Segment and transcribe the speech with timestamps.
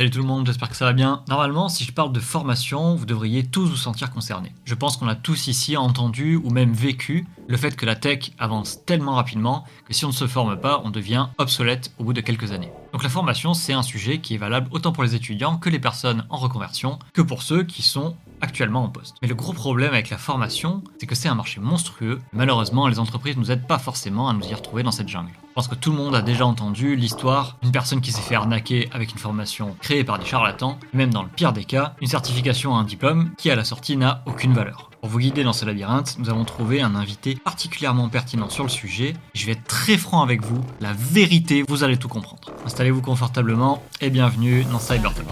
[0.00, 1.24] Salut tout le monde, j'espère que ça va bien.
[1.28, 4.52] Normalement, si je parle de formation, vous devriez tous vous sentir concernés.
[4.64, 8.30] Je pense qu'on a tous ici entendu ou même vécu le fait que la tech
[8.38, 12.12] avance tellement rapidement que si on ne se forme pas, on devient obsolète au bout
[12.12, 12.70] de quelques années.
[12.92, 15.80] Donc la formation, c'est un sujet qui est valable autant pour les étudiants que les
[15.80, 19.16] personnes en reconversion, que pour ceux qui sont actuellement en poste.
[19.22, 22.20] Mais le gros problème avec la formation, c'est que c'est un marché monstrueux.
[22.32, 25.30] Malheureusement, les entreprises ne nous aident pas forcément à nous y retrouver dans cette jungle.
[25.48, 28.36] Je pense que tout le monde a déjà entendu l'histoire d'une personne qui s'est fait
[28.36, 32.06] arnaquer avec une formation créée par des charlatans, même dans le pire des cas, une
[32.06, 34.90] certification à un diplôme qui à la sortie n'a aucune valeur.
[35.00, 38.70] Pour vous guider dans ce labyrinthe, nous avons trouvé un invité particulièrement pertinent sur le
[38.70, 39.14] sujet.
[39.34, 42.50] Je vais être très franc avec vous, la vérité, vous allez tout comprendre.
[42.66, 45.26] Installez-vous confortablement et bienvenue dans Cybertalk.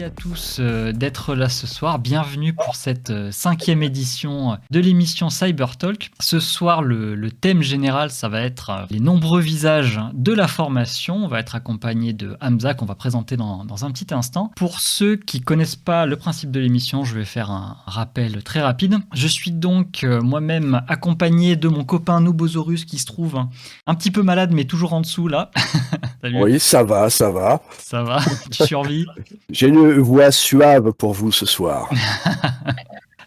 [0.00, 1.98] Merci à tous euh, d'être là ce soir.
[1.98, 6.10] Bienvenue pour cette euh, cinquième édition de l'émission Cyber Talk.
[6.20, 10.48] Ce soir, le, le thème général, ça va être euh, les nombreux visages de la
[10.48, 11.16] formation.
[11.16, 14.50] On va être accompagné de Hamza qu'on va présenter dans, dans un petit instant.
[14.56, 18.62] Pour ceux qui connaissent pas le principe de l'émission, je vais faire un rappel très
[18.62, 18.96] rapide.
[19.12, 23.50] Je suis donc moi-même accompagné de mon copain Nubosaurus qui se trouve un,
[23.86, 25.50] un petit peu malade mais toujours en dessous là.
[26.22, 26.42] Salut.
[26.42, 27.62] Oui, ça va, ça va.
[27.78, 29.06] Ça va, tu survis.
[29.50, 31.90] J'ai une voix suave pour vous ce soir.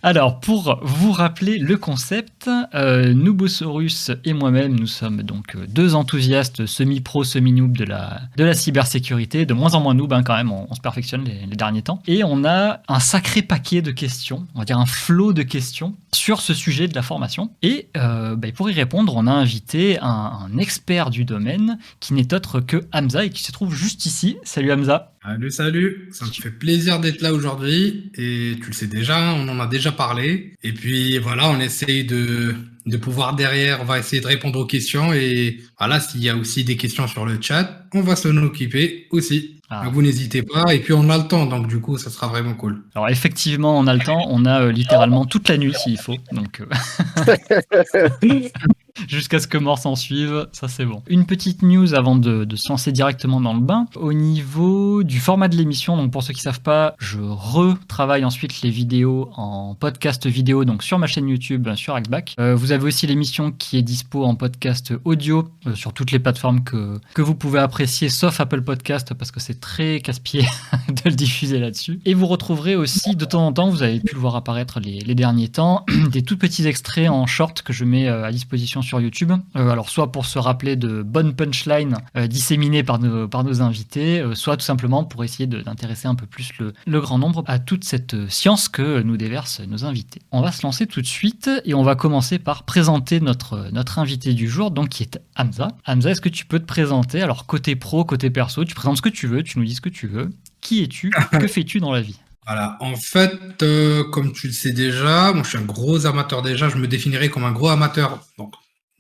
[0.06, 6.66] Alors, pour vous rappeler le concept, euh, Nubosaurus et moi-même, nous sommes donc deux enthousiastes
[6.66, 10.52] semi-pro, semi-noob de la, de la cybersécurité, de moins en moins noob hein, quand même,
[10.52, 12.04] on, se perfectionne les, les, derniers temps.
[12.06, 15.96] Et on a un sacré paquet de questions, on va dire un flot de questions
[16.14, 17.52] sur ce sujet de la formation.
[17.62, 22.14] Et euh, bah, pour y répondre, on a invité un, un expert du domaine qui
[22.14, 24.36] n'est autre que Hamza et qui se trouve juste ici.
[24.44, 25.13] Salut Hamza.
[25.26, 26.10] Salut, salut.
[26.12, 28.12] Ça me fait plaisir d'être là aujourd'hui.
[28.16, 30.54] Et tu le sais déjà, on en a déjà parlé.
[30.64, 32.54] Et puis voilà, on essaye de,
[32.86, 35.14] de pouvoir derrière, on va essayer de répondre aux questions.
[35.14, 39.08] Et voilà, s'il y a aussi des questions sur le chat, on va s'en occuper
[39.12, 39.62] aussi.
[39.70, 39.88] Ah.
[39.94, 40.76] Vous n'hésitez pas.
[40.76, 42.84] Et puis on a le temps, donc du coup, ça sera vraiment cool.
[42.94, 44.26] Alors effectivement, on a le temps.
[44.28, 46.18] On a euh, littéralement toute la nuit s'il faut.
[46.34, 46.62] Donc.
[46.62, 48.50] Euh...
[49.08, 51.02] jusqu'à ce que mort s'en suive, ça c'est bon.
[51.08, 53.88] Une petite news avant de, de, se lancer directement dans le bain.
[53.96, 58.62] Au niveau du format de l'émission, donc pour ceux qui savent pas, je retravaille ensuite
[58.62, 62.36] les vidéos en podcast vidéo, donc sur ma chaîne YouTube, sur Axback.
[62.40, 66.20] Euh, vous avez aussi l'émission qui est dispo en podcast audio euh, sur toutes les
[66.20, 70.46] plateformes que, que vous pouvez apprécier, sauf Apple Podcast, parce que c'est très casse-pied
[70.88, 72.00] de le diffuser là-dessus.
[72.06, 75.00] Et vous retrouverez aussi de temps en temps, vous avez pu le voir apparaître les,
[75.00, 78.83] les derniers temps, des tout petits extraits en short que je mets euh, à disposition
[78.84, 79.32] sur YouTube.
[79.56, 83.62] Euh, alors soit pour se rappeler de bonnes punchlines euh, disséminées par nos, par nos
[83.62, 87.44] invités, euh, soit tout simplement pour essayer d'intéresser un peu plus le, le, grand nombre
[87.48, 90.22] à toute cette science que nous déversent nos invités.
[90.32, 94.00] On va se lancer tout de suite et on va commencer par présenter notre, notre
[94.00, 95.70] invité du jour, donc qui est Hamza.
[95.88, 97.22] Hamza, est-ce que tu peux te présenter?
[97.22, 99.82] Alors côté pro, côté perso, tu présentes ce que tu veux, tu nous dis ce
[99.82, 100.32] que tu veux.
[100.62, 101.12] Qui es-tu?
[101.32, 102.20] Que fais-tu dans la vie?
[102.46, 106.42] Voilà, en fait, euh, comme tu le sais déjà, moi je suis un gros amateur
[106.42, 108.54] déjà, je me définirais comme un gros amateur donc,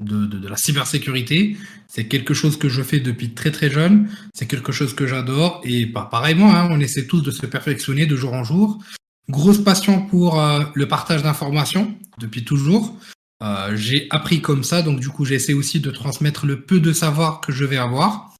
[0.03, 1.57] de, la cybersécurité.
[1.87, 5.61] C'est quelque chose que je fais depuis très très jeune, c'est quelque chose que j'adore,
[5.63, 8.83] et bah, pareillement, hein, on essaie tous de se perfectionner de jour en jour.
[9.29, 12.97] Grosse passion pour euh, le partage d'informations depuis toujours.
[13.41, 16.91] Euh, j'ai appris comme ça, donc du coup j'essaie aussi de transmettre le peu de
[16.91, 18.35] savoir que je vais avoir.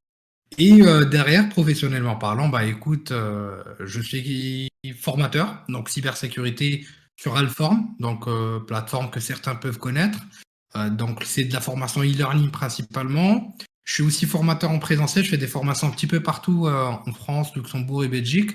[0.57, 3.13] Et euh, derrière, professionnellement parlant, bah écoute,
[3.80, 4.69] je suis
[5.00, 6.85] formateur, donc cybersécurité
[7.16, 8.25] sur Alform, donc
[8.68, 10.19] plateforme que certains peuvent connaître.
[10.75, 13.56] Euh, donc c'est de la formation e-learning principalement.
[13.84, 16.85] Je suis aussi formateur en présentiel, je fais des formations un petit peu partout euh,
[16.85, 18.51] en France, Luxembourg et Belgique,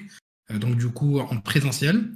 [0.50, 2.10] donc du coup en présentiel.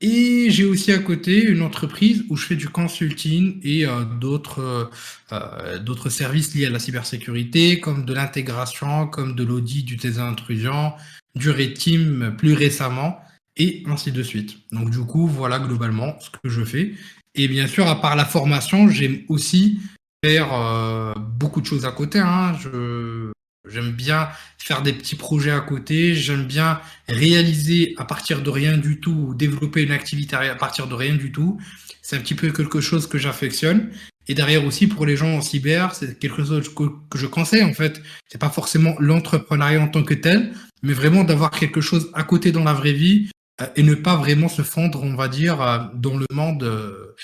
[0.00, 4.90] Et j'ai aussi à côté une entreprise où je fais du consulting et euh, d'autres
[5.32, 10.92] euh, services liés à la cybersécurité, comme de l'intégration, comme de l'audit du test d'intrusion,
[11.34, 13.18] du RETIM plus récemment,
[13.56, 14.58] et ainsi de suite.
[14.70, 16.94] Donc du coup, voilà globalement ce que je fais.
[17.34, 19.80] Et bien sûr, à part la formation, j'aime aussi
[20.24, 22.18] faire euh, beaucoup de choses à côté.
[22.18, 22.56] Hein.
[22.60, 23.32] Je
[23.68, 28.78] J'aime bien faire des petits projets à côté, j'aime bien réaliser à partir de rien
[28.78, 31.58] du tout, ou développer une activité à partir de rien du tout.
[32.02, 33.90] C'est un petit peu quelque chose que j'affectionne.
[34.26, 37.62] Et derrière aussi, pour les gens en cyber, c'est quelque chose que, que, je conseille
[37.62, 38.02] en fait.
[38.28, 40.52] C'est pas forcément l'entrepreneuriat en tant que tel,
[40.82, 43.30] mais vraiment d'avoir quelque chose à côté dans la vraie vie
[43.76, 47.14] et ne pas vraiment se fondre, on va dire, euh, dans le monde euh,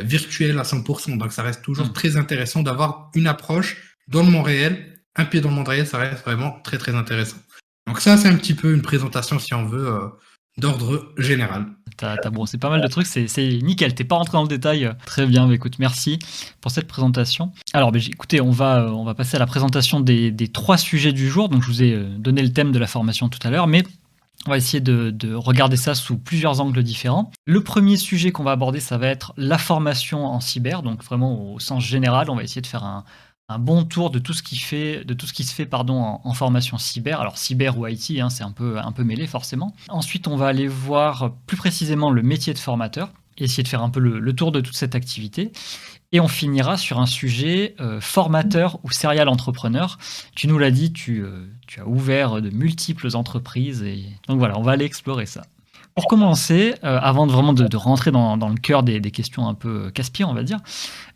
[0.00, 1.18] virtuel à 100%.
[1.18, 1.92] Donc ça reste toujours mmh.
[1.92, 3.76] très intéressant d'avoir une approche
[4.08, 6.94] dans le monde réel un pied dans le monde réel, ça reste vraiment très très
[6.94, 7.36] intéressant.
[7.86, 10.08] Donc ça, c'est un petit peu une présentation, si on veut, euh,
[10.56, 11.66] d'ordre général.
[11.96, 13.26] T'as as brossé pas mal de trucs, c'est
[13.62, 13.94] nickel.
[13.94, 14.92] T'es pas rentré dans le détail.
[15.04, 16.20] Très bien, bah, écoute, merci
[16.60, 17.52] pour cette présentation.
[17.72, 21.12] Alors, bah, écoutez, on va, on va passer à la présentation des, des, trois sujets
[21.12, 21.48] du jour.
[21.48, 23.82] Donc, je vous ai euh, donné le thème de la formation tout à l'heure, mais
[24.48, 27.30] on va essayer de, de, regarder ça sous plusieurs angles différents.
[27.44, 31.52] Le premier sujet qu'on va aborder, ça va être la formation en cyber, donc vraiment
[31.52, 32.30] au sens général.
[32.30, 33.04] On va essayer de faire un,
[33.58, 37.20] bon tour de tout ce qui, se fait pardon, en, formation cyber.
[37.20, 39.74] Alors cyber ou IT, hein, c'est un peu, un peu mêlé forcément.
[39.90, 43.90] Ensuite, on va aller voir plus précisément le métier de formateur, essayer de faire un
[43.90, 45.52] peu le, tour de toute cette activité.
[46.10, 49.98] Et on finira sur un sujet euh, formateur ou serial entrepreneur.
[50.34, 53.82] Tu nous l'as dit, tu, euh, tu, as ouvert de multiples entreprises.
[53.82, 54.06] Et...
[54.26, 55.44] Donc voilà, on va aller explorer ça.
[55.94, 59.54] Pour commencer, euh, avant de vraiment de, rentrer dans, le cœur des, des, questions un
[59.54, 60.60] peu casse-pieds, on va dire,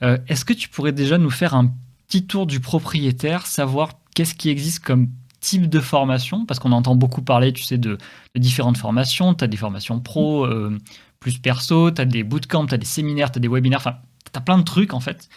[0.00, 1.72] est-ce que tu pourrais déjà nous faire un
[2.08, 5.08] petit tour du propriétaire, savoir qu'est-ce qui existe comme
[5.40, 7.96] type de formation, parce qu'on entend beaucoup parler, tu sais, de,
[8.34, 9.34] différentes formations.
[9.34, 10.48] Tu as des formations pro,
[11.20, 13.98] plus perso, tu as des bootcamps, tu as des séminaires, tu as des webinaires, enfin,
[14.38, 15.28] as plein de trucs en fait.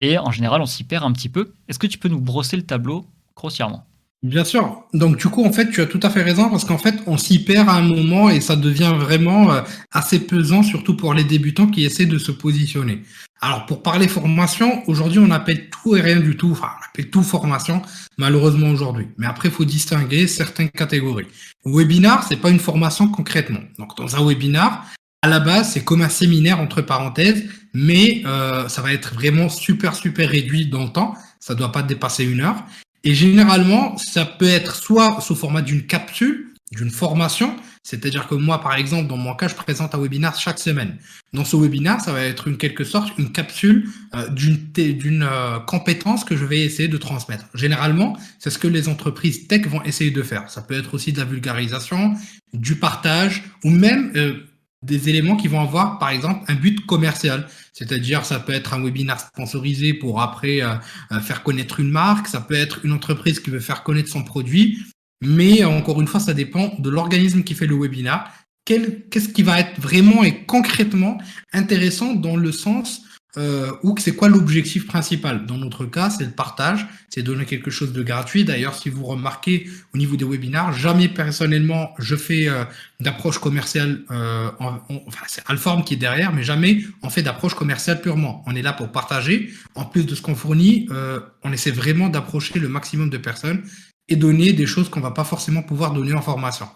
[0.00, 1.52] Et en général, on s'y perd un petit peu.
[1.68, 3.04] Est-ce que tu peux nous brosser le tableau
[3.34, 3.84] grossièrement?
[4.22, 4.82] Bien sûr.
[4.94, 7.16] Donc du coup, en fait, tu as tout à fait raison parce qu'en fait, on
[7.16, 9.62] s'y perd à un moment et ça devient vraiment euh,
[9.92, 13.02] assez pesant, surtout pour les débutants qui essaient de se positionner.
[13.40, 16.50] Alors pour parler formation, aujourd'hui, on appelle tout et rien du tout.
[16.50, 17.80] Enfin, on appelle tout formation,
[18.16, 19.06] malheureusement aujourd'hui.
[19.18, 21.28] Mais après, il faut distinguer certaines catégories.
[21.64, 23.60] Webinar, c'est pas une formation concrètement.
[23.78, 24.84] Donc dans un webinar,
[25.22, 27.44] à la base, c'est comme un séminaire entre parenthèses,
[27.74, 31.14] mais euh, ça va être vraiment super super réduit dans le temps.
[31.40, 32.64] Ça doit pas dépasser une heure.
[33.04, 37.56] Et généralement, ça peut être soit sous format d'une capsule, d'une formation,
[37.88, 40.98] c'est-à-dire que moi, par exemple, dans mon cas, je présente un webinaire chaque semaine.
[41.32, 45.58] Dans ce webinaire, ça va être une quelque sorte une capsule euh, d'une d'une euh,
[45.60, 47.46] compétence que je vais essayer de transmettre.
[47.54, 50.50] Généralement, c'est ce que les entreprises tech vont essayer de faire.
[50.50, 52.14] Ça peut être aussi de la vulgarisation,
[52.52, 54.34] du partage, ou même euh,
[54.82, 57.48] des éléments qui vont avoir, par exemple, un but commercial.
[57.72, 60.74] C'est-à-dire, ça peut être un webinaire sponsorisé pour après euh,
[61.12, 64.22] euh, faire connaître une marque, ça peut être une entreprise qui veut faire connaître son
[64.22, 64.78] produit,
[65.20, 68.30] mais encore une fois, ça dépend de l'organisme qui fait le webinaire.
[68.64, 71.18] Qu'est-ce qui va être vraiment et concrètement
[71.52, 73.02] intéressant dans le sens
[73.36, 75.44] euh, ou c'est quoi l'objectif principal?
[75.44, 78.44] Dans notre cas, c'est le partage, c'est donner quelque chose de gratuit.
[78.44, 82.64] D'ailleurs, si vous remarquez au niveau des webinaires, jamais personnellement je fais euh,
[83.00, 84.00] d'approche commerciale.
[84.10, 88.42] Euh, enfin, c'est Alform qui est derrière, mais jamais on fait d'approche commerciale purement.
[88.46, 89.50] On est là pour partager.
[89.74, 93.62] En plus de ce qu'on fournit, euh, on essaie vraiment d'approcher le maximum de personnes
[94.08, 96.66] et donner des choses qu'on va pas forcément pouvoir donner en formation.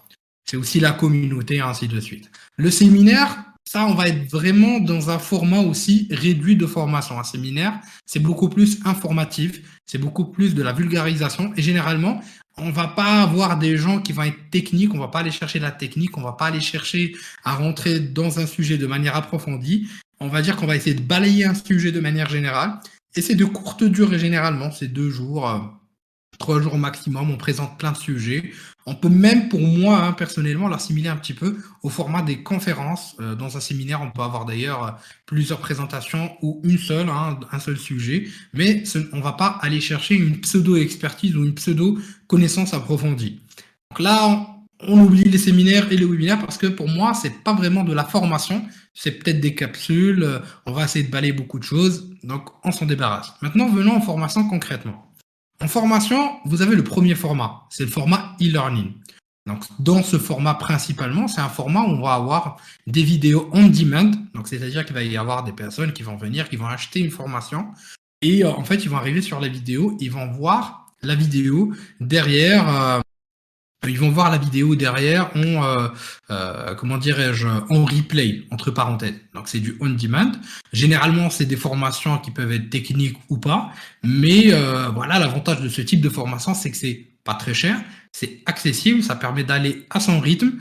[0.45, 2.31] C'est aussi la communauté, ainsi de suite.
[2.57, 7.19] Le séminaire, ça, on va être vraiment dans un format aussi réduit de formation.
[7.19, 11.55] Un séminaire, c'est beaucoup plus informatif, c'est beaucoup plus de la vulgarisation.
[11.57, 12.21] Et généralement,
[12.59, 15.59] on va pas avoir des gens qui vont être techniques, on va pas aller chercher
[15.59, 19.89] la technique, on va pas aller chercher à rentrer dans un sujet de manière approfondie.
[20.21, 22.79] On va dire qu'on va essayer de balayer un sujet de manière générale.
[23.17, 25.61] Et c'est de courte durée généralement, c'est deux jours, euh,
[26.39, 27.31] trois jours maximum.
[27.31, 28.53] On présente plein de sujets.
[28.87, 33.17] On peut même, pour moi, hein, personnellement, l'assimiler un petit peu au format des conférences.
[33.21, 34.91] Euh, dans un séminaire, on peut avoir d'ailleurs euh,
[35.27, 38.27] plusieurs présentations ou une seule, hein, un seul sujet.
[38.55, 38.83] Mais
[39.13, 43.41] on ne va pas aller chercher une pseudo-expertise ou une pseudo-connaissance approfondie.
[43.91, 44.49] Donc là,
[44.81, 47.93] on, oublie les séminaires et les webinaires parce que pour moi, c'est pas vraiment de
[47.93, 48.65] la formation.
[48.95, 50.25] C'est peut-être des capsules.
[50.25, 52.11] Euh, on va essayer de balayer beaucoup de choses.
[52.25, 53.33] Donc, on s'en débarrasse.
[53.43, 55.12] Maintenant, venons en formation concrètement.
[55.63, 58.95] En formation, vous avez le premier format, c'est le format e-learning.
[59.47, 62.57] Donc, dans ce format principalement, c'est un format où on va avoir
[62.89, 64.11] des vidéos on demand.
[64.35, 67.13] Donc, c'est-à-dire qu'il va y avoir des personnes qui vont venir, qui vont acheter une
[67.13, 67.69] formation.
[68.23, 71.73] Et euh, en fait, ils vont arriver sur la vidéo, ils vont voir la vidéo
[72.01, 73.01] derrière euh,
[73.89, 75.89] ils vont voir la vidéo derrière en, euh,
[76.31, 79.15] euh, comment dirais-je, en replay, entre parenthèses.
[79.35, 80.33] Donc c'est du on-demand.
[80.73, 83.73] Généralement, c'est des formations qui peuvent être techniques ou pas.
[84.05, 87.81] Mais euh, voilà, l'avantage de ce type de formation, c'est que c'est pas très cher,
[88.13, 90.53] c'est accessible, ça permet d'aller à son rythme.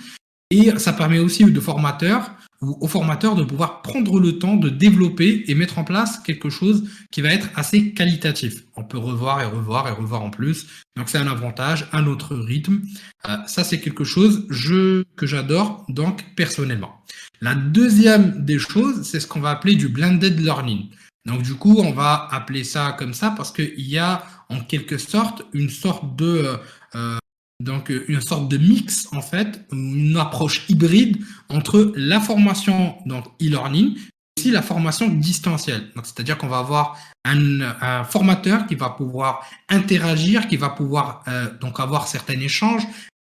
[0.49, 5.43] Et ça permet aussi aux formateurs aux formateurs de pouvoir prendre le temps de développer
[5.47, 8.63] et mettre en place quelque chose qui va être assez qualitatif.
[8.75, 10.67] On peut revoir et revoir et revoir en plus.
[10.95, 12.81] Donc c'est un avantage, un autre rythme.
[13.27, 17.03] Euh, ça c'est quelque chose que j'adore donc personnellement.
[17.41, 20.89] La deuxième des choses, c'est ce qu'on va appeler du blended learning.
[21.25, 24.97] Donc du coup, on va appeler ça comme ça parce qu'il y a en quelque
[24.97, 26.57] sorte une sorte de
[26.95, 27.17] euh,
[27.63, 31.17] donc euh, une sorte de mix en fait, une approche hybride
[31.49, 35.91] entre la formation donc e-learning et aussi la formation distancielle.
[35.95, 41.47] Donc c'est-à-dire qu'on va avoir un, formateur qui va pouvoir interagir, qui va pouvoir euh,
[41.59, 42.83] donc avoir certains échanges,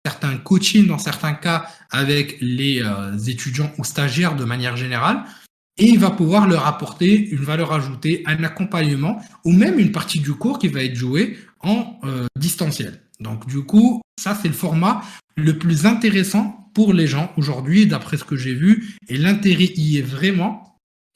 [0.05, 5.25] certains coachings dans certains cas avec les euh, étudiants ou stagiaires de manière générale.
[5.79, 10.21] Et il va pouvoir leur apporter une valeur ajoutée, un accompagnement ou même une partie
[10.21, 13.01] du cours qui va être jouée en euh, distanciel.
[13.21, 15.03] Donc du coup, ça c'est le format
[15.37, 18.97] le plus intéressant pour les gens aujourd'hui, d'après ce que j'ai vu.
[19.09, 20.71] Et l'intérêt y est vraiment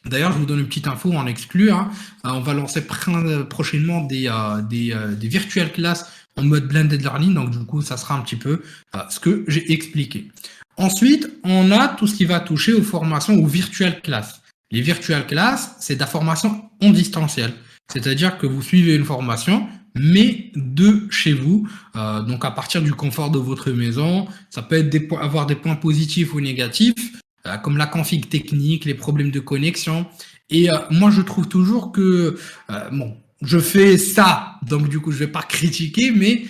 [0.06, 1.70] D'ailleurs, je vous donne une petite info en exclu.
[1.70, 1.90] Hein.
[2.26, 6.06] Euh, on va lancer prochainement des, euh, euh, virtual classes
[6.36, 7.34] en mode blended learning.
[7.34, 8.62] Donc, du coup, ça sera un petit peu
[9.08, 10.30] ce que j'ai expliqué.
[10.76, 14.42] Ensuite, on a tout ce qui va toucher aux formations ou virtual classes.
[14.70, 17.54] Les virtual classes, c'est de la formation en distanciel.
[17.92, 23.30] C'est-à-dire que vous suivez une formation, mais de chez vous, donc à partir du confort
[23.30, 24.26] de votre maison.
[24.50, 27.12] Ça peut être des, avoir des points positifs ou négatifs.
[27.46, 30.06] Euh, comme la config technique, les problèmes de connexion.
[30.48, 32.38] Et euh, moi, je trouve toujours que,
[32.70, 36.44] euh, bon, je fais ça, donc du coup, je vais pas critiquer, mais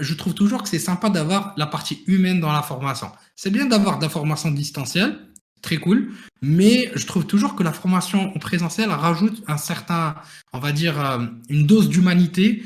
[0.00, 3.12] je trouve toujours que c'est sympa d'avoir la partie humaine dans la formation.
[3.36, 5.16] C'est bien d'avoir de la formation distancielle,
[5.62, 6.10] très cool,
[6.40, 10.14] mais je trouve toujours que la formation en présentiel rajoute un certain,
[10.52, 12.62] on va dire, une dose d'humanité,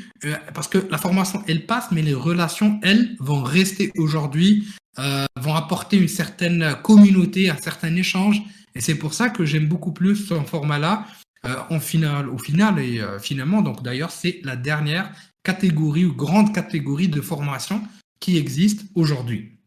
[0.53, 4.67] parce que la formation, elle passe, mais les relations, elles, vont rester aujourd'hui
[4.99, 8.41] euh, vont apporter une certaine communauté, un certain échange.
[8.75, 11.07] Et c'est pour ça que j'aime beaucoup plus ce format-là.
[11.45, 15.11] Euh, en final, au final, et euh, finalement, donc d'ailleurs, c'est la dernière
[15.43, 17.81] catégorie ou grande catégorie de formation
[18.19, 19.59] qui existe aujourd'hui.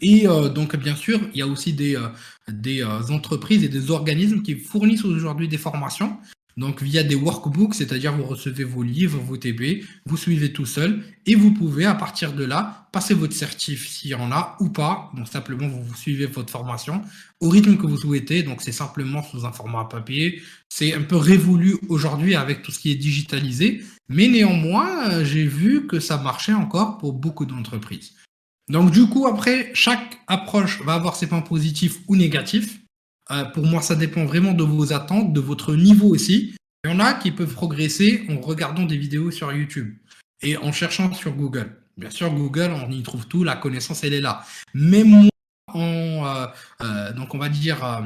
[0.00, 1.94] Et donc, bien sûr, il y a aussi des,
[2.48, 6.16] des entreprises et des organismes qui fournissent aujourd'hui des formations.
[6.56, 11.02] Donc via des workbooks, c'est-à-dire vous recevez vos livres, vos TB, vous suivez tout seul
[11.26, 14.68] et vous pouvez à partir de là passer votre certif s'il y en a ou
[14.68, 15.10] pas.
[15.16, 17.02] Donc simplement vous, vous suivez votre formation
[17.40, 18.44] au rythme que vous souhaitez.
[18.44, 20.42] Donc c'est simplement sous un format papier.
[20.68, 25.46] C'est un peu révolu aujourd'hui avec tout ce qui est digitalisé, mais néanmoins euh, j'ai
[25.46, 28.12] vu que ça marchait encore pour beaucoup d'entreprises.
[28.68, 32.80] Donc du coup après chaque approche va avoir ses points positifs ou négatifs.
[33.30, 36.54] Euh, pour moi, ça dépend vraiment de vos attentes, de votre niveau aussi.
[36.84, 39.94] Il y en a qui peuvent progresser en regardant des vidéos sur YouTube
[40.42, 41.74] et en cherchant sur Google.
[41.96, 44.44] Bien sûr, Google, on y trouve tout, la connaissance, elle est là.
[44.74, 45.30] Mais moi,
[45.74, 46.46] euh,
[46.82, 48.02] euh, donc on va dire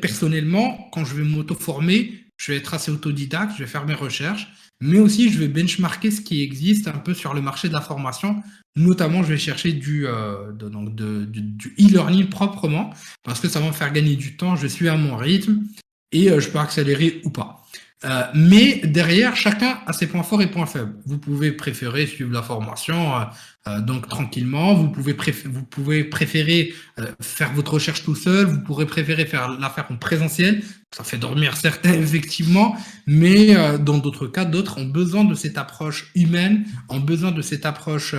[0.00, 4.48] personnellement, quand je vais m'auto-former, je vais être assez autodidacte, je vais faire mes recherches,
[4.80, 7.80] mais aussi je vais benchmarker ce qui existe un peu sur le marché de la
[7.80, 8.42] formation
[8.76, 10.52] Notamment, je vais chercher du, euh,
[11.80, 12.90] e-learning proprement,
[13.22, 15.62] parce que ça va me faire gagner du temps, je suis à mon rythme,
[16.12, 17.64] et euh, je peux accélérer ou pas.
[18.04, 20.94] Euh, mais derrière, chacun a ses points forts et points faibles.
[21.06, 23.14] Vous pouvez préférer suivre la formation
[23.80, 24.74] donc tranquillement.
[24.74, 26.72] Vous pouvez, vous pouvez préférer
[27.20, 28.46] faire votre recherche tout seul.
[28.46, 30.62] Vous pourrez préférer faire l'affaire en présentiel.
[30.96, 36.10] Ça fait dormir certains effectivement, mais dans d'autres cas, d'autres ont besoin de cette approche
[36.14, 38.14] humaine, ont besoin de cette approche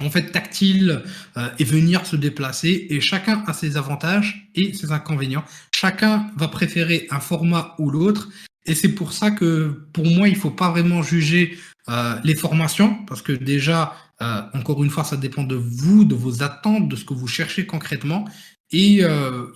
[0.00, 1.02] en fait tactile
[1.36, 5.44] euh, et venir se déplacer et chacun a ses avantages et ses inconvénients.
[5.74, 8.28] Chacun va préférer un format ou l'autre
[8.66, 11.56] et c'est pour ça que pour moi il faut pas vraiment juger
[11.88, 16.14] euh, les formations parce que déjà euh, encore une fois ça dépend de vous, de
[16.14, 18.24] vos attentes, de ce que vous cherchez concrètement
[18.72, 19.02] et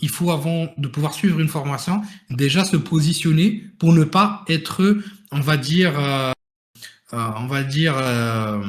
[0.01, 4.99] il faut avant de pouvoir suivre une formation déjà se positionner pour ne pas être
[5.31, 5.95] on va dire
[7.15, 8.61] euh, on va dire, euh,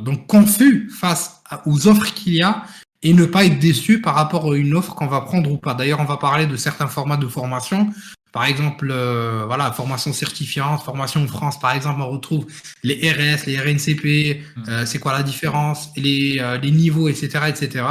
[0.00, 2.62] donc confus face aux offres qu'il y a
[3.02, 5.74] et ne pas être déçu par rapport à une offre qu'on va prendre ou pas.
[5.74, 7.90] D'ailleurs, on va parler de certains formats de formation.
[8.32, 12.46] Par exemple, euh, voilà, formation certifiante, formation en France, par exemple, on retrouve
[12.82, 14.86] les RS, les RNCP, mmh.
[14.86, 17.84] c'est quoi la différence, les, les niveaux, etc., etc.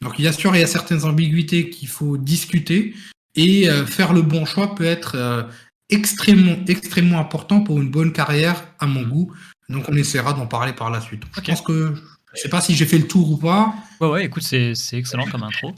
[0.00, 2.94] Donc, bien sûr, il y a certaines ambiguïtés qu'il faut discuter
[3.34, 5.48] et faire le bon choix peut être
[5.90, 9.32] extrêmement, extrêmement important pour une bonne carrière, à mon goût.
[9.68, 11.22] Donc, on essaiera d'en parler par la suite.
[11.36, 11.94] Je pense que
[12.34, 13.74] je sais pas si j'ai fait le tour ou pas.
[14.00, 15.74] Ouais, ouais, écoute, c'est excellent comme intro.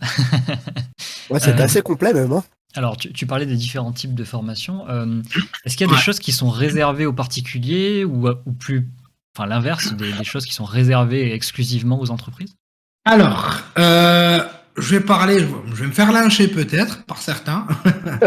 [1.30, 2.32] ouais, c'est euh, assez complet même.
[2.32, 2.44] Hein.
[2.76, 4.88] Alors, tu, parlais des différents types de formations.
[4.88, 5.22] Euh,
[5.64, 8.88] est-ce qu'il y a des choses qui sont réservées aux particuliers ou, ou plus,
[9.36, 12.56] enfin l'inverse, des, choses qui sont réservées exclusivement aux entreprises?
[13.04, 14.42] Alors, euh,
[14.76, 17.66] je vais parler, je vais me faire lyncher peut-être par certains.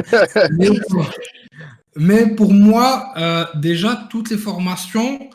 [1.97, 5.29] Mais pour moi, euh, déjà, toutes les formations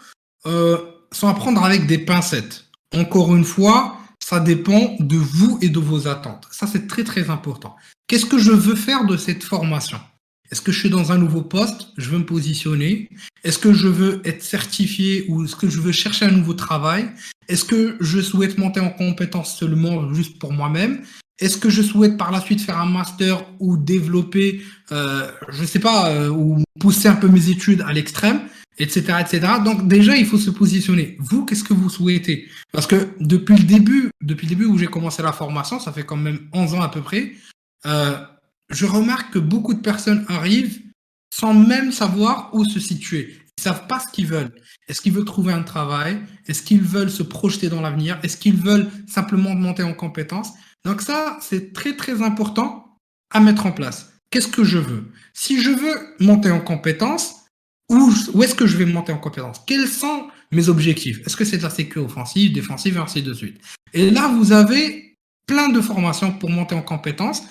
[0.47, 0.79] euh,
[1.11, 2.65] sont à prendre avec des pincettes.
[2.95, 3.97] Encore une fois,
[4.33, 6.49] ça dépend de vous et de vos attentes.
[6.51, 7.77] Ça, c'est très, très important.
[8.07, 10.01] Qu'est-ce que je veux faire de cette formation?
[10.51, 11.89] Est-ce que je suis dans un nouveau poste?
[11.99, 13.11] Je veux me positionner.
[13.45, 17.11] Est-ce que je veux être certifié ou est-ce que je veux chercher un nouveau travail?
[17.47, 21.03] Est-ce que je souhaite monter en compétence seulement juste pour moi-même?
[21.39, 24.63] Est-ce que je souhaite par la suite faire un master ou développer,
[24.93, 28.41] euh, je ne sais pas, euh, ou pousser un peu mes études à l'extrême?
[28.79, 29.41] Etc., etc.
[29.65, 31.17] Donc déjà, il faut se positionner.
[31.21, 32.49] Vous, qu'est-ce que vous souhaitez?
[32.73, 36.05] Parce que depuis le début, depuis le début où j'ai commencé la formation, ça fait
[36.05, 37.33] quand même 11 ans à peu près,
[37.87, 38.19] euh,
[38.71, 40.81] je remarque que beaucoup de personnes arrivent
[41.35, 43.37] sans même savoir où se situer.
[43.59, 44.53] Ils savent pas ce qu'ils veulent.
[44.89, 46.21] Est-ce qu'ils veulent trouver un travail?
[46.47, 48.19] Est-ce qu'ils veulent se projeter dans l'avenir?
[48.23, 50.51] Est-ce qu'ils veulent simplement monter en compétences?
[50.85, 52.99] Donc ça, c'est très très important
[53.31, 54.13] à mettre en place.
[54.31, 55.13] Qu'est-ce que je veux?
[55.35, 57.42] Si je veux monter en compétences,
[57.93, 61.21] où, est-ce que je vais monter en compétences Quels sont mes objectifs?
[61.27, 63.61] Est-ce que c'est de la sécurité offensive, défensive, et ainsi de suite?
[63.93, 67.43] Et là, vous avez plein de formations pour monter en compétences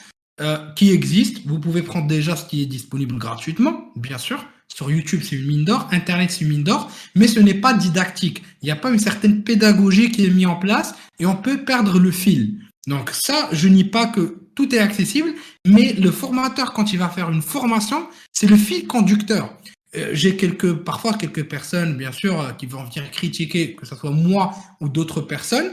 [0.42, 1.42] euh, qui existent.
[1.46, 4.46] Vous pouvez prendre déjà ce qui est disponible gratuitement, bien sûr.
[4.74, 5.88] Sur YouTube, c'est une mine d'or.
[5.92, 6.90] Internet, c'est une mine d'or.
[7.16, 8.42] Mais ce n'est pas didactique.
[8.62, 11.64] Il n'y a pas une certaine pédagogie qui est mise en place et on peut
[11.64, 12.60] perdre le fil.
[12.88, 15.34] Donc ça, je nie pas que tout est accessible,
[15.66, 19.56] mais le formateur, quand il va faire une formation, c'est le fil conducteur.
[19.96, 23.96] Euh, j'ai quelques, parfois quelques personnes, bien sûr, euh, qui vont venir critiquer, que ce
[23.96, 25.72] soit moi ou d'autres personnes,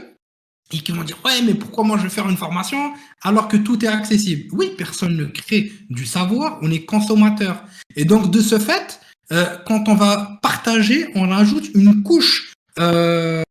[0.71, 3.57] et qui vont dire ouais mais pourquoi moi je vais faire une formation alors que
[3.57, 4.49] tout est accessible?
[4.51, 7.63] Oui personne ne crée du savoir on est consommateur.
[7.95, 8.99] Et donc de ce fait
[9.31, 13.41] euh, quand on va partager on ajoute une couche euh,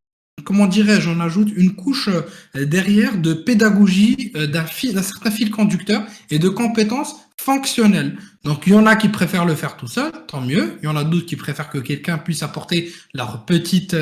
[0.44, 2.08] comment dirais-je on ajoute une couche
[2.54, 7.16] derrière de pédagogie d'un d'un certain fil conducteur et de compétences
[7.49, 8.12] fonctionnelles
[8.45, 10.88] donc il y en a qui préfèrent le faire tout seul tant mieux il y
[10.88, 12.78] en a d'autres qui préfèrent que quelqu'un puisse apporter
[13.14, 13.97] leur petite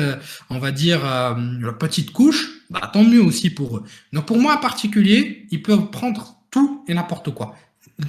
[0.49, 0.99] on va dire
[1.65, 3.83] leur petite couche bah, tant mieux aussi pour eux.
[4.13, 7.55] Donc pour moi en particulier, ils peuvent prendre tout et n'importe quoi.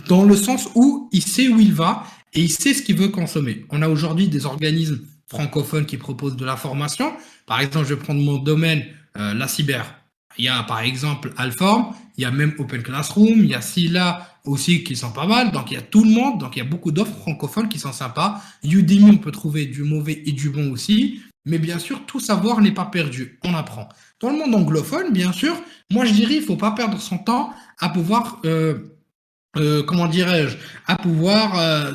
[0.09, 2.05] Dans le sens où il sait où il va
[2.35, 3.65] et il sait ce qu'il veut consommer.
[3.71, 7.13] On a aujourd'hui des organismes francophones qui proposent de la formation.
[7.47, 8.85] Par exemple, je vais prendre mon domaine,
[9.17, 9.95] euh, la cyber.
[10.37, 13.61] Il y a par exemple Alform, il y a même Open Classroom, il y a
[13.61, 15.53] Scylla aussi qui sont pas mal.
[15.53, 17.79] Donc il y a tout le monde, donc il y a beaucoup d'offres francophones qui
[17.79, 18.43] sont sympas.
[18.65, 21.21] Udemy, on peut trouver du mauvais et du bon aussi.
[21.45, 23.39] Mais bien sûr, tout savoir n'est pas perdu.
[23.45, 23.89] On apprend.
[24.21, 25.55] Dans le monde anglophone, bien sûr,
[25.91, 28.97] moi je dirais il faut pas perdre son temps à pouvoir, euh,
[29.57, 31.93] euh, comment dirais-je, à pouvoir euh,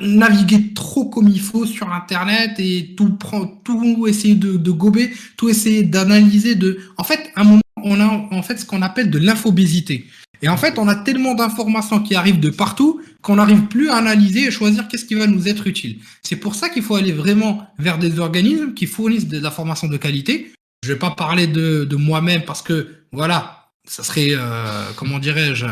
[0.00, 5.48] naviguer trop comme il faut sur Internet et tout prendre, tout essayer de, gober, tout
[5.48, 6.54] essayer d'analyser.
[6.54, 10.06] De, en fait, à un moment, on a en fait ce qu'on appelle de l'infobésité.
[10.42, 13.96] Et en fait, on a tellement d'informations qui arrivent de partout qu'on n'arrive plus à
[13.96, 15.98] analyser et choisir qu'est-ce qui va nous être utile.
[16.22, 19.96] C'est pour ça qu'il faut aller vraiment vers des organismes qui fournissent de l'information de
[19.96, 20.52] qualité,
[20.84, 25.66] je vais pas parler de, de moi-même parce que voilà, ça serait euh, comment dirais-je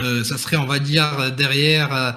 [0.00, 2.10] euh, ça serait, on va dire, derrière, euh,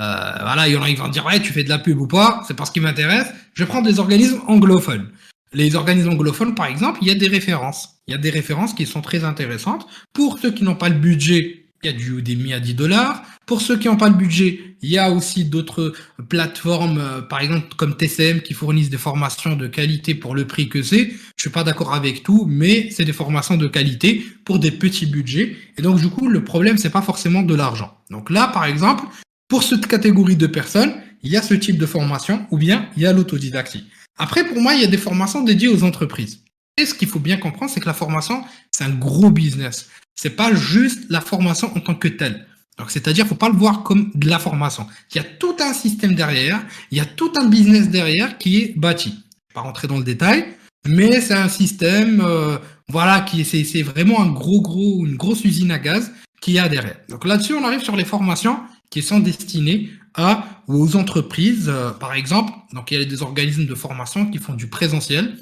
[0.00, 1.98] euh, voilà, il y en a qui vont dire, ouais, tu fais de la pub
[1.98, 3.26] ou pas, c'est pas ce qui m'intéresse.
[3.54, 5.08] Je vais prendre des organismes anglophones.
[5.54, 8.01] Les organismes anglophones, par exemple, il y a des références.
[8.06, 9.86] Il y a des références qui sont très intéressantes.
[10.12, 13.22] Pour ceux qui n'ont pas le budget il y a du Udemy à 10 dollars.
[13.44, 15.92] Pour ceux qui n'ont pas le budget, il y a aussi d'autres
[16.28, 20.68] plateformes, euh, par exemple comme TCM, qui fournissent des formations de qualité pour le prix
[20.68, 21.10] que c'est.
[21.36, 25.06] Je suis pas d'accord avec tout, mais c'est des formations de qualité pour des petits
[25.06, 25.56] budgets.
[25.76, 27.98] Et donc du coup, le problème c'est pas forcément de l'argent.
[28.10, 29.04] Donc là, par exemple,
[29.48, 33.02] pour cette catégorie de personnes, il y a ce type de formation, ou bien il
[33.02, 33.84] y a l'autodidactie.
[34.18, 36.42] Après, pour moi, il y a des formations dédiées aux entreprises.
[36.78, 39.88] Et ce qu'il faut bien comprendre, c'est que la formation, c'est un gros business.
[40.14, 42.46] C'est pas juste la formation en tant que telle.
[42.78, 44.86] Donc, c'est-à-dire, faut pas le voir comme de la formation.
[45.10, 48.58] Il y a tout un système derrière, il y a tout un business derrière qui
[48.58, 49.10] est bâti.
[49.10, 50.46] Je vais pas rentrer dans le détail,
[50.86, 52.56] mais c'est un système, euh,
[52.88, 56.68] voilà, qui c'est, c'est vraiment un gros, gros, une grosse usine à gaz qui a
[56.68, 56.96] derrière.
[57.10, 58.58] Donc là-dessus, on arrive sur les formations
[58.90, 62.52] qui sont destinées à aux entreprises, euh, par exemple.
[62.72, 65.36] Donc il y a des organismes de formation qui font du présentiel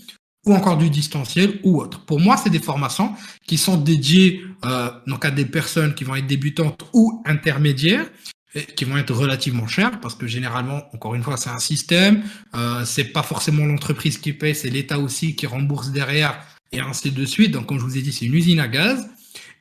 [0.46, 2.04] ou encore du distanciel ou autre.
[2.04, 3.12] Pour moi, c'est des formations
[3.46, 8.06] qui sont dédiées euh, donc à des personnes qui vont être débutantes ou intermédiaires
[8.54, 12.22] et qui vont être relativement chères parce que généralement, encore une fois, c'est un système.
[12.54, 16.40] Euh, c'est pas forcément l'entreprise qui paye, c'est l'État aussi qui rembourse derrière
[16.72, 17.52] et ainsi de suite.
[17.52, 19.08] Donc, comme je vous ai dit, c'est une usine à gaz.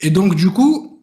[0.02, 0.99] Et donc, du coup,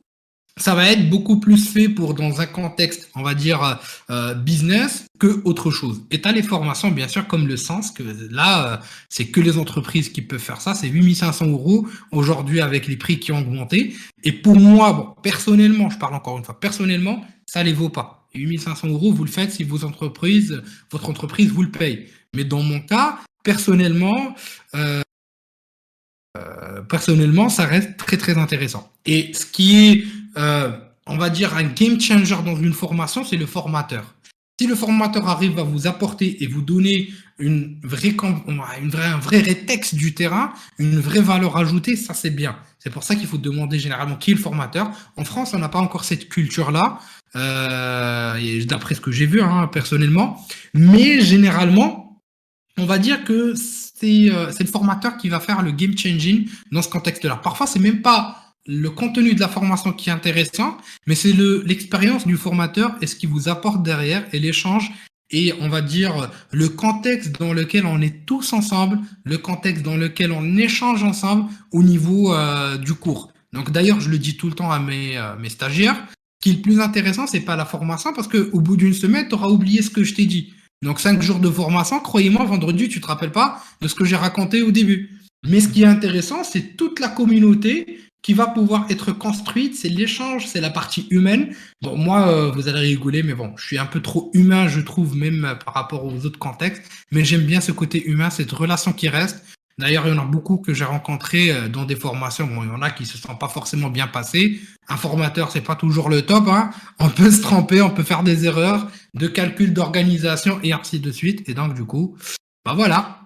[0.59, 3.79] ça va être beaucoup plus fait pour dans un contexte, on va dire,
[4.11, 6.03] euh, business que autre chose.
[6.11, 8.77] Et tu as les formations, bien sûr, comme le sens, que là, euh,
[9.11, 10.75] c'est que les entreprises qui peuvent faire ça.
[10.75, 13.95] C'est 8500 euros aujourd'hui avec les prix qui ont augmenté.
[14.25, 18.27] Et pour moi, bon, personnellement, je parle encore une fois, personnellement, ça les vaut pas.
[18.35, 22.07] 8500 euros, vous le faites si vos entreprises, votre entreprise vous le paye.
[22.35, 24.35] Mais dans mon cas, personnellement,
[24.75, 25.03] euh,
[26.37, 28.93] euh personnellement, ça reste très très intéressant.
[29.07, 30.05] Et ce qui est
[30.37, 30.71] euh,
[31.07, 34.15] on va dire, un game changer dans une formation, c'est le formateur.
[34.59, 38.15] Si le formateur arrive à vous apporter et vous donner une vraie,
[38.79, 42.57] une vraie, un vrai rétexte du terrain, une vraie valeur ajoutée, ça c'est bien.
[42.79, 44.91] C'est pour ça qu'il faut demander généralement qui est le formateur.
[45.19, 47.01] En France, on n'a pas encore cette culture-là.
[47.37, 50.45] euh, d'après ce que j'ai vu hein, personnellement.
[50.75, 52.23] Mais généralement,
[52.79, 56.83] on va dire que c'est euh, le formateur qui va faire le game changing dans
[56.83, 57.37] ce contexte-là.
[57.37, 60.77] Parfois, c'est même pas le contenu de la formation qui est intéressant,
[61.07, 64.93] mais c'est l'expérience du formateur et ce qu'il vous apporte derrière et l'échange
[65.31, 69.97] et on va dire le contexte dans lequel on est tous ensemble, le contexte dans
[69.97, 73.33] lequel on échange ensemble au niveau euh, du cours.
[73.53, 76.07] Donc d'ailleurs, je le dis tout le temps à mes, euh, mes stagiaires,
[76.41, 79.35] qui est le plus intéressant, c'est pas la formation, parce qu'au bout d'une semaine, tu
[79.35, 80.53] auras oublié ce que je t'ai dit.
[80.83, 84.17] Donc cinq jours de formation, croyez-moi, vendredi, tu te rappelles pas de ce que j'ai
[84.17, 85.11] raconté au début.
[85.49, 89.89] Mais ce qui est intéressant, c'est toute la communauté qui va pouvoir être construite, c'est
[89.89, 91.55] l'échange, c'est la partie humaine.
[91.81, 94.81] Bon, moi, euh, vous allez rigoler, mais bon, je suis un peu trop humain, je
[94.81, 96.83] trouve, même euh, par rapport aux autres contextes.
[97.13, 99.45] Mais j'aime bien ce côté humain, cette relation qui reste.
[99.79, 102.49] D'ailleurs, il y en a beaucoup que j'ai rencontrés euh, dans des formations.
[102.49, 104.61] Bon, il y en a qui se sont pas forcément bien passés.
[104.89, 106.49] Un formateur, c'est pas toujours le top.
[106.49, 106.71] Hein.
[106.99, 111.13] On peut se tromper, on peut faire des erreurs de calcul, d'organisation et ainsi de
[111.13, 111.49] suite.
[111.49, 112.17] Et donc, du coup,
[112.65, 113.21] bah voilà,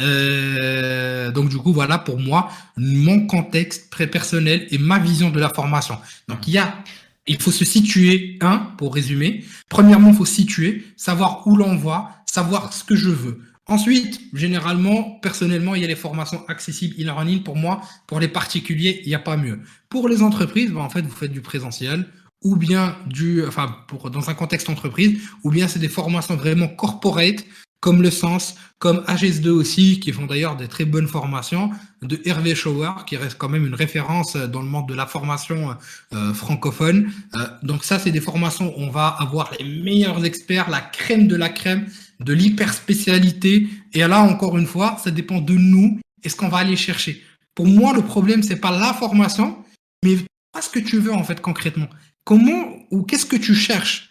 [0.00, 5.40] euh, donc du coup, voilà pour moi mon contexte très personnel et ma vision de
[5.40, 5.98] la formation.
[6.28, 6.82] Donc il y a,
[7.26, 9.44] il faut se situer, un, pour résumer.
[9.68, 13.40] Premièrement, il faut situer, savoir où l'on va, savoir ce que je veux.
[13.66, 17.42] Ensuite, généralement, personnellement, il y a les formations accessibles e-learning.
[17.42, 19.60] Pour moi, pour les particuliers, il n'y a pas mieux.
[19.90, 22.06] Pour les entreprises, ben, en fait, vous faites du présentiel
[22.42, 26.68] ou bien du, enfin, pour, dans un contexte entreprise, ou bien c'est des formations vraiment
[26.68, 27.44] corporate
[27.80, 31.70] comme le Sens, comme HS2 aussi, qui font d'ailleurs des très bonnes formations,
[32.02, 35.76] de Hervé Schauer, qui reste quand même une référence dans le monde de la formation
[36.12, 37.12] euh, francophone.
[37.34, 41.28] Euh, donc ça, c'est des formations où on va avoir les meilleurs experts, la crème
[41.28, 41.86] de la crème,
[42.20, 43.68] de l'hyper spécialité.
[43.92, 47.22] Et là, encore une fois, ça dépend de nous et ce qu'on va aller chercher.
[47.54, 49.56] Pour moi, le problème, c'est pas la formation,
[50.04, 50.16] mais
[50.52, 51.88] pas ce que tu veux en fait concrètement.
[52.24, 54.10] Comment ou qu'est-ce que tu cherches?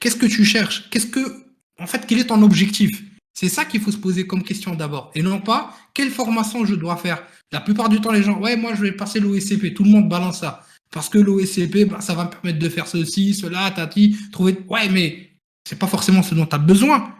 [0.00, 0.88] Qu'est-ce que tu cherches?
[0.90, 1.41] Qu'est-ce que
[1.80, 3.02] en fait, quel est ton objectif?
[3.34, 5.10] C'est ça qu'il faut se poser comme question d'abord.
[5.14, 7.22] Et non pas, quelle formation je dois faire?
[7.50, 9.74] La plupart du temps, les gens, ouais, moi, je vais passer l'OSCP.
[9.74, 10.64] Tout le monde balance ça.
[10.90, 14.58] Parce que l'OSCP, bah, ça va me permettre de faire ceci, cela, tati, trouver.
[14.68, 15.30] Ouais, mais
[15.66, 17.14] c'est pas forcément ce dont tu as besoin.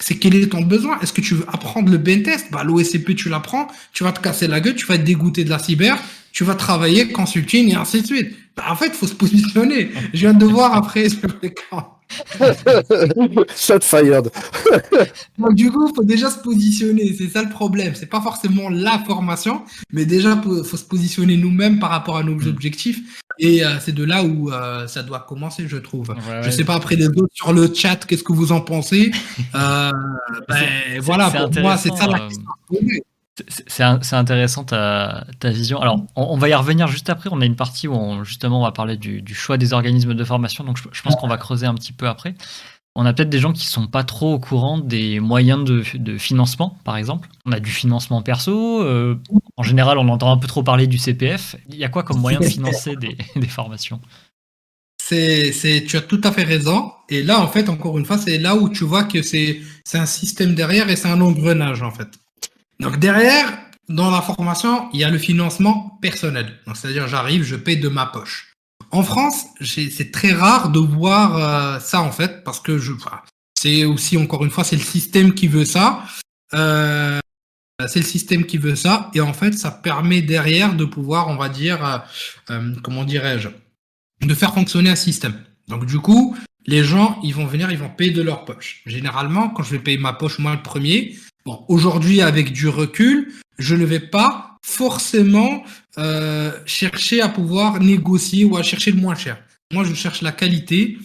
[0.00, 0.98] C'est quel est ton besoin?
[1.00, 2.50] Est-ce que tu veux apprendre le ben test?
[2.50, 5.50] Bah, L'OSCP, tu l'apprends, tu vas te casser la gueule, tu vas être dégoûté de
[5.50, 5.96] la cyber,
[6.32, 8.36] tu vas travailler, consulting et ainsi de suite.
[8.56, 9.92] Bah, en fait, il faut se positionner.
[10.12, 11.06] Je viens de voir après.
[13.56, 14.30] Shot fired.
[15.38, 17.14] Donc, du coup, il faut déjà se positionner.
[17.16, 17.94] C'est ça le problème.
[17.94, 22.22] C'est pas forcément la formation, mais déjà, il faut se positionner nous-mêmes par rapport à
[22.22, 22.48] nos mm.
[22.48, 23.00] objectifs.
[23.38, 26.14] Et euh, c'est de là où euh, ça doit commencer, je trouve.
[26.42, 29.10] je sais pas après les autres sur le chat, qu'est-ce que vous en pensez?
[29.54, 29.90] Euh,
[30.48, 32.44] ben, Voilà, pour moi, c'est ça la question.
[33.66, 35.80] C'est intéressant ta, ta, vision.
[35.80, 37.30] Alors, on, va y revenir juste après.
[37.32, 40.24] On a une partie où on, justement on va parler du, choix des organismes de
[40.24, 40.64] formation.
[40.64, 42.34] Donc, je, pense qu'on va creuser un petit peu après.
[42.94, 46.18] On a peut-être des gens qui sont pas trop au courant des moyens de, de
[46.18, 47.30] financement, par exemple.
[47.46, 48.82] On a du financement perso.
[48.82, 49.18] Euh,
[49.56, 51.56] en général, on entend un peu trop parler du CPF.
[51.70, 54.00] Il y a quoi comme moyen de financer des, des formations?
[55.02, 56.92] C'est, tu as tout à fait raison.
[57.08, 59.98] Et là, en fait, encore une fois, c'est là où tu vois que c'est, c'est
[59.98, 62.08] un système derrière et c'est un engrenage, en fait.
[62.82, 63.46] Donc derrière,
[63.88, 66.58] dans la formation, il y a le financement personnel.
[66.74, 68.54] c'est-à-dire, j'arrive, je paie de ma poche.
[68.90, 72.92] En France, c'est très rare de voir euh, ça en fait, parce que je,
[73.54, 76.02] c'est aussi encore une fois, c'est le système qui veut ça.
[76.54, 77.20] Euh,
[77.86, 81.36] c'est le système qui veut ça, et en fait, ça permet derrière de pouvoir, on
[81.36, 82.04] va dire,
[82.50, 83.48] euh, comment dirais-je,
[84.26, 85.34] de faire fonctionner un système.
[85.68, 88.82] Donc du coup, les gens, ils vont venir, ils vont payer de leur poche.
[88.86, 93.32] Généralement, quand je vais payer ma poche, moi le premier, Bon, aujourd'hui, avec du recul,
[93.58, 95.64] je ne vais pas forcément
[95.98, 99.42] euh, chercher à pouvoir négocier ou à chercher le moins cher.
[99.72, 100.98] Moi, je cherche la qualité.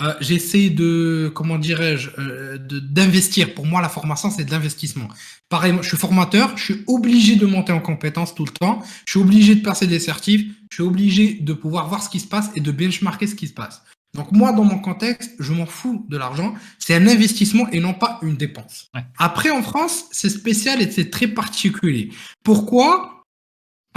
[0.00, 3.54] Euh, J'essaie de, comment dirais-je, euh, d'investir.
[3.54, 5.08] Pour moi, la formation, c'est de l'investissement.
[5.48, 8.82] Pareil, je suis formateur, je suis obligé de monter en compétences tout le temps.
[9.06, 10.44] Je suis obligé de passer des certifs.
[10.70, 13.48] Je suis obligé de pouvoir voir ce qui se passe et de benchmarker ce qui
[13.48, 13.82] se passe.
[14.14, 16.54] Donc moi, dans mon contexte, je m'en fous de l'argent.
[16.78, 18.90] C'est un investissement et non pas une dépense.
[19.18, 22.10] Après, en France, c'est spécial et c'est très particulier.
[22.42, 23.24] Pourquoi?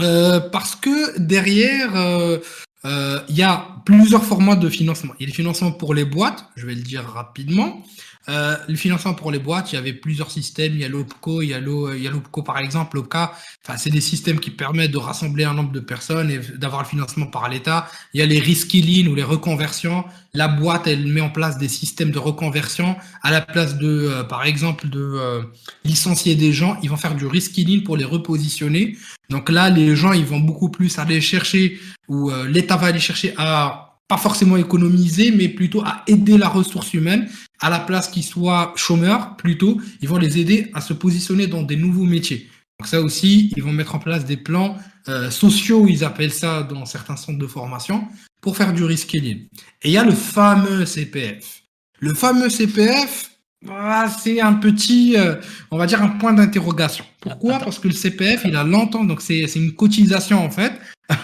[0.02, 2.39] Euh, Parce que derrière, euh,
[2.86, 5.13] euh, il y a plusieurs formats de financement.
[5.19, 7.84] Il y a le financement pour les boîtes, je vais le dire rapidement.
[8.30, 10.74] Euh, le financement pour les boîtes, il y avait plusieurs systèmes.
[10.74, 13.34] Il y a l'OPCO, il y a l'OPCO par exemple, l'OPCA.
[13.66, 16.88] Enfin, c'est des systèmes qui permettent de rassembler un nombre de personnes et d'avoir le
[16.88, 17.88] financement par l'État.
[18.14, 20.06] Il y a les reskilling ou les reconversions.
[20.34, 24.24] La boîte, elle met en place des systèmes de reconversion à la place de, euh,
[24.24, 25.42] par exemple, de euh,
[25.84, 26.78] licencier des gens.
[26.84, 28.98] Ils vont faire du reskilling pour les repositionner.
[29.30, 33.34] Donc là, les gens, ils vont beaucoup plus aller chercher ou l'État va aller chercher
[33.38, 37.30] à pas forcément économiser, mais plutôt à aider la ressource humaine
[37.62, 41.62] à la place qu'ils soient chômeurs, plutôt, ils vont les aider à se positionner dans
[41.62, 42.50] des nouveaux métiers.
[42.78, 44.76] Donc ça aussi, ils vont mettre en place des plans
[45.08, 48.06] euh, sociaux, ils appellent ça dans certains centres de formation,
[48.41, 49.47] pour faire du reskilling.
[49.82, 51.62] Et il y a le fameux CPF.
[52.02, 53.32] Le fameux CPF,
[53.69, 55.36] ah, c'est un petit, euh,
[55.69, 57.06] on va dire un point d'interrogation.
[57.21, 57.60] Pourquoi?
[57.60, 60.74] Parce que le CPF, il a longtemps, donc c'est une cotisation en fait.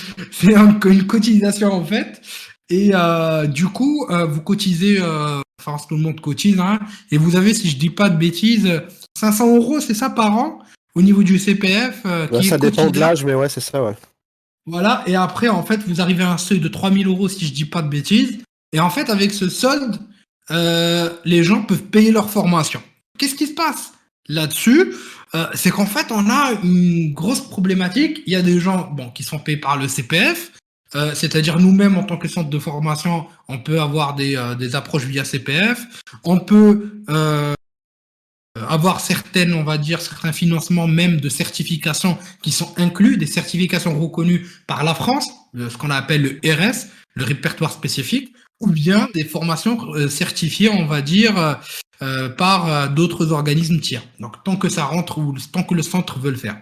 [0.30, 2.20] c'est une cotisation en fait.
[2.68, 4.98] Et euh, du coup, euh, vous cotisez,
[5.60, 6.78] enfin tout le monde cotise, hein,
[7.10, 8.82] et vous avez, si je dis pas de bêtises,
[9.18, 10.58] 500 euros, c'est ça par an
[10.94, 12.02] au niveau du CPF.
[12.42, 13.94] ça dépend de l'âge, mais ouais, c'est ça, ouais.
[14.66, 17.52] Voilà, et après, en fait, vous arrivez à un seuil de 3000 euros, si je
[17.52, 18.38] dis pas de bêtises.
[18.72, 19.98] Et en fait, avec ce solde,
[20.50, 22.82] euh, les gens peuvent payer leur formation.
[23.18, 23.92] Qu'est-ce qui se passe?
[24.28, 24.94] Là-dessus
[25.34, 28.22] euh, C'est qu'en fait, on a une grosse problématique.
[28.26, 30.52] Il y a des gens bon, qui sont payés par le CPF,
[30.94, 35.04] euh, c'est-à-dire nous-mêmes en tant que centre de formation, on peut avoir des, des approches
[35.04, 35.86] via CPF,
[36.24, 37.02] on peut
[38.54, 43.98] avoir certaines, on va dire, certains financements même de certifications qui sont inclus, des certifications
[43.98, 49.24] reconnues par la France, ce qu'on appelle le RS, le répertoire spécifique ou bien des
[49.24, 51.60] formations euh, certifiées, on va dire,
[52.02, 54.02] euh, euh, par d'autres organismes tiers.
[54.20, 56.56] Donc tant que ça rentre ou tant que le centre veut le faire.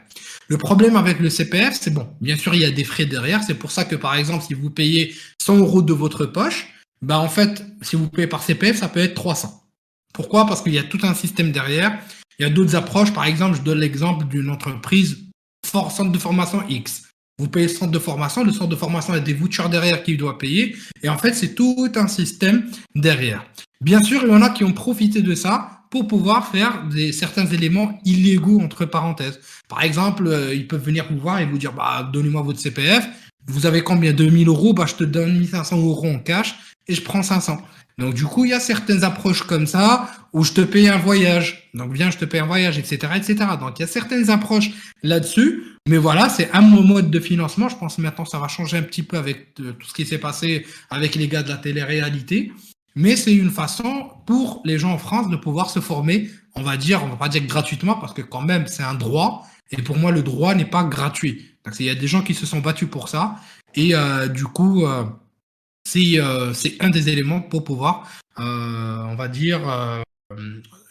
[0.48, 3.42] Le problème avec le CPF, c'est bon, bien sûr, il y a des frais derrière.
[3.42, 6.68] C'est pour ça que, par exemple, si vous payez 100 euros de votre poche,
[7.02, 9.62] bah en fait, si vous payez par CPF, ça peut être 300.
[10.12, 10.46] Pourquoi?
[10.46, 11.98] Parce qu'il y a tout un système derrière.
[12.38, 13.12] Il y a d'autres approches.
[13.12, 15.18] Par exemple, je donne l'exemple d'une entreprise
[15.64, 17.04] centre de formation X.
[17.38, 20.18] Vous payez le centre de formation, le centre de formation a des vouchers derrière qu'il
[20.18, 20.76] doit payer.
[21.02, 23.44] Et en fait, c'est tout un système derrière.
[23.82, 27.12] Bien sûr, il y en a qui ont profité de ça pour pouvoir faire des,
[27.12, 29.40] certains éléments illégaux, entre parenthèses.
[29.68, 33.08] Par exemple, euh, ils peuvent venir vous voir et vous dire, bah, donnez-moi votre CPF.
[33.46, 34.12] Vous avez combien?
[34.12, 34.74] 2000 euros?
[34.74, 36.54] Bah, je te donne 1500 euros en cash
[36.86, 37.58] et je prends 500.
[37.98, 40.98] Donc, du coup, il y a certaines approches comme ça où je te paye un
[40.98, 41.70] voyage.
[41.74, 43.34] Donc, viens, je te paye un voyage, etc., etc.
[43.58, 44.70] Donc, il y a certaines approches
[45.02, 47.68] là-dessus mais voilà, c'est un mode de financement.
[47.68, 50.04] Je pense que maintenant, ça va changer un petit peu avec euh, tout ce qui
[50.04, 52.52] s'est passé avec les gars de la télé-réalité.
[52.94, 56.76] Mais c'est une façon pour les gens en France de pouvoir se former, on va
[56.76, 59.46] dire, on va pas dire gratuitement, parce que quand même, c'est un droit.
[59.70, 61.46] Et pour moi, le droit n'est pas gratuit.
[61.78, 63.36] Il y a des gens qui se sont battus pour ça.
[63.74, 65.04] Et euh, du coup, euh,
[65.84, 69.60] c'est un des éléments pour pouvoir, on va dire,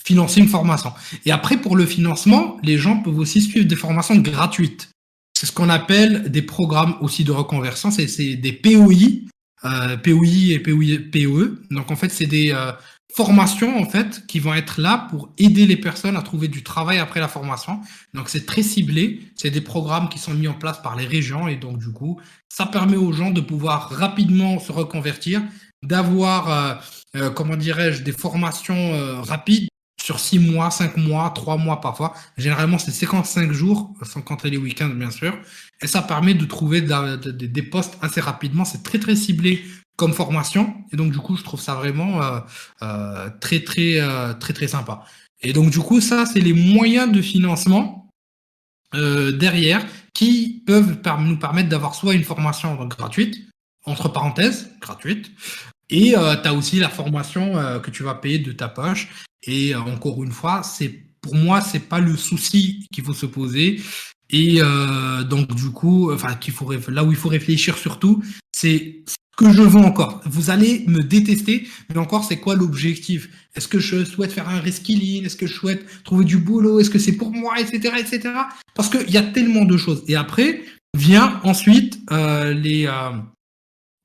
[0.03, 0.91] financer une formation.
[1.25, 4.89] Et après, pour le financement, les gens peuvent aussi suivre des formations gratuites.
[5.37, 8.95] C'est ce qu'on appelle des programmes aussi de reconversion, c'est des POI,
[9.65, 11.57] euh, POI et POI, POE.
[11.71, 12.71] Donc en fait, c'est des euh,
[13.13, 16.99] formations en fait qui vont être là pour aider les personnes à trouver du travail
[16.99, 17.81] après la formation.
[18.13, 21.47] Donc c'est très ciblé, c'est des programmes qui sont mis en place par les régions
[21.47, 22.19] et donc du coup,
[22.49, 25.41] ça permet aux gens de pouvoir rapidement se reconvertir,
[25.83, 26.75] d'avoir, euh,
[27.15, 29.68] euh comment dirais-je, des formations euh, rapides
[30.09, 32.15] sur 6 mois, 5 mois, 3 mois parfois.
[32.35, 35.37] Généralement, c'est 55 jours, sans compter les week-ends, bien sûr.
[35.83, 38.65] Et ça permet de trouver des postes assez rapidement.
[38.65, 39.63] C'est très, très ciblé
[39.97, 40.73] comme formation.
[40.91, 42.39] Et donc, du coup, je trouve ça vraiment euh,
[42.81, 45.03] euh, très, très, euh, très, très sympa.
[45.43, 48.07] Et donc, du coup, ça, c'est les moyens de financement
[48.91, 53.35] derrière qui peuvent nous permettre d'avoir soit une formation gratuite,
[53.85, 55.29] entre parenthèses, gratuite,
[55.89, 56.15] et tu
[56.47, 59.09] as aussi la formation que tu vas payer de ta poche.
[59.43, 63.25] Et euh, encore une fois, c'est pour moi, c'est pas le souci qu'il faut se
[63.25, 63.81] poser.
[64.29, 69.03] Et euh, donc du coup, enfin qu'il faut là où il faut réfléchir surtout, c'est
[69.07, 70.21] ce que je veux encore.
[70.25, 73.29] Vous allez me détester, mais encore c'est quoi l'objectif?
[73.55, 75.25] Est-ce que je souhaite faire un reskilling?
[75.25, 76.79] Est-ce que je souhaite trouver du boulot?
[76.79, 78.29] Est-ce que c'est pour moi, etc., etc.
[78.75, 80.03] Parce qu'il y a tellement de choses.
[80.07, 80.63] Et après
[80.95, 83.11] vient ensuite euh, les, euh,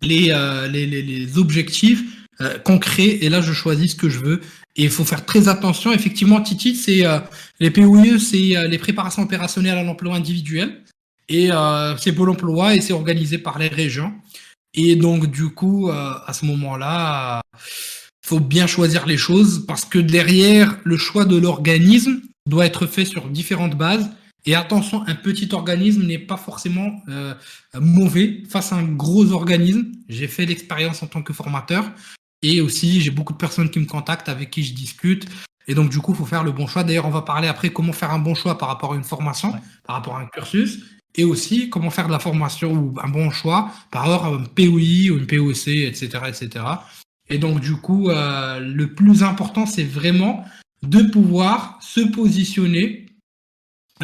[0.05, 2.03] les, euh, les, objectifs
[2.41, 3.19] euh, concret.
[3.23, 4.41] Et là, je choisis ce que je veux.
[4.77, 5.93] Et il faut faire très attention.
[5.93, 7.19] Effectivement, Titi, c'est euh,
[7.61, 10.83] les POE, c'est les préparations opérationnelles à l'emploi individuel.
[11.29, 11.49] Et
[11.99, 14.13] c'est Pôle emploi et c'est organisé par les régions.
[14.75, 17.41] Et donc, du coup, à ce moment-là,
[18.27, 23.07] faut bien choisir les choses parce que derrière, le choix de l'organisme doit être fait
[23.07, 24.11] sur différentes bases.
[24.47, 27.03] Et attention, un petit organisme n'est pas forcément
[27.81, 29.87] mauvais face à un gros organisme.
[30.09, 31.91] J'ai fait l'expérience en tant que formateur.
[32.43, 35.27] Et aussi, j'ai beaucoup de personnes qui me contactent, avec qui je discute.
[35.67, 36.85] Et donc, du coup, il faut faire le bon choix.
[36.85, 39.55] D'ailleurs, on va parler après comment faire un bon choix par rapport à une formation,
[39.85, 40.81] par rapport à un cursus.
[41.15, 44.45] Et aussi, comment faire de la formation ou un bon choix par rapport à un
[44.45, 46.65] POI ou une POC, etc., etc.
[47.31, 50.45] Et donc, du coup, euh, le plus important, c'est vraiment
[50.83, 53.04] de pouvoir se positionner euh,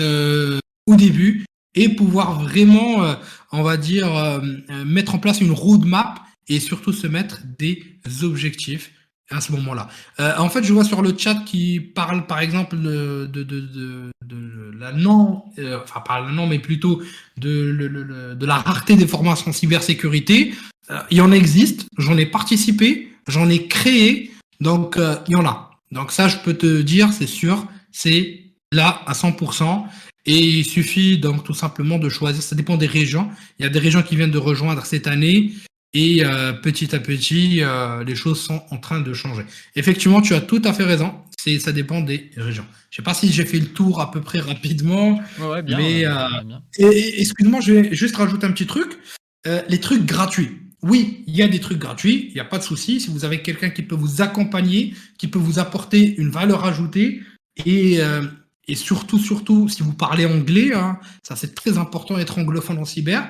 [0.01, 3.15] au début et pouvoir vraiment, euh,
[3.53, 4.41] on va dire,
[4.85, 7.85] mettre en place une roadmap et surtout se mettre des
[8.23, 8.93] objectifs
[9.31, 9.89] à ce moment-là.
[10.19, 14.11] Euh, en fait, je vois sur le chat qui parle, par exemple, de,
[14.79, 17.03] la non, euh, enfin pas la non, mais plutôt
[17.37, 20.55] de, la rareté des formations cybersécurité.
[20.91, 25.47] Euh, il y en existe, j'en ai participé, j'en ai créé, donc il y en
[25.47, 25.71] a.
[25.93, 29.85] Donc ça, je peux te dire, c'est sûr, c'est là à 100%.
[30.27, 33.31] Et il suffit donc tout simplement de choisir, ça dépend des régions.
[33.59, 35.53] Il y a des régions qui viennent de rejoindre cette année
[35.93, 39.45] et euh, petit à petit, euh, les choses sont en train de changer.
[39.75, 41.15] Effectivement, tu as tout à fait raison.
[41.39, 42.67] C'est, ça dépend des régions.
[42.91, 45.21] Je sais pas si j'ai fait le tour à peu près rapidement.
[45.41, 46.29] Ouais, bien, mais euh,
[46.79, 48.99] Et, excuse-moi, je vais juste rajouter un petit truc.
[49.47, 50.59] les trucs gratuits.
[50.83, 52.27] Oui, il y a des trucs gratuits.
[52.29, 53.01] Il n'y a pas de souci.
[53.01, 57.23] Si vous avez quelqu'un qui peut vous accompagner, qui peut vous apporter une valeur ajoutée
[57.65, 58.01] et
[58.69, 62.85] et surtout, surtout, si vous parlez anglais, hein, ça c'est très important d'être anglophone en
[62.85, 63.29] cyber.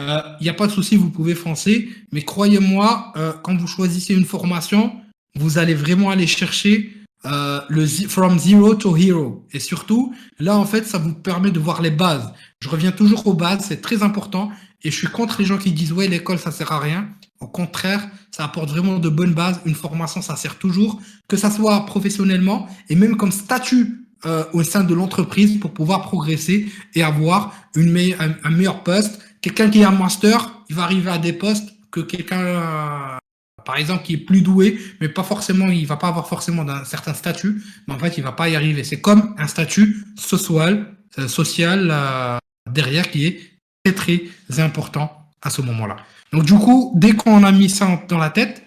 [0.00, 1.88] Il euh, n'y a pas de souci, vous pouvez foncer.
[2.12, 4.92] Mais croyez-moi, euh, quand vous choisissez une formation,
[5.34, 6.94] vous allez vraiment aller chercher
[7.26, 9.44] euh, le from zero to hero.
[9.52, 12.32] Et surtout, là, en fait, ça vous permet de voir les bases.
[12.60, 14.50] Je reviens toujours aux bases, c'est très important.
[14.82, 17.08] Et je suis contre les gens qui disent, ouais, l'école, ça sert à rien.
[17.40, 19.60] Au contraire, ça apporte vraiment de bonnes bases.
[19.64, 24.07] Une formation, ça sert toujours, que ça soit professionnellement et même comme statut
[24.52, 29.82] au sein de l'entreprise pour pouvoir progresser et avoir une un meilleur poste quelqu'un qui
[29.82, 33.16] a un master, il va arriver à des postes que quelqu'un, euh,
[33.64, 36.84] par exemple, qui est plus doué, mais pas forcément, il va pas avoir forcément un
[36.84, 38.84] certain statut, mais en fait, il va pas y arriver.
[38.84, 42.38] C'est comme un statut social, euh, social euh,
[42.70, 43.40] derrière qui est
[43.84, 45.96] très très important à ce moment-là.
[46.32, 48.62] Donc du coup, dès qu'on a mis ça dans la tête,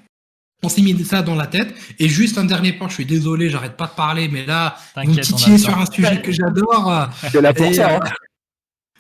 [0.63, 1.74] on s'est mis ça dans la tête.
[2.00, 5.15] Et juste un dernier point, je suis désolé, j'arrête pas de parler, mais là, vous
[5.15, 7.10] titillez sur un sujet que j'adore.
[7.32, 7.95] C'est la pour ça.
[7.95, 8.00] Hein.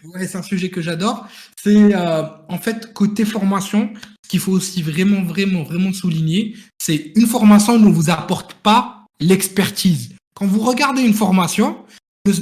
[0.03, 1.27] Ouais, c'est un sujet que j'adore.
[1.61, 3.91] C'est euh, en fait côté formation,
[4.25, 9.05] ce qu'il faut aussi vraiment, vraiment, vraiment souligner, c'est une formation ne vous apporte pas
[9.19, 10.15] l'expertise.
[10.33, 11.77] Quand vous regardez une formation,
[12.25, 12.33] ne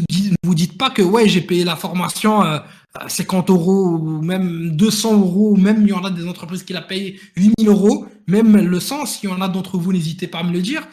[0.43, 2.59] vous dites pas que ouais, j'ai payé la formation euh,
[3.07, 6.73] 50 euros ou même 200 euros, ou même il y en a des entreprises qui
[6.73, 10.39] la payent 8000 euros, même le sens, s'il y en a d'entre vous, n'hésitez pas
[10.39, 10.87] à me le dire.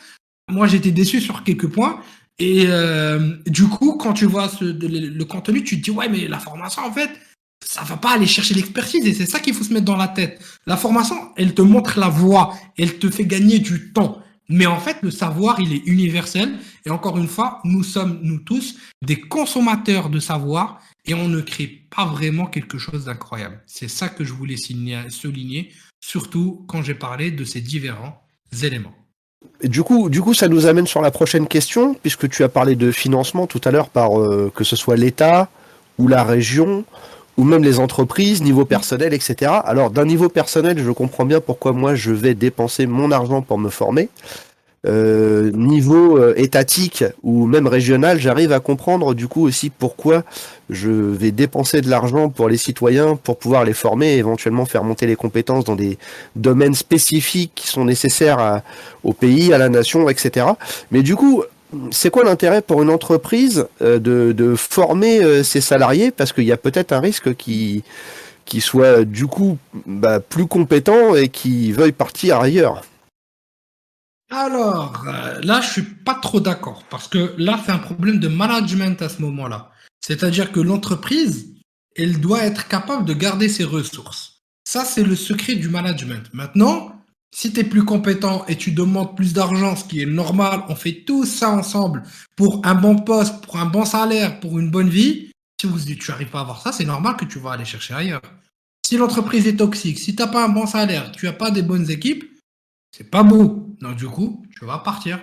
[0.50, 2.00] Moi, j'étais déçu sur quelques points.
[2.38, 6.38] Et euh, du coup, quand tu vois le, contenu, tu te dis, ouais, mais la
[6.38, 7.10] formation, en fait,
[7.64, 9.06] ça va pas aller chercher l'expertise.
[9.06, 10.40] Et c'est ça qu'il faut se mettre dans la tête.
[10.66, 14.22] La formation, elle te montre la voie, elle te fait gagner du temps.
[14.48, 16.58] Mais en fait, le savoir, il est universel.
[16.84, 21.40] Et encore une fois, nous sommes, nous tous, des consommateurs de savoir et on ne
[21.40, 23.62] crée pas vraiment quelque chose d'incroyable.
[23.66, 28.22] C'est ça que je voulais souligner, surtout quand j'ai parlé de ces différents
[28.62, 28.94] éléments
[29.62, 32.74] du coup, du coup, ça nous amène sur la prochaine question, puisque tu as parlé
[32.74, 35.48] de financement tout à l'heure par euh, que ce soit l'État
[35.98, 36.84] ou la région
[37.36, 39.52] ou même les entreprises, niveau personnel, etc.
[39.64, 43.58] Alors, d'un niveau personnel, je comprends bien pourquoi moi je vais dépenser mon argent pour
[43.58, 44.08] me former.
[44.86, 50.22] Euh, niveau euh, étatique ou même régional, j'arrive à comprendre du coup aussi pourquoi
[50.70, 54.84] je vais dépenser de l'argent pour les citoyens pour pouvoir les former et éventuellement faire
[54.84, 55.98] monter les compétences dans des
[56.36, 58.62] domaines spécifiques qui sont nécessaires
[59.02, 60.46] au pays, à la nation, etc.
[60.92, 61.42] Mais du coup,
[61.90, 66.12] c'est quoi l'intérêt pour une entreprise euh, de, former ses salariés?
[66.12, 67.82] Parce qu'il y a peut-être un risque qui
[68.44, 72.82] qui soit du coup bah, plus compétent et qui veuille partir ailleurs.
[74.30, 78.28] Alors, euh, là, je suis pas trop d'accord parce que là, c'est un problème de
[78.28, 79.70] management à ce moment-là.
[80.00, 81.54] C'est-à-dire que l'entreprise,
[81.94, 84.42] elle doit être capable de garder ses ressources.
[84.64, 86.28] Ça, c'est le secret du management.
[86.32, 86.96] Maintenant,
[87.32, 90.74] si tu es plus compétent et tu demandes plus d'argent, ce qui est normal, on
[90.74, 92.02] fait tout ça ensemble
[92.34, 95.30] pour un bon poste, pour un bon salaire, pour une bonne vie.
[95.60, 97.94] Si vous, tu n'arrives pas à avoir ça, c'est normal que tu vas aller chercher
[97.94, 98.22] ailleurs.
[98.86, 101.62] Si l'entreprise est toxique, si tu n'as pas un bon salaire, tu n'as pas des
[101.62, 102.24] bonnes équipes,
[102.96, 103.76] c'est pas beau.
[103.80, 105.20] Donc du coup, tu vas partir.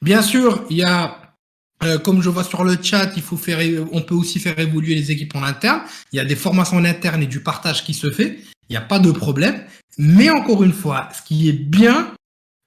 [0.00, 1.34] Bien sûr, il y a,
[1.82, 3.58] euh, comme je vois sur le chat, il faut faire,
[3.92, 5.82] on peut aussi faire évoluer les équipes en interne.
[6.12, 8.38] Il y a des formations en interne et du partage qui se fait.
[8.68, 9.64] Il n'y a pas de problème.
[9.98, 12.14] Mais encore une fois, ce qui est bien,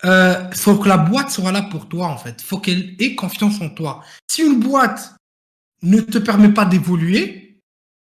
[0.06, 2.42] euh, faut que la boîte soit là pour toi en fait.
[2.42, 4.04] Faut qu'elle ait confiance en toi.
[4.28, 5.16] Si une boîte
[5.84, 7.62] ne te permet pas d'évoluer,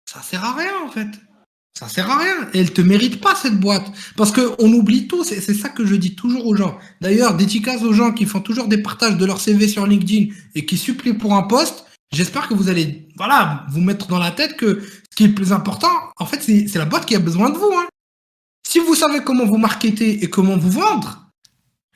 [0.08, 1.08] ça sert à rien en fait.
[1.78, 2.48] Ça sert à rien.
[2.54, 3.86] Elle te mérite pas cette boîte.
[4.16, 5.24] Parce qu'on oublie tout.
[5.24, 6.78] C'est ça que je dis toujours aux gens.
[7.00, 10.66] D'ailleurs, dédicace aux gens qui font toujours des partages de leur CV sur LinkedIn et
[10.66, 11.84] qui supplient pour un poste.
[12.10, 15.34] J'espère que vous allez, voilà, vous mettre dans la tête que ce qui est le
[15.34, 17.70] plus important, en fait, c'est la boîte qui a besoin de vous.
[17.76, 17.86] Hein.
[18.66, 21.30] Si vous savez comment vous marketer et comment vous vendre,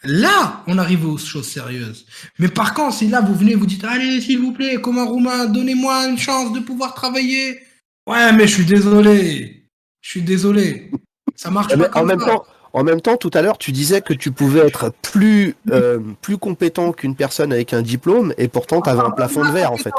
[0.05, 2.05] là, on arrive aux choses sérieuses.
[2.39, 5.05] Mais par contre, si là, vous venez, vous dites, allez, s'il vous plaît, comme un
[5.05, 7.59] Roumain, donnez-moi une chance de pouvoir travailler.
[8.07, 9.62] Ouais, mais je suis désolé.
[10.03, 10.91] Je suis désolé.
[11.35, 12.27] Ça marche Mais pas en même ça.
[12.27, 12.45] temps,
[12.75, 16.37] en même temps, tout à l'heure, tu disais que tu pouvais être plus euh, plus
[16.37, 19.77] compétent qu'une personne avec un diplôme, et pourtant tu avais un plafond de verre en
[19.79, 19.93] fait.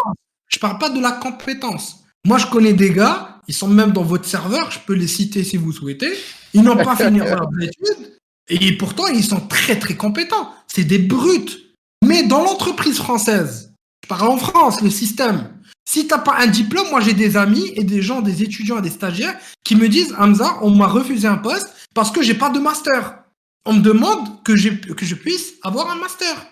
[0.50, 2.04] Je parle pas de la compétence.
[2.26, 5.44] Moi, je connais des gars, ils sont même dans votre serveur, je peux les citer
[5.44, 6.14] si vous souhaitez.
[6.54, 8.14] Ils n'ont pas fini leurs études,
[8.50, 10.52] et pourtant, ils sont très, très compétents.
[10.68, 11.60] C'est des brutes.
[12.06, 13.74] Mais dans l'entreprise française,
[14.04, 15.50] je parle en France, le système,
[15.86, 18.82] si t'as pas un diplôme, moi j'ai des amis et des gens, des étudiants et
[18.82, 22.50] des stagiaires qui me disent Hamza, on m'a refusé un poste parce que j'ai pas
[22.50, 23.24] de master.
[23.66, 26.48] On me demande que, je puisse avoir un master.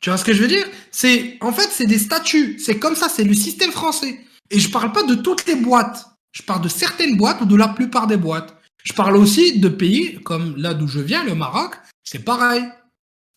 [0.00, 0.66] Tu vois ce que je veux dire?
[0.92, 4.20] C'est en fait c'est des statuts, c'est comme ça, c'est le système français.
[4.50, 6.06] Et je parle pas de toutes les boîtes.
[6.32, 8.54] Je parle de certaines boîtes ou de la plupart des boîtes.
[8.84, 11.74] Je parle aussi de pays comme là d'où je viens, le Maroc,
[12.04, 12.64] c'est pareil.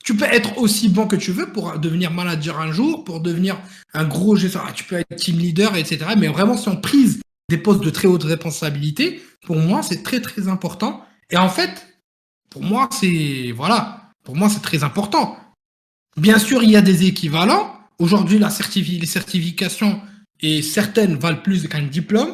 [0.03, 3.59] Tu peux être aussi bon que tu veux pour devenir manager un jour, pour devenir
[3.93, 4.73] un gros gestionnaire.
[4.73, 5.99] Tu peux être team leader, etc.
[6.17, 10.19] Mais vraiment, si on prise des postes de très haute responsabilité, pour moi, c'est très,
[10.21, 11.03] très important.
[11.29, 11.87] Et en fait,
[12.49, 15.37] pour moi, c'est, voilà, pour moi, c'est très important.
[16.17, 17.75] Bien sûr, il y a des équivalents.
[17.99, 20.01] Aujourd'hui, la certifi- les certifications
[20.39, 22.29] et certaines valent plus qu'un diplôme.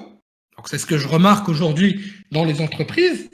[0.55, 2.01] Donc, c'est ce que je remarque aujourd'hui
[2.31, 3.29] dans les entreprises.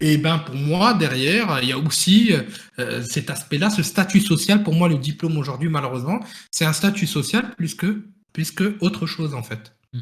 [0.00, 2.32] Et ben, pour moi, derrière, il y a aussi
[2.78, 4.62] euh, cet aspect-là, ce statut social.
[4.62, 6.20] Pour moi, le diplôme aujourd'hui, malheureusement,
[6.50, 9.76] c'est un statut social plus que, plus que autre chose, en fait.
[9.92, 10.00] Hmm.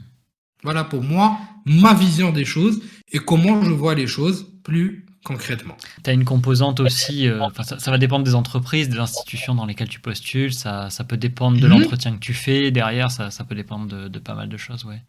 [0.63, 2.81] Voilà pour moi ma vision des choses
[3.13, 5.77] et comment je vois les choses plus concrètement.
[6.03, 9.67] Tu as une composante aussi, euh, ça, ça va dépendre des entreprises, des institutions dans
[9.67, 11.79] lesquelles tu postules, ça, ça peut dépendre de Mhm.
[11.79, 14.85] l'entretien que tu fais, derrière, ça, ça peut dépendre de, de pas mal de choses,
[14.85, 15.01] ouais.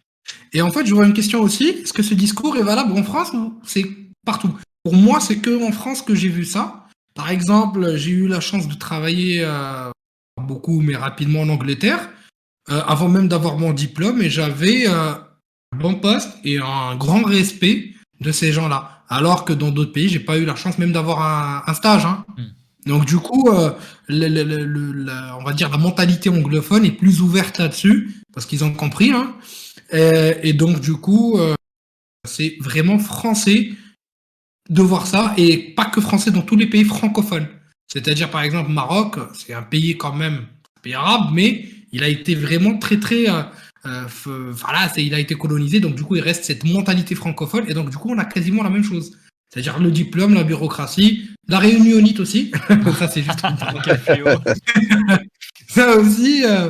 [0.54, 1.66] Et en fait, je vois une question aussi.
[1.70, 3.86] Est-ce que ce discours est valable en France ou c'est
[4.24, 4.54] partout?
[4.84, 6.88] Pour moi, c'est que en France que j'ai vu ça.
[7.16, 9.90] Par exemple, j'ai eu la chance de travailler euh,
[10.42, 12.10] beaucoup, mais rapidement en Angleterre,
[12.70, 15.14] euh, avant même d'avoir mon diplôme, et j'avais euh,
[15.74, 19.04] un bon poste et un grand respect de ces gens-là.
[19.10, 22.06] Alors que dans d'autres pays, j'ai pas eu la chance même d'avoir un, un stage.
[22.06, 22.26] hein.
[22.38, 22.44] Hmm.
[22.90, 23.72] Donc du coup, euh,
[24.08, 28.46] le- le- le- la- on va dire la mentalité anglophone est plus ouverte là-dessus parce
[28.46, 29.12] qu'ils ont compris.
[29.12, 29.34] Hein.
[29.94, 31.54] Euh, et donc, du coup, euh,
[32.28, 33.72] c'est vraiment français
[34.70, 37.48] de voir ça, et pas que français dans tous les pays francophones.
[37.88, 40.46] C'est-à-dire, par exemple, Maroc, c'est un pays quand même,
[40.78, 43.30] un pays arabe, mais il a été vraiment très, très...
[43.30, 43.44] euh,
[43.86, 47.74] euh, voilà, il a été colonisé, donc du coup, il reste cette mentalité francophone, et
[47.74, 49.18] donc du coup, on a quasiment la même chose.
[49.54, 52.52] C'est-à-dire le diplôme, la bureaucratie, la réunionite aussi.
[52.98, 53.42] ça, c'est juste...
[55.68, 56.70] Ça aussi, euh,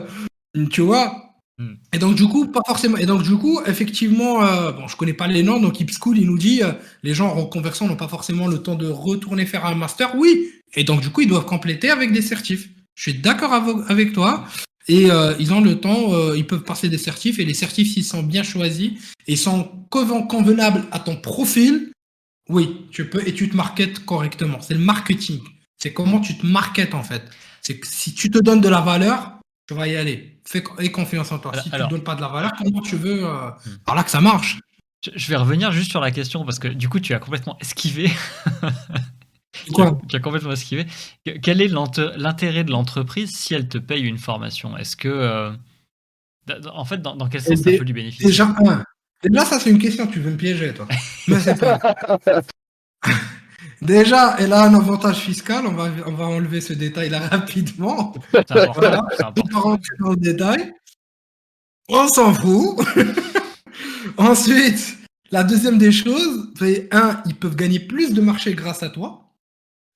[0.69, 1.22] tu vois.
[1.59, 1.73] Hmm.
[1.93, 2.97] Et donc du coup, pas forcément.
[2.97, 5.59] Et donc du coup, effectivement, euh, bon, je connais pas les noms.
[5.59, 6.71] Donc School, il nous dit, euh,
[7.03, 10.15] les gens en reconversion n'ont pas forcément le temps de retourner faire un master.
[10.15, 10.51] Oui.
[10.75, 12.69] Et donc du coup, ils doivent compléter avec des certifs.
[12.95, 13.53] Je suis d'accord
[13.87, 14.45] avec toi.
[14.87, 17.39] Et euh, ils ont le temps, euh, ils peuvent passer des certifs.
[17.39, 18.91] Et les certifs, s'ils sont bien choisis
[19.27, 21.91] et sont conven- convenables à ton profil,
[22.49, 24.59] oui, tu peux et tu te marketes correctement.
[24.59, 25.39] C'est le marketing.
[25.77, 27.23] C'est comment tu te marketes en fait.
[27.61, 29.32] C'est si tu te donnes de la valeur,
[29.67, 30.39] tu vas y aller.
[30.45, 31.51] Fais aie confiance en toi.
[31.53, 33.77] Alors- si tu ne donnes pas de la valeur, comment tu veux euh, Hmm.
[33.85, 34.59] par là que ça marche?
[35.13, 38.09] Je, vais revenir juste sur la question parce que du coup, tu as complètement esquivé.
[39.51, 40.85] tu, as, Quoi tu as complètement esquivé.
[41.25, 44.77] Que- Quel est l'intérêt de l'entreprise si elle te paye une formation?
[44.77, 45.09] Est-ce que.
[45.09, 45.51] euh,
[46.73, 48.25] en fait, dans, dans quel sens ça peut lui bénéficier?
[48.27, 48.83] Déjà, un.
[49.29, 50.87] Là, ça, c'est une question, tu veux me piéger, toi.
[51.27, 51.79] Mais c'est pas.
[53.85, 58.13] Déjà, elle a un avantage fiscal, on va, on va enlever ce détail-là rapidement.
[58.31, 59.05] Voilà.
[59.21, 60.73] On va rentrer dans le détail.
[61.89, 62.79] On s'en fout.
[64.17, 64.97] Ensuite,
[65.31, 69.22] la deuxième des choses, c'est un, ils peuvent gagner plus de marché grâce à toi.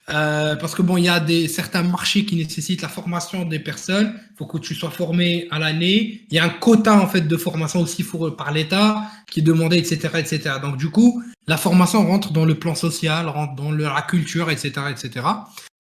[0.10, 3.60] Euh, parce que bon, il y a des certains marchés qui nécessitent la formation des
[3.60, 4.14] personnes.
[4.32, 6.22] Il faut que tu sois formé à l'année.
[6.30, 9.44] Il y a un quota en fait de formation aussi pour, par l'État qui est
[9.44, 10.56] demandé, etc., etc.
[10.62, 14.50] Donc du coup, la formation rentre dans le plan social, rentre dans le- la culture,
[14.50, 15.26] etc., etc.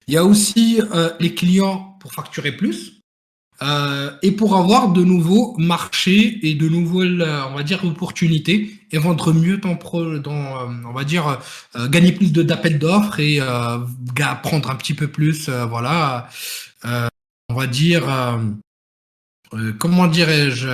[0.09, 2.96] Il y a aussi euh, les clients pour facturer plus.
[3.63, 8.71] Euh, et pour avoir de nouveaux marchés et de nouvelles, euh, on va dire, opportunités
[8.91, 11.39] et vendre mieux ton pro, dans, euh, on va dire,
[11.75, 13.79] euh, gagner plus de d'appels d'offres et euh,
[14.43, 16.29] prendre un petit peu plus, voilà,
[17.49, 18.03] on va dire,
[19.79, 20.67] comment dirais-je,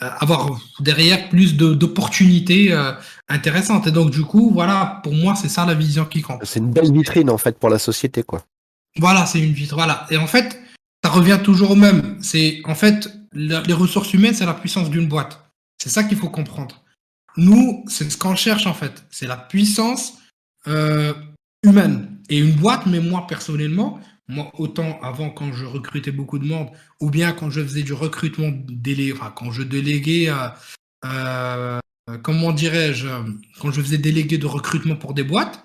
[0.00, 2.74] avoir derrière plus d'opportunités
[3.28, 3.86] intéressantes.
[3.86, 6.40] Et donc, du coup, voilà, pour moi, c'est ça la vision qui compte.
[6.44, 8.42] C'est une belle vitrine en fait pour la société quoi.
[8.96, 9.74] Voilà, c'est une vitre.
[9.74, 10.06] Voilà.
[10.10, 10.60] Et en fait,
[11.14, 12.18] revient toujours au même.
[12.20, 15.44] C'est en fait les ressources humaines, c'est la puissance d'une boîte.
[15.78, 16.82] C'est ça qu'il faut comprendre.
[17.36, 19.04] Nous, c'est ce qu'on cherche en fait.
[19.10, 20.14] C'est la puissance
[20.68, 21.12] euh,
[21.62, 22.86] humaine et une boîte.
[22.86, 26.68] Mais moi personnellement, moi autant avant quand je recrutais beaucoup de monde,
[27.00, 30.48] ou bien quand je faisais du recrutement délégué, enfin quand je déléguais euh,
[31.04, 31.78] euh,
[32.22, 33.08] comment dirais-je,
[33.60, 35.64] quand je faisais délégué de recrutement pour des boîtes,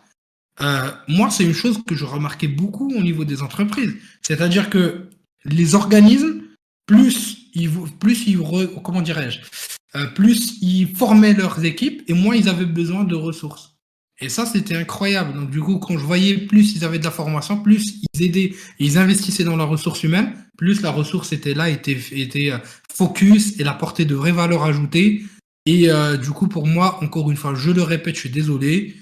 [1.07, 3.95] moi, c'est une chose que je remarquais beaucoup au niveau des entreprises.
[4.21, 5.09] C'est-à-dire que
[5.45, 6.41] les organismes,
[6.85, 7.69] plus ils,
[7.99, 8.39] plus ils
[8.83, 9.39] comment dirais-je,
[10.15, 13.75] plus ils formaient leurs équipes et moins ils avaient besoin de ressources.
[14.21, 15.33] Et ça, c'était incroyable.
[15.33, 18.53] Donc, du coup, quand je voyais plus ils avaient de la formation, plus ils aidaient,
[18.77, 22.57] ils investissaient dans la ressource humaine, plus la ressource était là, était, était euh,
[22.93, 25.23] focus et apportait de vraies valeurs ajoutées.
[25.65, 28.95] Et euh, du coup, pour moi, encore une fois, je le répète, je suis désolé,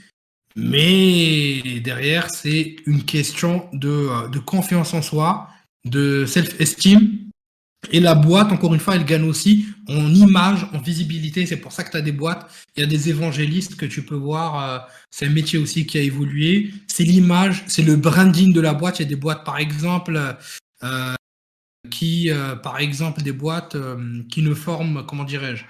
[0.55, 5.49] mais derrière, c'est une question de, euh, de confiance en soi,
[5.85, 7.27] de self-esteem
[7.91, 11.45] et la boîte, encore une fois, elle gagne aussi en image, en visibilité.
[11.45, 12.49] C'est pour ça que tu as des boîtes.
[12.75, 14.69] Il y a des évangélistes que tu peux voir.
[14.69, 16.73] Euh, c'est un métier aussi qui a évolué.
[16.87, 18.99] C'est l'image, c'est le branding de la boîte.
[18.99, 20.19] Il y a des boîtes, par exemple,
[20.83, 21.13] euh,
[21.89, 23.77] qui, euh, par exemple, des boîtes
[24.29, 25.63] qui ne forment, comment dirais-je,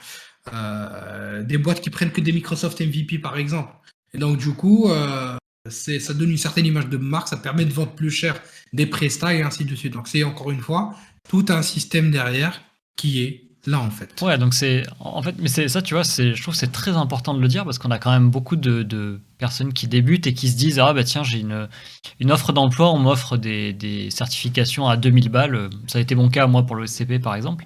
[1.43, 3.73] des boîtes qui prennent que des Microsoft MVP, par exemple.
[4.13, 4.89] Et donc, du coup,
[5.69, 7.27] ça donne une certaine image de marque.
[7.27, 8.41] Ça permet de vendre plus cher
[8.73, 9.93] des prestats et ainsi de suite.
[9.93, 10.95] Donc, c'est encore une fois
[11.29, 12.61] tout un système derrière
[12.95, 14.21] qui est là en fait.
[14.21, 17.33] Ouais, donc c'est en fait, mais c'est ça, tu vois, je trouve c'est très important
[17.33, 20.49] de le dire parce qu'on a quand même beaucoup de, personnes qui débutent et qui
[20.49, 21.67] se disent ah bah tiens j'ai une,
[22.19, 26.29] une offre d'emploi, on m'offre des, des, certifications à 2000 balles, ça a été mon
[26.29, 27.65] cas moi pour le SCP par exemple.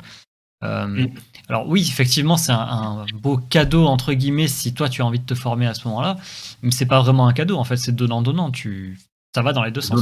[0.63, 1.11] Euh, mm.
[1.49, 5.25] Alors oui, effectivement, c'est un, beau cadeau entre guillemets si toi tu as envie de
[5.25, 6.17] te former à ce moment-là,
[6.61, 8.51] mais c'est pas vraiment un cadeau en fait, c'est donnant donnant.
[8.51, 8.99] Tu,
[9.35, 10.01] ça va dans les deux sens.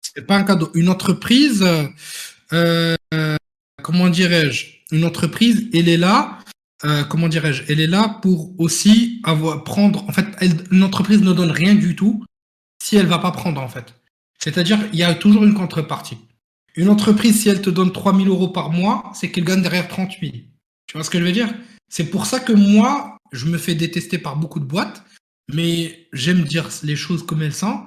[0.00, 0.70] C'est pas un cadeau.
[0.74, 1.66] Une entreprise,
[2.52, 2.96] euh,
[3.82, 6.38] comment dirais-je, une entreprise, elle est là,
[6.84, 10.26] euh, comment dirais-je, elle est là pour aussi avoir, prendre, en fait,
[10.70, 12.24] une entreprise ne donne rien du tout
[12.82, 13.94] si elle va pas prendre, en fait.
[14.38, 16.18] C'est-à-dire, il y a toujours une contrepartie.
[16.78, 20.12] Une entreprise, si elle te donne 3000 euros par mois, c'est qu'elle gagne derrière 30
[20.20, 20.32] 000.
[20.86, 21.52] Tu vois ce que je veux dire?
[21.88, 25.02] C'est pour ça que moi, je me fais détester par beaucoup de boîtes,
[25.52, 27.80] mais j'aime dire les choses comme elles sont.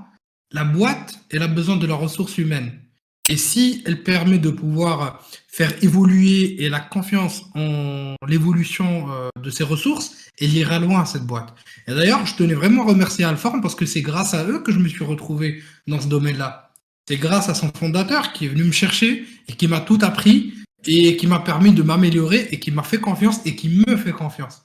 [0.51, 2.81] La boîte, elle a besoin de la ressource humaine.
[3.29, 9.49] Et si elle permet de pouvoir faire évoluer et la confiance en l'évolution euh, de
[9.49, 11.55] ses ressources, elle ira loin, cette boîte.
[11.87, 14.73] Et d'ailleurs, je tenais vraiment à remercier Alform parce que c'est grâce à eux que
[14.73, 16.70] je me suis retrouvé dans ce domaine-là.
[17.07, 20.53] C'est grâce à son fondateur qui est venu me chercher et qui m'a tout appris
[20.85, 24.11] et qui m'a permis de m'améliorer et qui m'a fait confiance et qui me fait
[24.11, 24.63] confiance.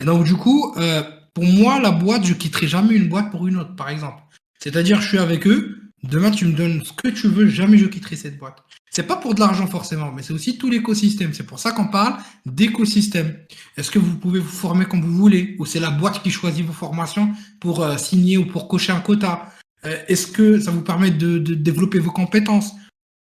[0.00, 1.02] Et donc, du coup, euh,
[1.34, 4.22] pour moi, la boîte, je quitterai jamais une boîte pour une autre, par exemple.
[4.58, 7.86] C'est-à-dire, je suis avec eux, Demain, tu me donnes ce que tu veux, jamais je
[7.86, 8.62] quitterai cette boîte.
[8.90, 11.34] C'est pas pour de l'argent forcément, mais c'est aussi tout l'écosystème.
[11.34, 13.36] C'est pour ça qu'on parle d'écosystème.
[13.76, 16.64] Est-ce que vous pouvez vous former comme vous voulez ou c'est la boîte qui choisit
[16.64, 19.52] vos formations pour euh, signer ou pour cocher un quota?
[19.84, 22.72] Est-ce que ça vous permet de, développer vos compétences,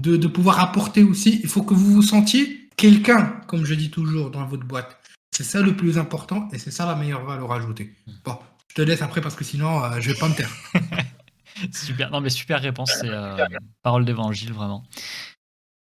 [0.01, 3.89] de, de, pouvoir apporter aussi Il faut que vous vous sentiez quelqu'un, comme je dis
[3.89, 4.97] toujours, dans votre boîte.
[5.35, 7.93] C'est ça le plus important et c'est ça la meilleure valeur ajoutée.
[8.25, 8.37] Bon,
[8.69, 10.49] je te laisse après parce que sinon, euh, je vais pas me taire.
[11.73, 13.45] super, non mais super réponse, c'est euh,
[13.83, 14.83] parole d'évangile vraiment.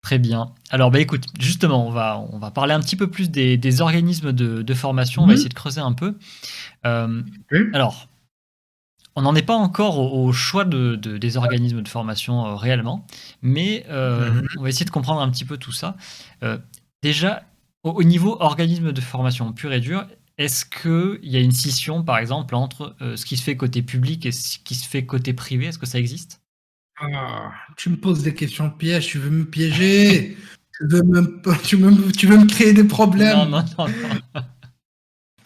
[0.01, 0.53] Très bien.
[0.70, 4.32] Alors bah écoute, justement, on va, on va parler un petit peu plus des, organismes
[4.32, 5.36] de, formation, on va mhm.
[5.36, 6.18] essayer de creuser un peu.
[6.86, 7.22] Euh,
[7.74, 8.07] alors,
[9.18, 13.05] on n'en est pas encore au, choix de, des organismes de formation euh, réellement,
[13.41, 14.47] mais mhm.
[14.57, 15.97] on va essayer de comprendre un petit peu tout ça.
[17.03, 17.43] déjà,
[17.84, 20.05] au, au, niveau organisme de formation pur et dur,
[20.38, 23.82] est-ce qu'il y a une scission, par exemple, entre euh, ce qui se fait côté
[23.82, 25.65] public et ce qui se fait côté privé?
[25.65, 26.41] Est-ce que ça existe?
[26.99, 30.38] Ah, Tu me poses des questions pièges, tu veux me piéger?
[30.80, 33.36] Tu, veux me, tu, veux, me créer des problèmes?
[33.36, 33.88] Non, non, non.
[34.36, 34.41] non.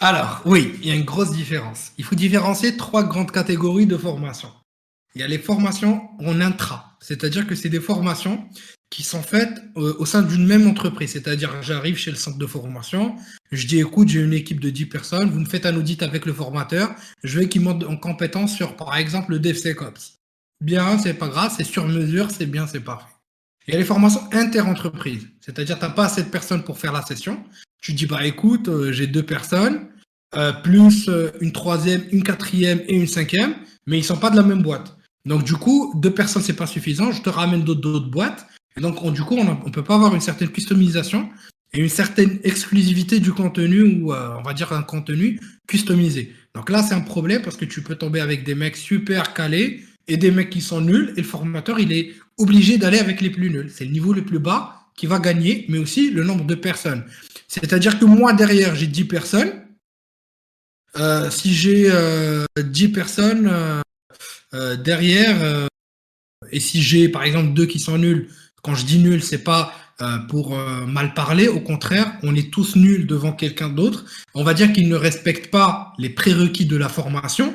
[0.04, 1.92] Alors, oui, il y a une grosse différence.
[2.00, 4.50] Il faut différencier trois grandes catégories de formation.
[5.14, 8.44] Il y a les formations en intra, c'est-à-dire que c'est des formations
[8.90, 11.12] qui sont faites euh, au sein d'une même entreprise.
[11.12, 13.16] C'est-à-dire, j'arrive chez le centre de formation,
[13.52, 16.26] je dis, écoute, j'ai une équipe de 10 personnes, vous me faites un audit avec
[16.26, 20.18] le formateur, je veux qu'il monte en compétence sur, par exemple, le DevSecOps.
[20.62, 23.06] Bien, c'est pas grave, c'est sur mesure, c'est bien, c'est parfait.
[23.68, 26.92] Il y a les formations inter-entreprises, c'est-à-dire, tu n'as pas assez de personnes pour faire
[26.92, 27.44] la session.
[27.82, 29.91] Tu dis, bah écoute, euh, j'ai deux personnes,
[30.36, 31.10] euh, plus
[31.42, 33.56] une troisième, une quatrième et une cinquième,
[33.86, 34.96] mais ils sont pas de la même boîte.
[35.26, 37.12] Donc du coup, deux personnes, c'est pas suffisant.
[37.12, 40.22] Je te ramène d'autres boîtes et donc, du coup, on ne peut pas avoir une
[40.22, 41.30] certaine customisation
[41.74, 46.34] et une certaine exclusivité du contenu ou euh, on va dire un contenu customisé.
[46.56, 49.84] Donc là, c'est un problème parce que tu peux tomber avec des mecs super calés
[50.08, 53.30] et des mecs qui sont nuls et le formateur, il est obligé d'aller avec les
[53.30, 53.70] plus nuls.
[53.74, 57.04] C'est le niveau le plus bas qui va gagner, mais aussi le nombre de personnes.
[57.48, 59.52] C'est-à-dire que moi, derrière, j'ai 10 personnes.
[60.98, 63.52] Euh, si j'ai 10 euh, personnes
[64.84, 65.68] derrière,
[66.52, 68.30] et si j'ai par exemple deux qui sont nuls,
[68.64, 71.48] Quand je dis nul, c'est pas euh, pour euh, mal parler.
[71.48, 74.06] Au contraire, on est tous nuls devant quelqu'un d'autre.
[74.34, 77.54] On va dire qu'il ne respecte pas les prérequis de la formation.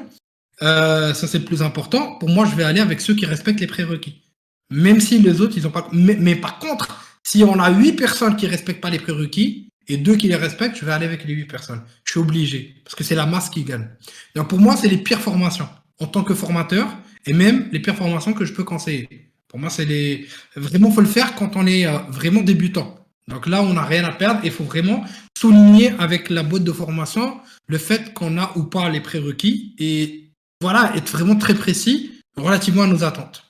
[0.62, 2.16] Euh, ça, c'est le plus important.
[2.18, 4.22] Pour moi, je vais aller avec ceux qui respectent les prérequis.
[4.70, 5.88] Même si les autres, ils ont pas.
[5.92, 10.16] Mais, par contre, si on a huit personnes qui respectent pas les prérequis et deux
[10.16, 11.82] qui les respectent, je vais aller avec les huit personnes.
[12.04, 13.88] Je suis obligé parce que c'est la masse qui gagne.
[14.34, 15.68] Donc pour moi, c'est les pires formations
[16.00, 16.88] en tant que formateur
[17.24, 19.30] et même les pires formations que je peux conseiller.
[19.48, 20.26] Pour moi, c'est les.
[20.56, 23.06] Vraiment, faut le faire quand on est euh, vraiment débutant.
[23.28, 24.40] Donc là, on n'a rien à perdre.
[24.44, 25.04] Il faut vraiment
[25.36, 30.30] souligner avec la boîte de formation le fait qu'on a ou pas les prérequis et
[30.60, 33.44] voilà, être vraiment très précis relativement à nos attentes.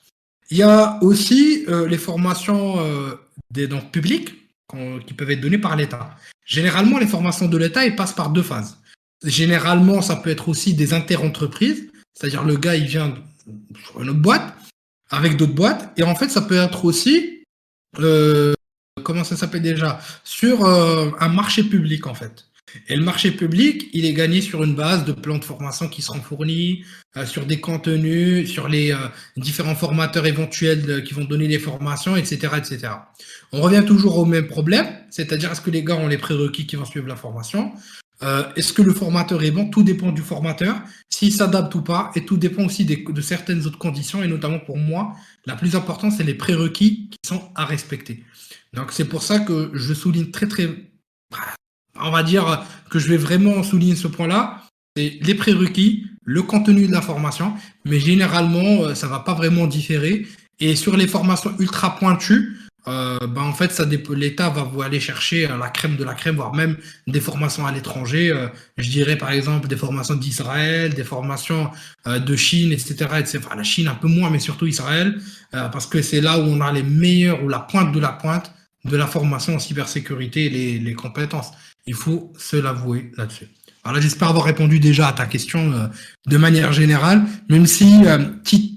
[0.51, 3.17] Il y a aussi euh, les formations euh,
[3.51, 4.46] des donc, publiques
[5.07, 6.17] qui peuvent être données par l'État.
[6.45, 8.79] Généralement, les formations de l'État, elles passent par deux phases.
[9.25, 13.15] Généralement, ça peut être aussi des interentreprises, c'est-à-dire le gars, il vient
[13.85, 14.55] sur une autre boîte,
[15.11, 15.93] avec d'autres boîtes.
[15.97, 17.45] Et en fait, ça peut être aussi,
[17.99, 18.55] euh,
[19.03, 22.47] comment ça s'appelle déjà, sur euh, un marché public en fait.
[22.89, 26.03] Et le marché public, il est gagné sur une base de plans de formation qui
[26.03, 26.85] seront fournis,
[27.17, 28.95] euh, sur des contenus, sur les
[29.37, 32.89] différents formateurs éventuels qui vont donner les formations, etc., etc.
[33.53, 36.77] On revient toujours au même problème, c'est-à-dire est-ce que les gars ont les prérequis qui
[36.77, 37.73] vont suivre la formation?
[38.23, 39.69] Euh, est-ce que le formateur est bon?
[39.69, 40.77] Tout dépend du formateur,
[41.11, 44.79] s'il s'adapte ou pas, et tout dépend aussi de certaines autres conditions, et notamment pour
[44.79, 45.15] moi,
[45.45, 48.25] la plus importante, c'est les prérequis qui sont à respecter.
[48.73, 50.69] Donc c'est pour ça que je souligne très très,
[52.03, 54.63] on va dire que je vais vraiment souligner ce point-là,
[54.97, 59.67] c'est les prérequis, le contenu de la formation, mais généralement, euh, ça va pas vraiment
[59.67, 60.27] différer.
[60.59, 62.57] Et sur les formations ultra pointues,
[62.89, 66.15] euh, bah, en fait, ça l'État va vous aller chercher euh, la crème de la
[66.15, 68.33] crème, voire même des formations à l'étranger.
[68.79, 71.71] Je dirais par exemple des formations d'Israël, des formations
[72.07, 73.41] de Chine, etc., etc.
[73.57, 75.21] La Chine un peu moins, mais surtout Israël,
[75.51, 78.53] parce que c'est là où on a les meilleurs ou la pointe de la pointe
[78.85, 81.51] de la formation en cybersécurité les compétences.
[81.87, 83.49] Il faut se l'avouer là-dessus.
[83.85, 85.91] Alors j'espère avoir répondu déjà à ta question
[86.27, 88.01] de manière générale, même si
[88.43, 88.77] petit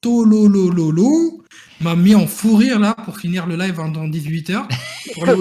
[0.00, 1.44] tololololo
[1.80, 4.64] m'a mis en fou rire là pour finir le live dans 18h
[5.14, 5.34] pour le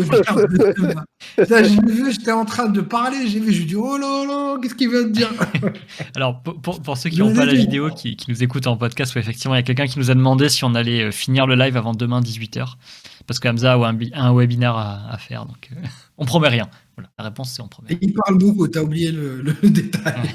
[1.48, 4.76] j'ai vu, j'étais en train de parler, j'ai vu, je dit oh là là, qu'est-ce
[4.76, 5.30] qu'il veut dire?
[6.16, 9.16] Alors pour, pour, ceux qui n'ont pas la vidéo, qui, qui, nous écoutent en podcast,
[9.16, 11.56] effectivement il y a quelqu'un qui nous a demandé si on allait euh, finir le
[11.56, 12.76] live avant demain 18h
[13.30, 15.76] parce que Hamza a un, un webinaire à, faire, donc euh,
[16.18, 16.68] on promet rien.
[16.98, 17.96] Voilà, la réponse c'est on promet.
[18.02, 20.34] il parle beaucoup, t'as oublié le, détail.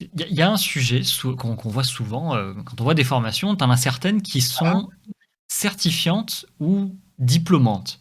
[0.00, 1.02] Il y, a un sujet
[1.36, 4.88] qu'on voit souvent euh, quand on voit des formations, t'en as certaines qui sont
[5.48, 8.00] certifiantes ou diplômantes.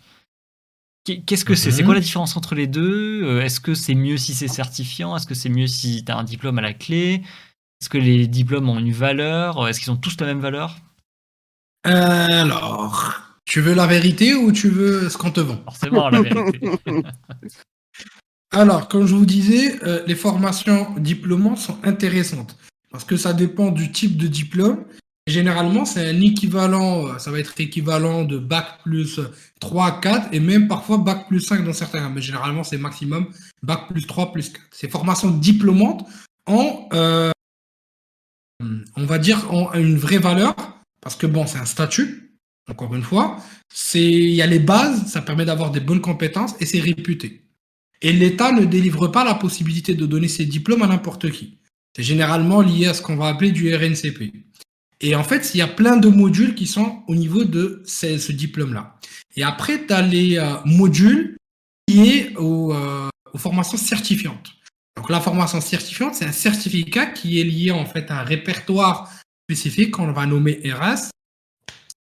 [1.03, 1.71] Qu'est-ce que c'est?
[1.71, 3.23] C'est quoi la différence entre les deux?
[3.25, 5.17] Euh, Est-ce que c'est mieux si c'est certifiant?
[5.17, 7.23] Est-ce que c'est mieux si tu as un diplôme à la clé?
[7.82, 9.67] Est-ce que les diplômes ont une valeur?
[9.67, 10.78] Est-ce qu'ils ont tous la même valeur?
[11.88, 13.14] Alors,
[13.46, 15.62] tu veux la vérité ou tu veux ce qu'on te vend?
[15.64, 16.60] Forcément la vérité.
[18.52, 22.58] Alors, comme je vous disais, euh, les formations diplômantes sont intéressantes
[22.92, 24.84] parce que ça dépend du type de diplôme
[25.28, 29.20] Généralement, c'est un équivalent, euh, ça va être équivalent de bac plus
[29.60, 32.08] 3, 4 et même parfois bac plus 5 dans certains.
[32.10, 33.28] Mais généralement, c'est maximum
[33.62, 34.62] bac plus 3, plus 4.
[34.72, 36.08] Ces formations diplômantes
[36.48, 37.32] ont, euh,
[38.62, 40.56] on va dire, ont une vraie valeur
[41.02, 42.39] parce que bon, c'est un statut.
[42.70, 43.38] Encore une fois,
[43.93, 47.45] il y a les bases, ça permet d'avoir des bonnes compétences et c'est réputé.
[48.02, 51.58] Et l'État ne délivre pas la possibilité de donner ces diplômes à n'importe qui.
[51.95, 54.34] C'est généralement lié à ce qu'on va appeler du RNCP.
[55.00, 58.32] Et en fait, il y a plein de modules qui sont au niveau de ce,
[58.32, 59.00] diplôme-là.
[59.36, 61.38] Et après, tu as les euh, modules
[61.88, 64.54] liés euh, aux, formations certifiantes.
[64.95, 69.12] Donc la formation certifiante, c'est un certificat qui est lié en fait à un répertoire
[69.48, 71.10] spécifique qu'on va nommer RS.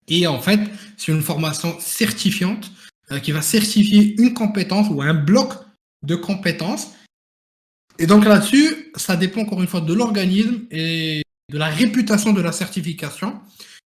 [0.07, 0.59] Et en fait,
[0.97, 2.71] c'est une formation certifiante
[3.11, 5.53] euh, qui va certifier une compétence ou un bloc
[6.03, 6.91] de compétences.
[7.97, 12.41] Et donc là-dessus, ça dépend encore une fois de l'organisme et de la réputation de
[12.41, 13.39] la certification.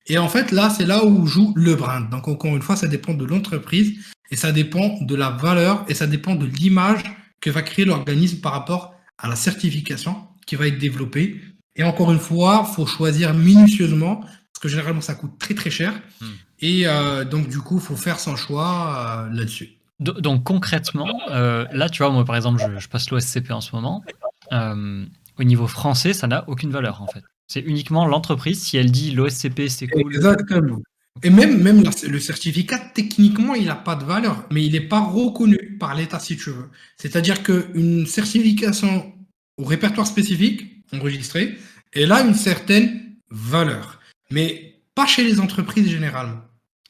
[0.08, 2.10] Et en fait, là, c'est là où joue le brand.
[2.10, 3.94] Donc, encore une fois, ça dépend de l'entreprise
[4.32, 7.04] et ça dépend de la valeur et ça dépend de l'image
[7.40, 11.40] que va créer l'organisme par rapport à la certification qui va être développée.
[11.76, 15.94] Et encore une fois, faut choisir minutieusement parce que généralement, ça coûte très très cher.
[16.22, 16.26] Hmm.
[16.60, 19.78] Et euh, donc, du coup, faut faire son choix euh, là-dessus.
[20.00, 23.76] Donc, concrètement, euh, là, tu vois, moi, par exemple, je, je passe l'OSCP en ce
[23.76, 24.04] moment.
[24.52, 27.24] au niveau français, ça n'a aucune valeur, en fait.
[27.48, 28.62] C'est uniquement l'entreprise.
[28.62, 30.14] Si elle dit l'OSCP, c'est cool.
[30.14, 30.80] Exactement.
[31.22, 35.00] Et même, même le certificat, techniquement, il n'a pas de valeur, mais il n'est pas
[35.00, 36.70] reconnu par l'État, si tu veux.
[36.98, 39.14] C'est-à-dire qu'une certification
[39.58, 41.58] au répertoire spécifique, enregistré,
[41.92, 44.00] elle a une certaine valeur.
[44.32, 46.42] Mais pas chez les entreprises généralement.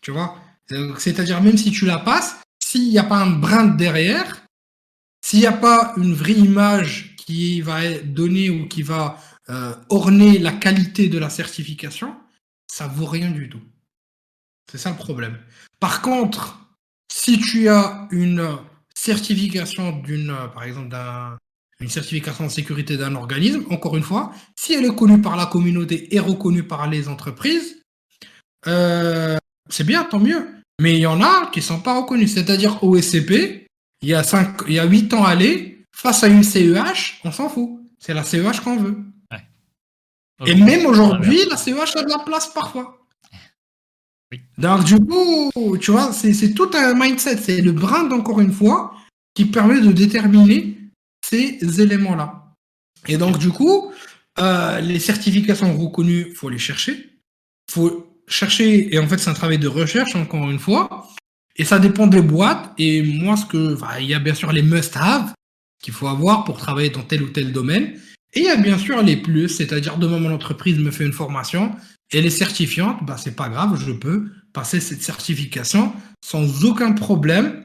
[0.02, 0.38] Tu vois?
[0.98, 4.46] C'est-à-dire, même si tu la passes, s'il n'y a pas un brin derrière,
[5.22, 9.18] s'il n'y a pas une vraie image qui va donnée ou qui va
[9.50, 12.16] euh, orner la qualité de la certification,
[12.68, 13.62] ça vaut rien du tout.
[14.72, 15.38] C'est ça le problème.
[15.80, 16.58] Par contre,
[17.12, 18.58] si tu as une
[18.96, 21.38] certification d'une, par exemple, d'un,
[21.84, 25.46] une certification de sécurité d'un organisme, encore une fois, si elle est connue par la
[25.46, 27.82] communauté et reconnue par les entreprises,
[28.68, 29.38] euh,
[29.70, 30.48] c'est bien, tant mieux.
[30.82, 32.34] Mais il y en a qui ne sont pas reconnus.
[32.34, 33.68] C'est-à-dire au SCP,
[34.02, 37.34] il y a cinq, il y a 8 ans aller, face à une CEH, on
[37.34, 37.70] s'en fout.
[38.00, 38.98] C'est la CEH qu'on veut.
[40.46, 42.98] Et même aujourd'hui, la CEH a de la place parfois.
[44.58, 47.38] Donc, du coup, tu vois, c'est tout un mindset.
[47.38, 48.94] C'est le brand, encore une fois,
[49.36, 50.73] qui permet de déterminer
[51.34, 52.54] ces éléments-là.
[53.08, 53.92] Et donc, du coup,
[54.40, 57.10] euh, les certifications reconnues, faut les chercher.
[57.72, 61.08] Faut chercher, et en fait, c'est un travail de recherche, encore une fois.
[61.56, 62.72] Et ça dépend des boîtes.
[62.78, 65.34] Et moi, ce que, il y a bien sûr les must-have
[65.82, 68.00] qu'il faut avoir pour travailler dans tel ou tel domaine.
[68.34, 71.14] Et il y a bien sûr les plus, c'est-à-dire demain mon entreprise me fait une
[71.14, 71.76] formation,
[72.12, 75.94] elle est certifiante, bah c'est pas grave, je peux passer cette certification
[76.26, 77.64] sans aucun problème,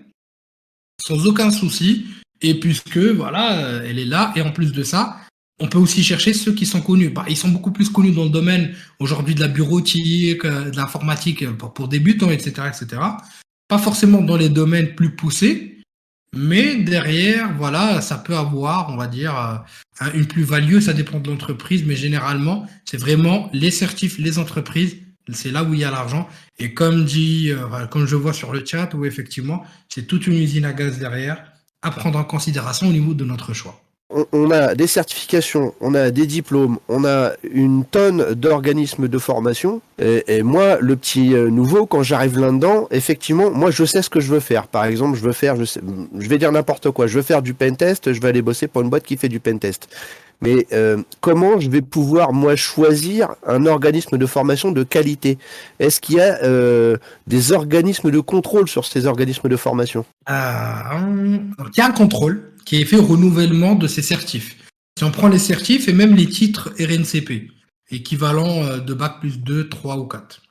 [1.00, 2.06] sans aucun souci,
[2.43, 5.16] et puisque voilà, euh, elle est là, et en plus de ça,
[5.61, 7.11] on peut aussi chercher ceux qui sont connus.
[7.11, 10.76] Bah, ils sont beaucoup plus connus dans le domaine aujourd'hui de la bureautique, euh, de
[10.76, 13.03] l'informatique euh, pour, débutants, etc., etc.
[13.68, 15.82] Pas forcément dans les domaines plus poussés,
[16.36, 19.64] mais derrière, voilà, ça peut avoir, on va dire,
[20.14, 24.97] une plus-value, ça dépend de l'entreprise, mais généralement, c'est vraiment les certifs, les entreprises,
[25.32, 26.28] c'est là où il y a l'argent.
[26.59, 27.51] Et comme dit,
[27.91, 31.47] comme je vois sur le chat, où effectivement, c'est toute une usine à gaz derrière
[31.82, 36.10] à prendre en considération au niveau de notre choix on, a des certifications, on a
[36.10, 39.82] des diplômes, on a une tonne d'organismes de formation.
[39.98, 44.20] Et, moi, le petit euh, nouveau, quand j'arrive là-dedans, effectivement, moi, je sais ce que
[44.20, 44.66] je veux faire.
[44.66, 45.64] Par exemple, je veux faire, je,
[46.18, 48.82] je vais dire n'importe quoi, je veux faire du pentest, je vais aller bosser pour
[48.82, 49.88] une boîte qui fait du pentest.
[50.41, 55.39] Mais euh, comment je vais pouvoir, moi, choisir un organisme de formation de qualité?
[55.80, 60.05] Est-ce qu'il y a euh, des organismes de contrôle sur ces organismes de formation?
[60.28, 64.57] Il y a un contrôle qui est fait au renouvellement de ces certifs.
[64.99, 67.51] Si on prend les certifs et même les titres RNCP,
[67.91, 70.43] équivalent euh, de Bac plus 2, 3 ou 4.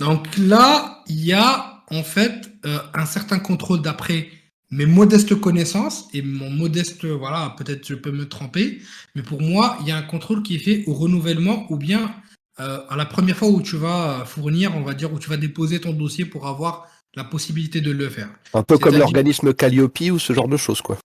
[0.00, 4.28] Donc là, il y a en fait euh, un certain contrôle d'après
[4.72, 8.80] mes modestes connaissances et mon modeste, voilà, peut-être je peux me tromper,
[9.14, 12.14] mais pour moi, il y a un contrôle qui est fait au renouvellement ou bien
[12.58, 15.36] euh, à la première fois où tu vas fournir, on va dire, où tu vas
[15.36, 18.30] déposer ton dossier pour avoir la possibilité de le faire.
[18.54, 20.98] Un peu comme l'organisme Calliope ou ce genre de choses, quoi.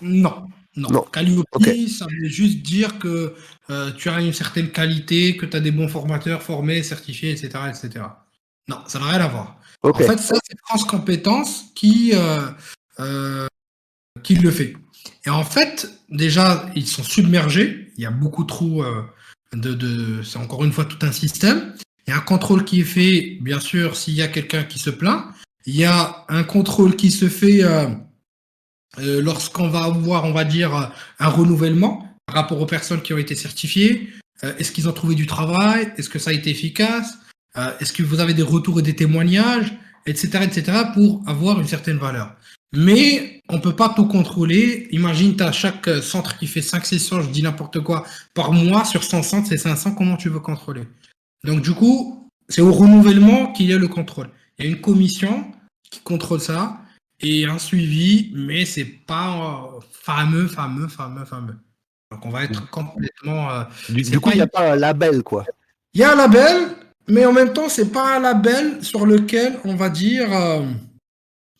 [0.00, 1.02] Non, non.
[1.12, 1.46] Calliope,
[1.88, 3.34] ça veut juste dire que
[3.68, 7.50] euh, tu as une certaine qualité, que tu as des bons formateurs formés, certifiés, etc.
[7.68, 8.04] etc.
[8.68, 9.58] Non, ça n'a rien à voir.
[9.82, 12.48] En fait, ça, c'est France Compétences qui, euh,
[14.22, 14.74] qui le fait.
[15.24, 17.92] Et en fait, déjà, ils sont submergés.
[17.96, 18.84] Il y a beaucoup trop
[19.52, 19.74] de.
[19.74, 21.74] de c'est encore une fois tout un système.
[22.06, 24.78] Il y a un contrôle qui est fait, bien sûr, s'il y a quelqu'un qui
[24.78, 25.24] se plaint.
[25.66, 27.88] Il y a un contrôle qui se fait euh,
[28.96, 33.34] lorsqu'on va avoir, on va dire, un renouvellement par rapport aux personnes qui ont été
[33.34, 34.08] certifiées.
[34.44, 35.92] Euh, est-ce qu'ils ont trouvé du travail?
[35.96, 37.18] Est-ce que ça a été efficace?
[37.56, 39.72] Euh, Est-ce que vous avez des retours et des témoignages?
[40.06, 40.38] Etc.
[40.42, 40.84] etc.
[40.94, 42.34] pour avoir une certaine valeur.
[42.72, 44.88] Mais on peut pas tout contrôler.
[44.90, 48.04] Imagine, tu as chaque centre qui fait 5 sessions, je dis n'importe quoi,
[48.34, 48.84] par mois.
[48.84, 49.94] Sur 100 centres, c'est 500.
[49.94, 50.82] Comment tu veux contrôler?
[51.44, 54.30] Donc, du coup, c'est au renouvellement qu'il y a le contrôle.
[54.58, 55.50] Il y a une commission
[55.90, 56.80] qui contrôle ça
[57.20, 61.56] et un suivi, mais c'est pas euh, fameux, fameux, fameux, fameux.
[62.10, 63.50] Donc on va être complètement.
[63.50, 65.44] Euh, du, coup, il n'y a pas un label, quoi.
[65.94, 66.74] Il y a un label,
[67.08, 70.62] mais en même temps, c'est pas un label sur lequel on va dire, euh,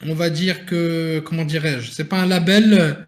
[0.05, 3.07] on va dire que, comment dirais-je, c'est pas un label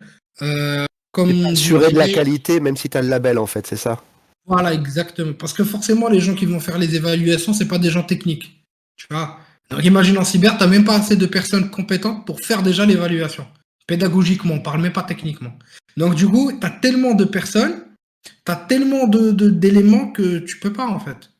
[1.12, 1.46] comme.
[1.46, 4.02] Assurer de la qualité, même si tu as le label, en fait, c'est ça?
[4.46, 5.32] Voilà, exactement.
[5.34, 8.64] Parce que forcément, les gens qui vont faire les évaluations, c'est pas des gens techniques.
[8.96, 9.38] Tu vois?
[9.70, 12.84] Donc imagine en cyber, tu n'as même pas assez de personnes compétentes pour faire déjà
[12.84, 13.46] l'évaluation.
[13.86, 15.52] Pédagogiquement, on parle même pas techniquement.
[15.96, 17.84] Donc du coup, tu as tellement de personnes,
[18.24, 21.30] tu as tellement d'éléments de, que tu peux pas en fait.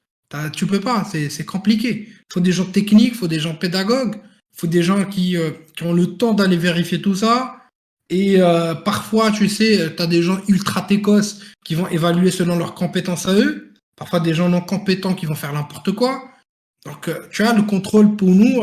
[0.52, 2.06] Tu peux pas, c'est compliqué.
[2.08, 4.16] Il faut des gens techniques, il faut des gens pédagogues,
[4.60, 7.56] faut des gens qui, euh, qui, ont le temps d'aller vérifier tout ça.
[8.10, 12.58] Et euh, parfois, tu sais, tu as des gens ultra técos qui vont évaluer selon
[12.58, 13.72] leurs compétences à eux.
[13.96, 16.24] Parfois, des gens non compétents qui vont faire n'importe quoi.
[16.84, 18.60] Donc, euh, tu vois, le contrôle pour nous,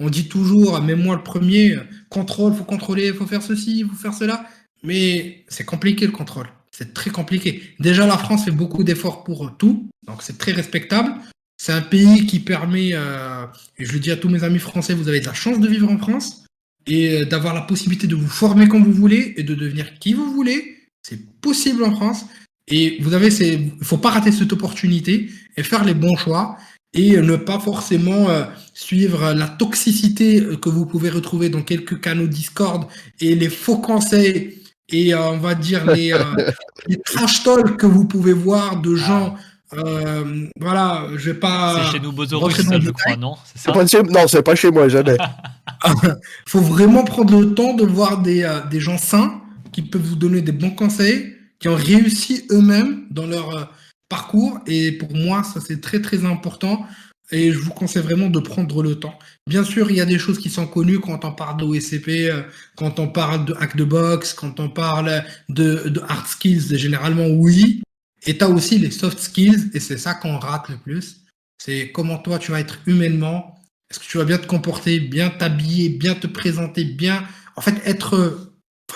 [0.00, 1.76] on dit toujours, même moi le premier,
[2.08, 4.44] contrôle, faut contrôler, faut faire ceci, faut faire cela.
[4.82, 6.48] Mais c'est compliqué le contrôle.
[6.72, 7.62] C'est très compliqué.
[7.78, 11.12] Déjà, la France fait beaucoup d'efforts pour tout, donc c'est très respectable.
[11.60, 13.44] C'est un pays qui permet, euh,
[13.78, 15.66] et je le dis à tous mes amis français, vous avez de la chance de
[15.66, 16.44] vivre en France
[16.86, 20.14] et euh, d'avoir la possibilité de vous former comme vous voulez et de devenir qui
[20.14, 20.76] vous voulez.
[21.02, 22.26] C'est possible en France.
[22.68, 26.56] Et vous avez, il faut pas rater cette opportunité et faire les bons choix
[26.94, 32.28] et ne pas forcément euh, suivre la toxicité que vous pouvez retrouver dans quelques canaux
[32.28, 32.86] Discord
[33.20, 36.14] et les faux conseils et on va dire les,
[36.86, 39.36] les trash talks que vous pouvez voir de gens
[39.74, 41.84] euh, voilà, je vais pas.
[41.84, 44.02] C'est chez nous Bozorus, ça, je crois, non c'est pas chez...
[44.02, 45.16] Non, c'est pas chez moi, jamais.
[46.46, 49.42] faut vraiment prendre le temps de voir des, euh, des, gens sains
[49.72, 53.64] qui peuvent vous donner des bons conseils, qui ont réussi eux-mêmes dans leur euh,
[54.08, 54.58] parcours.
[54.66, 56.86] Et pour moi, ça, c'est très, très important.
[57.30, 59.18] Et je vous conseille vraiment de prendre le temps.
[59.46, 62.32] Bien sûr, il y a des choses qui sont connues quand on parle d'OSCP,
[62.74, 67.26] quand on parle de hack de box, quand on parle de, de hard skills, généralement
[67.26, 67.82] oui.
[68.26, 71.24] Et tu as aussi les soft skills, et c'est ça qu'on rate le plus.
[71.58, 73.54] C'est comment toi tu vas être humainement.
[73.90, 77.26] Est-ce que tu vas bien te comporter, bien t'habiller, bien te présenter, bien.
[77.56, 78.44] En fait, être.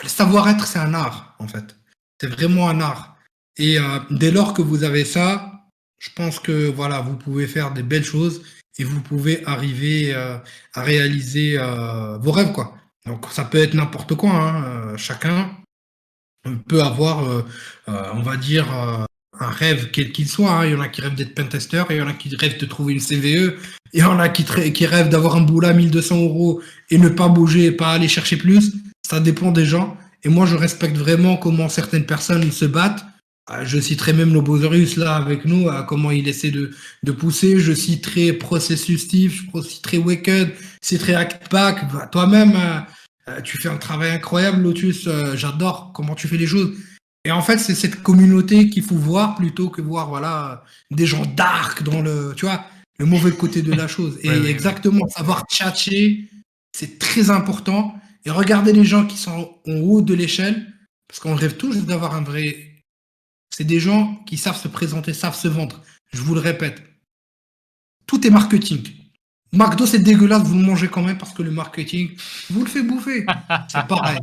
[0.02, 1.76] Le savoir-être, c'est un art, en fait.
[2.20, 3.16] C'est vraiment un art.
[3.56, 5.52] Et euh, dès lors que vous avez ça,
[5.98, 8.42] je pense que voilà, vous pouvez faire des belles choses
[8.78, 10.38] et vous pouvez arriver euh,
[10.74, 12.76] à réaliser euh, vos rêves, quoi.
[13.06, 14.30] Donc ça peut être n'importe quoi.
[14.30, 14.96] Hein.
[14.96, 15.56] chacun
[16.68, 17.44] peut avoir,
[17.86, 18.66] on va dire,
[19.40, 20.50] un rêve quel qu'il soit.
[20.50, 20.66] Hein.
[20.66, 22.66] Il y en a qui rêvent d'être pentester, il y en a qui rêvent de
[22.66, 23.54] trouver une CVE,
[23.92, 24.44] il y en a qui,
[24.86, 28.36] rêvent d'avoir un boulot à 1200 euros et ne pas bouger et pas aller chercher
[28.36, 28.72] plus.
[29.06, 29.96] Ça dépend des gens.
[30.24, 33.04] Et moi, je respecte vraiment comment certaines personnes se battent.
[33.50, 36.70] Euh, je citerai même Lobozorius là avec nous, comment il essaie de,
[37.02, 37.58] de pousser.
[37.58, 41.92] Je citerai Processus Steve, je citerai Waked, je citerai Actpack.
[41.92, 42.80] Bah, toi-même, euh,
[43.28, 45.08] euh, tu fais un travail incroyable, Lotus.
[45.34, 46.72] J'adore comment tu fais les choses.
[47.24, 51.24] Et en fait, c'est cette communauté qu'il faut voir plutôt que voir voilà des gens
[51.24, 52.64] dark dans le, tu vois,
[52.98, 54.18] le mauvais côté de la chose.
[54.22, 56.28] Et exactement, savoir tchatcher,
[56.72, 57.94] c'est très important.
[58.24, 60.72] Et regarder les gens qui sont en haut de l'échelle,
[61.08, 62.84] parce qu'on rêve tous d'avoir un vrai.
[63.54, 65.82] C'est des gens qui savent se présenter, savent se vendre.
[66.12, 66.82] Je vous le répète.
[68.06, 68.82] Tout est marketing.
[69.52, 72.16] McDo, c'est dégueulasse, vous le mangez quand même parce que le marketing,
[72.50, 73.26] vous le fait bouffer.
[73.68, 74.18] C'est pareil.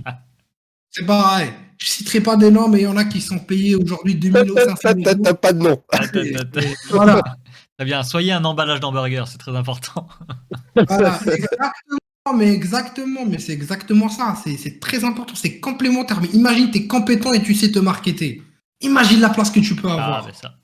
[0.90, 1.52] C'est pareil.
[1.80, 4.50] Je citerai pas des noms, mais il y en a qui sont payés aujourd'hui 2000
[4.50, 4.60] euros.
[4.82, 5.82] T'as pas de nom.
[6.90, 7.22] voilà.
[7.78, 8.04] Très bien.
[8.04, 10.08] Soyez un emballage d'hamburger, c'est très important.
[10.76, 14.36] voilà, exactement, mais exactement, mais c'est exactement ça.
[14.44, 16.20] C'est très important, c'est complémentaire.
[16.22, 18.44] Mais imagine, tu es compétent et tu sais te marketer.
[18.82, 20.36] Imagine la place que tu peux ah, avoir.
[20.36, 20.56] ça.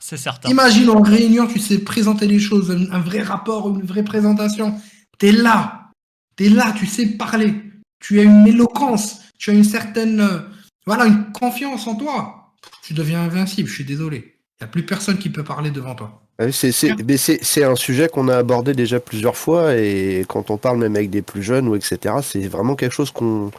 [0.00, 0.48] C'est certain.
[0.48, 4.74] Imagine en réunion, tu sais présenter les choses, un, vrai rapport, une vraie présentation.
[5.18, 5.90] Tu es là.
[6.36, 7.54] Tu es là, tu sais parler.
[8.00, 9.20] Tu as une éloquence.
[9.38, 10.38] Tu as une certaine euh,
[10.86, 12.52] voilà, une confiance en toi.
[12.82, 14.36] Tu deviens invincible, je suis désolé.
[14.58, 16.22] Il n'y a plus personne qui peut parler devant toi.
[16.50, 21.10] C'est un sujet qu'on a abordé déjà plusieurs fois et quand on parle même avec
[21.10, 23.50] des plus jeunes ou etc., c'est vraiment quelque chose qu'on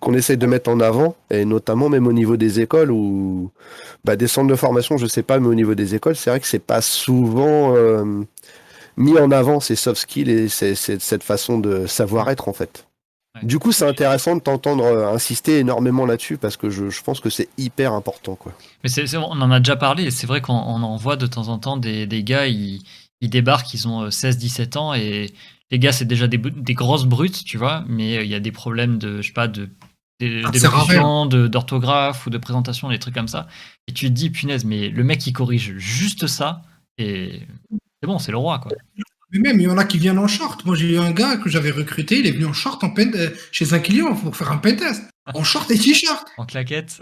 [0.00, 3.50] qu'on essaye de mettre en avant et notamment même au niveau des écoles ou
[4.04, 6.38] bah, des centres de formation, je sais pas, mais au niveau des écoles, c'est vrai
[6.38, 8.04] que c'est pas souvent euh,
[8.96, 12.87] mis en avant ces soft skills et cette façon de savoir être en fait.
[13.42, 17.30] Du coup, c'est intéressant de t'entendre euh, insister énormément là-dessus parce que je, pense que
[17.30, 18.36] c'est hyper important.
[18.36, 18.52] Quoi.
[18.82, 21.48] Mais c'est, on en a déjà parlé et c'est vrai qu'on en voit de temps
[21.48, 22.82] en temps des, des gars, ils,
[23.20, 25.32] ils, débarquent, ils ont 16-17 euh, ans et
[25.70, 28.40] les gars, c'est déjà des, des, grosses brutes, tu vois, mais euh, il y a
[28.40, 29.68] des problèmes de, je sais pas, de
[30.20, 33.46] d'élocution, d'orthographe ou de présentation, des trucs comme ça.
[33.86, 36.62] Et tu te dis, punaise, mais le mec, il corrige juste ça
[36.96, 37.42] et
[38.00, 38.72] c'est bon, c'est le roi, quoi.
[39.30, 40.64] Mais même, il y en a qui viennent en short.
[40.64, 43.12] Moi, j'ai eu un gars que j'avais recruté, il est venu en short en pen,
[43.14, 45.02] euh, chez un client pour faire un pentest.
[45.34, 46.26] En short et t-shirt.
[46.38, 46.98] En claquette.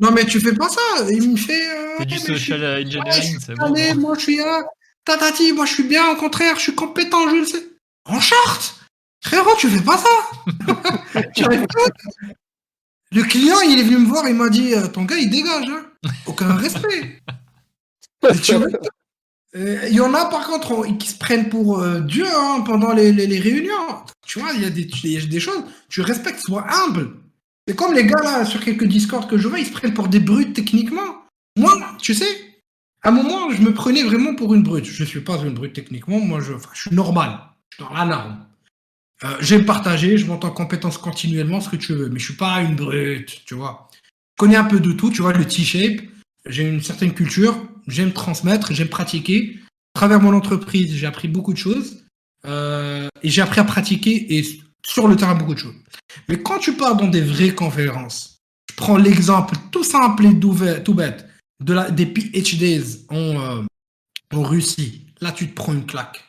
[0.00, 1.10] non, mais tu fais pas ça.
[1.10, 1.68] Il me fait.
[1.68, 3.74] Euh, c'est du social engineering, c'est bon.
[3.74, 4.62] Allez, moi, je suis là.
[5.04, 7.66] Tatati, moi, je suis bien, au contraire, je suis compétent, je le sais.
[8.04, 8.76] En short?
[9.24, 11.22] Frérot, tu fais pas ça.
[11.34, 11.44] tu.
[13.12, 15.68] Le client, il est venu me voir, il m'a dit euh, Ton gars, il dégage.
[15.68, 16.10] Hein.
[16.26, 17.22] Aucun respect.
[18.42, 18.54] tu
[19.56, 22.92] il euh, y en a par contre qui se prennent pour euh, Dieu hein, pendant
[22.92, 24.04] les, réunions.
[24.26, 27.16] Tu vois, il y, a des choses, tu respectes, sois humble.
[27.66, 30.08] C'est comme les gars là sur quelques Discord que je vois, ils se prennent pour
[30.08, 31.24] des brutes techniquement.
[31.58, 32.28] Moi, tu sais,
[33.02, 34.84] à un moment, je me prenais vraiment pour une brute.
[34.84, 37.38] Je ne suis pas une brute techniquement, moi je, suis normal.
[37.70, 38.46] Je suis dans la norme.
[39.24, 42.36] Euh, J'aime partager, je monte en compétence continuellement, ce que tu veux, mais je suis
[42.36, 43.88] pas une brute, tu vois.
[43.94, 46.02] Je connais un peu de tout, tu vois, le T-shape,
[46.46, 49.58] j'ai une certaine culture, j'aime transmettre, j'aime pratiquer.
[49.94, 52.04] À travers mon entreprise, j'ai appris beaucoup de choses
[52.44, 54.44] euh, et j'ai appris à pratiquer et
[54.84, 55.74] sur le terrain beaucoup de choses.
[56.28, 58.38] Mais quand tu pars dans des vraies conférences,
[58.70, 61.26] je prends l'exemple tout simple et tout bête
[61.60, 63.62] de la, des PhDs en, euh,
[64.32, 66.24] en Russie, là, tu te prends une claque.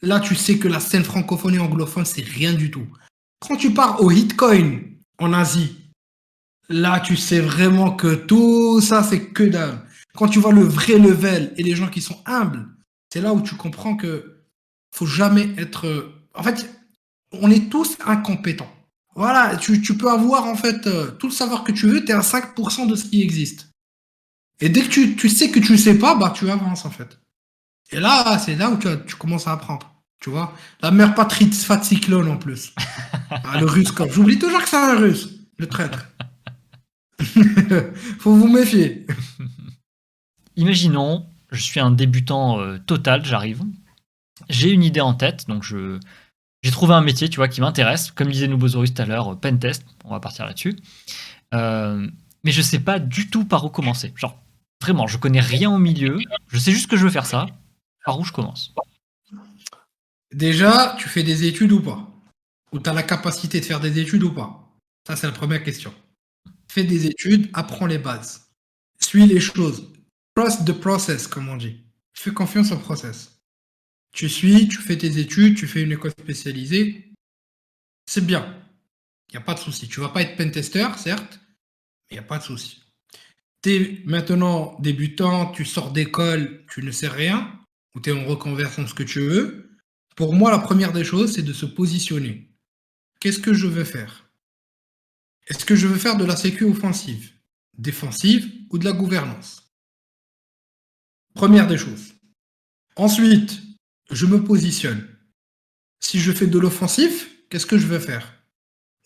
[0.00, 2.86] Là, tu sais que la scène francophone et anglophone, c'est rien du tout.
[3.40, 4.80] Quand tu pars au Hitcoin
[5.18, 5.76] en Asie,
[6.68, 9.78] là, tu sais vraiment que tout ça, c'est que dalle.
[10.14, 12.68] Quand tu vois le vrai level et les gens qui sont humbles,
[13.12, 14.42] c'est là où tu comprends que
[14.90, 16.12] faut jamais être.
[16.34, 16.68] En fait,
[17.32, 18.70] on est tous incompétents.
[19.14, 22.14] Voilà, tu, peux avoir en fait euh, tout le savoir que tu veux, tu es
[22.14, 23.68] à 5% de ce qui existe.
[24.60, 27.18] Et dès que tu, sais que tu ne sais pas, bah tu avances en fait.
[27.90, 29.92] Et là, c'est là où tu, tu, commences à apprendre.
[30.20, 32.72] Tu vois La mère patrie de Cyclone en plus.
[33.30, 33.92] Ah, le russe.
[34.10, 36.06] J'oublie toujours que c'est un russe, le traître.
[38.18, 39.06] Faut vous méfier.
[40.56, 43.62] Imaginons, je suis un débutant euh, total, j'arrive.
[44.48, 45.98] J'ai une idée en tête, donc je,
[46.62, 48.10] j'ai trouvé un métier, tu vois, qui m'intéresse.
[48.10, 50.76] Comme disait Nubosaurus tout à l'heure, pentest, on va partir là-dessus.
[51.54, 52.08] Euh,
[52.44, 54.12] mais je sais pas du tout par où commencer.
[54.16, 54.38] Genre,
[54.80, 56.18] vraiment, je connais rien au milieu.
[56.48, 57.46] Je sais juste que je veux faire ça.
[58.04, 58.74] Par où je commence?
[60.32, 62.08] Déjà, tu fais des études ou pas?
[62.72, 64.72] Ou tu as la capacité de faire des études ou pas?
[65.06, 65.92] Ça, c'est la première question.
[66.72, 68.50] Fais des études, apprends les bases.
[68.98, 69.92] Suis les choses.
[70.34, 71.84] Trust the process, comme on dit.
[72.14, 73.42] Fais confiance au process.
[74.12, 77.12] Tu suis, tu fais tes études, tu fais une école spécialisée.
[78.06, 78.58] C'est bien.
[79.28, 79.86] Il n'y a pas de souci.
[79.86, 81.40] Tu vas pas être pentester, certes,
[82.10, 82.82] mais il n'y a pas de souci.
[83.62, 87.52] Tu es maintenant débutant, tu sors d'école, tu ne sais rien,
[87.94, 89.76] ou tu es en reconversion, ce que tu veux.
[90.16, 92.50] Pour moi, la première des choses, c'est de se positionner.
[93.20, 94.21] Qu'est-ce que je veux faire?
[95.48, 97.32] Est-ce que je veux faire de la sécu offensive,
[97.76, 99.72] défensive ou de la gouvernance?
[101.34, 102.14] Première des choses.
[102.96, 103.60] Ensuite,
[104.10, 105.08] je me positionne.
[106.00, 108.44] Si je fais de l'offensif, qu'est-ce que je veux faire?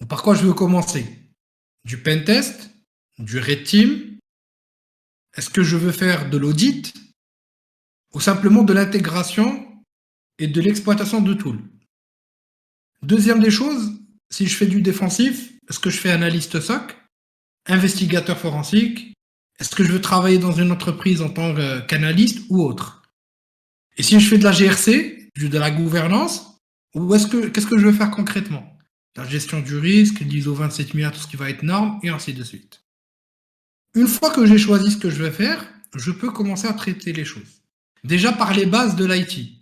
[0.09, 1.07] Par quoi je veux commencer?
[1.85, 2.71] Du pentest
[3.19, 4.19] Du red team?
[5.35, 6.93] Est-ce que je veux faire de l'audit?
[8.13, 9.83] Ou simplement de l'intégration
[10.39, 11.63] et de l'exploitation de tools?
[13.03, 13.96] Deuxième des choses,
[14.31, 16.97] si je fais du défensif, est-ce que je fais analyste SOC
[17.67, 19.15] Investigateur forensique?
[19.59, 21.55] Est-ce que je veux travailler dans une entreprise en tant
[21.87, 23.03] qu'analyste ou autre?
[23.97, 26.61] Et si je fais de la GRC, de la gouvernance,
[26.95, 28.77] ou est-ce que qu'est-ce que je veux faire concrètement?
[29.17, 32.45] La gestion du risque, l'ISO 27000, tout ce qui va être norme, et ainsi de
[32.45, 32.83] suite.
[33.95, 37.13] Une fois que j'ai choisi ce que je vais faire, je peux commencer à traiter
[37.13, 37.63] les choses.
[38.05, 39.57] Déjà par les bases de l'IT.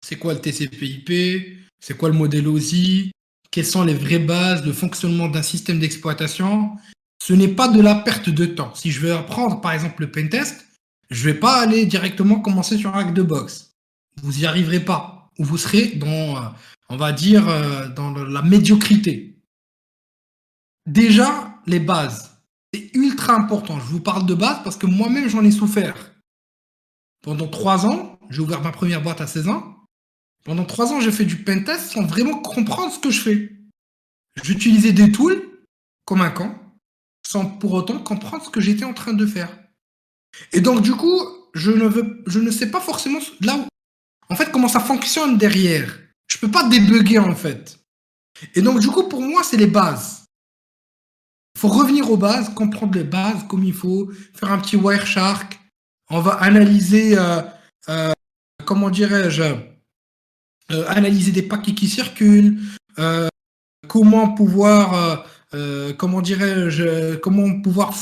[0.00, 3.10] C'est quoi le TCP/IP C'est quoi le modèle OSI
[3.50, 6.76] Quelles sont les vraies bases de fonctionnement d'un système d'exploitation
[7.22, 8.74] Ce n'est pas de la perte de temps.
[8.74, 10.66] Si je veux apprendre par exemple le pentest,
[11.10, 13.76] je vais pas aller directement commencer sur un hack de box.
[14.22, 15.30] Vous y arriverez pas.
[15.38, 16.48] Ou vous serez dans, euh,
[16.88, 19.38] on va dire, euh, dans la médiocrité.
[20.86, 22.30] Déjà, les bases.
[22.72, 23.78] C'est ultra important.
[23.78, 26.14] Je vous parle de base parce que moi-même, j'en ai souffert.
[27.22, 29.75] Pendant trois ans, j'ai ouvert ma première boîte à 16 ans.
[30.46, 33.52] Pendant trois ans, j'ai fait du pentest sans vraiment comprendre ce que je fais.
[34.44, 35.42] J'utilisais des tools
[36.04, 36.56] comme un camp,
[37.26, 39.58] sans pour autant comprendre ce que j'étais en train de faire.
[40.52, 41.20] Et donc, du coup,
[41.54, 43.66] je ne, veux, je ne sais pas forcément là où,
[44.32, 45.98] en fait, comment ça fonctionne derrière.
[46.28, 47.80] Je peux pas débugger, en fait.
[48.54, 50.26] Et donc, du coup, pour moi, c'est les bases.
[51.56, 55.58] Il faut revenir aux bases, comprendre les bases comme il faut, faire un petit Wireshark.
[56.08, 57.42] On va analyser, euh,
[57.88, 58.12] euh,
[58.64, 59.75] comment dirais-je,
[60.72, 62.58] euh, analyser des paquets qui circulent,
[63.88, 65.26] comment pouvoir,
[65.98, 67.92] comment dirais-je, comment pouvoir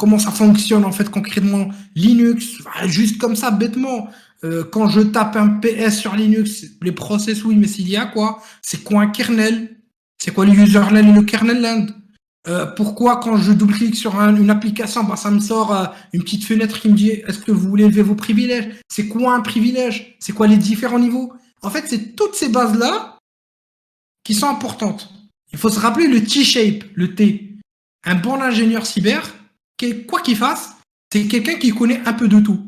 [0.00, 4.08] comment ça fonctionne en fait concrètement Linux, juste comme ça, bêtement.
[4.42, 8.06] Euh, quand je tape un PS sur Linux, les process, oui, mais s'il y a
[8.06, 9.76] quoi C'est quoi un kernel?
[10.16, 11.86] C'est quoi le userland et le kernel land?
[12.48, 16.44] Euh, Pourquoi quand je double-clique sur une application, bah, ça me sort euh, une petite
[16.44, 18.70] fenêtre qui me dit est-ce que vous voulez lever vos privilèges?
[18.88, 20.16] C'est quoi un privilège?
[20.20, 21.34] C'est quoi les différents niveaux?
[21.62, 23.18] En fait, c'est toutes ces bases-là
[24.24, 25.12] qui sont importantes.
[25.52, 27.56] Il faut se rappeler le T-shape, le T.
[28.04, 29.34] Un bon ingénieur cyber,
[30.06, 30.74] quoi qu'il fasse,
[31.12, 32.64] c'est quelqu'un qui connaît un peu de tout.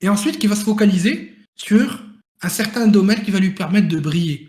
[0.00, 2.02] Et ensuite, qui va se focaliser sur
[2.42, 4.48] un certain domaine qui va lui permettre de briller.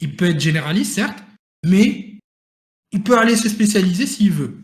[0.00, 1.22] Il peut être généraliste, certes,
[1.64, 2.18] mais
[2.92, 4.58] il peut aller se spécialiser s'il veut.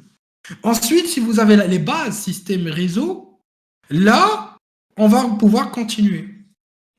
[0.63, 3.41] Ensuite, si vous avez les bases système réseau,
[3.91, 4.57] là,
[4.97, 6.36] on va pouvoir continuer.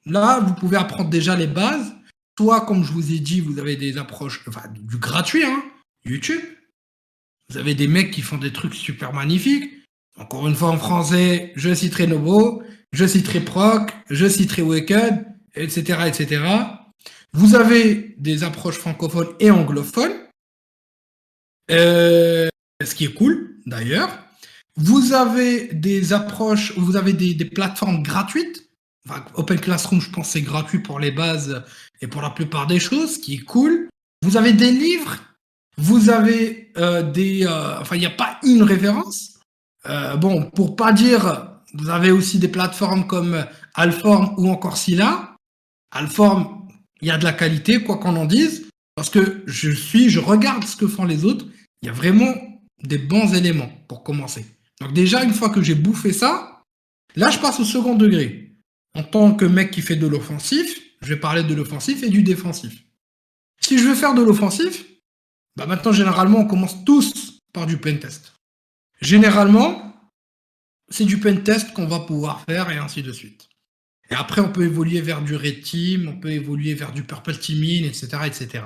[0.07, 1.93] Là, vous pouvez apprendre déjà les bases.
[2.39, 5.63] Soit, comme je vous ai dit, vous avez des approches, enfin, du gratuit, hein,
[6.05, 6.41] YouTube.
[7.49, 9.71] Vous avez des mecs qui font des trucs super magnifiques.
[10.17, 15.99] Encore une fois en français, je citerai Nobo, je citerai Proc, je citerai Wicked, etc.,
[16.07, 16.43] etc.
[17.33, 20.15] Vous avez des approches francophones et anglophones,
[21.69, 22.47] euh,
[22.83, 24.23] ce qui est cool d'ailleurs.
[24.75, 28.66] Vous avez des approches, vous avez des, plateformes gratuites.
[29.35, 31.63] Open Classroom, je pense, c'est gratuit pour les bases
[32.01, 33.89] et pour la plupart des choses, ce qui est cool.
[34.23, 35.17] Vous avez des livres,
[35.77, 37.45] vous avez euh, des.
[37.45, 39.39] Euh, enfin, il n'y a pas une référence.
[39.87, 43.45] Euh, bon, pour pas dire, vous avez aussi des plateformes comme
[43.75, 45.35] Alform ou encore Scylla.
[45.91, 46.67] Alform,
[47.01, 50.19] il y a de la qualité, quoi qu'on en dise, parce que je suis, je
[50.19, 51.45] regarde ce que font les autres.
[51.81, 52.33] Il y a vraiment
[52.83, 54.45] des bons éléments pour commencer.
[54.81, 56.63] Donc déjà, une fois que j'ai bouffé ça,
[57.15, 58.46] là, je passe au second degré.
[58.97, 62.23] En tant que mec qui fait de l'offensif, je vais parler de l'offensif et du
[62.23, 62.83] défensif.
[63.61, 64.85] Si je veux faire de l'offensif,
[65.55, 68.33] bah maintenant, généralement, on commence tous par du pentest.
[68.99, 69.93] Généralement,
[70.89, 73.47] c'est du pentest qu'on va pouvoir faire et ainsi de suite.
[74.09, 77.37] Et après, on peut évoluer vers du red team, on peut évoluer vers du purple
[77.37, 78.63] teaming, etc., etc.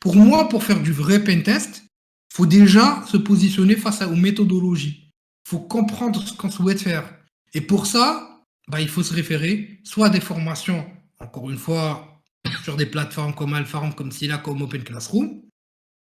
[0.00, 1.84] Pour moi, pour faire du vrai pentest,
[2.32, 5.12] faut déjà se positionner face aux méthodologies.
[5.46, 7.12] Faut comprendre ce qu'on souhaite faire.
[7.52, 8.37] Et pour ça,
[8.68, 10.86] bah, il faut se référer soit à des formations,
[11.20, 12.22] encore une fois,
[12.62, 15.42] sur des plateformes comme Alpharm, comme Scylla, comme Open Classroom.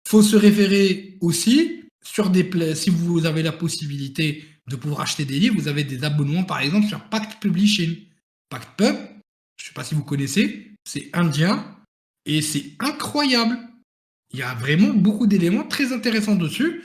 [0.07, 5.25] Il faut se référer aussi sur des si vous avez la possibilité de pouvoir acheter
[5.25, 8.07] des livres, vous avez des abonnements par exemple sur Pact Publishing.
[8.49, 8.97] Pact Pub,
[9.57, 11.77] je ne sais pas si vous connaissez, c'est indien
[12.25, 13.59] et c'est incroyable.
[14.33, 16.83] Il y a vraiment beaucoup d'éléments très intéressants dessus.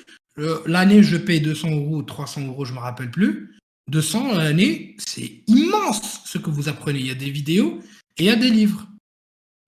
[0.65, 3.55] L'année, je paye 200 euros ou 300 euros, je ne me rappelle plus.
[3.89, 6.99] 200 l'année, c'est immense ce que vous apprenez.
[6.99, 7.79] Il y a des vidéos
[8.17, 8.87] et il y a des livres.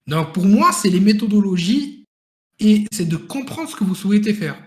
[0.07, 2.05] Donc pour moi, c'est les méthodologies
[2.59, 4.61] et c'est de comprendre ce que vous souhaitez faire.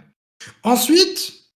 [0.63, 1.51] Ensuite,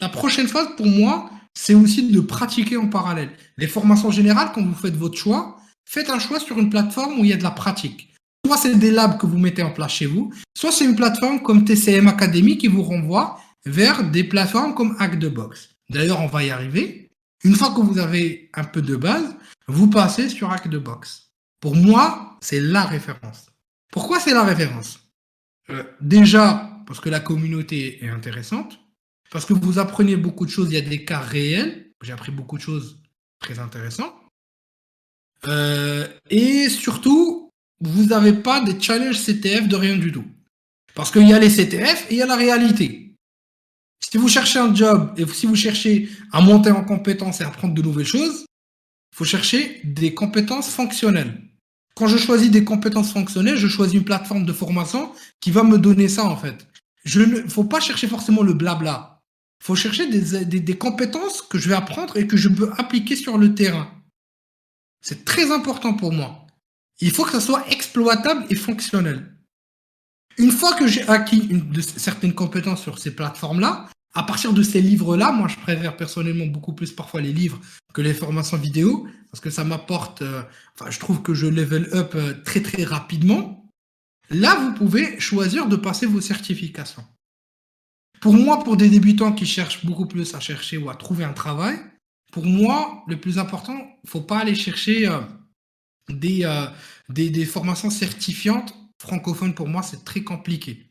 [0.00, 3.30] la prochaine phase pour moi, c'est aussi de pratiquer en parallèle.
[3.56, 7.24] Les formations générales, quand vous faites votre choix, faites un choix sur une plateforme où
[7.24, 8.12] il y a de la pratique.
[8.46, 11.42] Soit c'est des labs que vous mettez en place chez vous, soit c'est une plateforme
[11.42, 15.73] comme TCM Academy qui vous renvoie vers des plateformes comme Hack the Box.
[15.90, 17.10] D'ailleurs, on va y arriver.
[17.42, 19.36] Une fois que vous avez un peu de base,
[19.68, 21.30] vous passez sur Hack the Box.
[21.60, 23.46] Pour moi, c'est la référence.
[23.92, 25.00] Pourquoi c'est la référence?
[25.70, 28.80] Euh, Déjà, parce que la communauté est intéressante,
[29.30, 31.92] parce que vous apprenez beaucoup de choses, il y a des cas réels.
[32.02, 33.00] J'ai appris beaucoup de choses
[33.40, 34.14] très intéressantes.
[35.46, 40.24] Euh, et surtout, vous n'avez pas des challenges CTF de rien du tout.
[40.94, 43.03] Parce qu'il y a les CTF et il y a la réalité.
[44.10, 47.48] Si vous cherchez un job et si vous cherchez à monter en compétences et à
[47.48, 48.42] apprendre de nouvelles choses,
[49.12, 51.42] il faut chercher des compétences fonctionnelles.
[51.96, 55.78] Quand je choisis des compétences fonctionnelles, je choisis une plateforme de formation qui va me
[55.78, 56.66] donner ça en fait.
[57.06, 59.22] Il ne faut pas chercher forcément le blabla.
[59.62, 63.16] Il faut chercher des, des compétences que je vais apprendre et que je peux appliquer
[63.16, 63.90] sur le terrain.
[65.00, 66.46] C'est très important pour moi.
[67.00, 69.34] Il faut que ça soit exploitable et fonctionnel.
[70.36, 71.48] Une fois que j'ai acquis
[71.96, 76.72] certaines compétences sur ces plateformes-là, à partir de ces livres-là, moi je préfère personnellement beaucoup
[76.72, 77.60] plus parfois les livres
[77.92, 80.42] que les formations vidéo, parce que ça m'apporte, euh,
[80.74, 83.68] enfin je trouve que je level up euh, très très rapidement.
[84.30, 87.04] Là, vous pouvez choisir de passer vos certifications.
[88.20, 91.34] Pour moi, pour des débutants qui cherchent beaucoup plus à chercher ou à trouver un
[91.34, 91.78] travail,
[92.32, 95.08] pour moi, le plus important, il ne faut pas aller chercher...
[95.08, 95.20] Euh,
[96.10, 100.90] des, formations certifiantes francophones, pour moi, c'est très compliqué.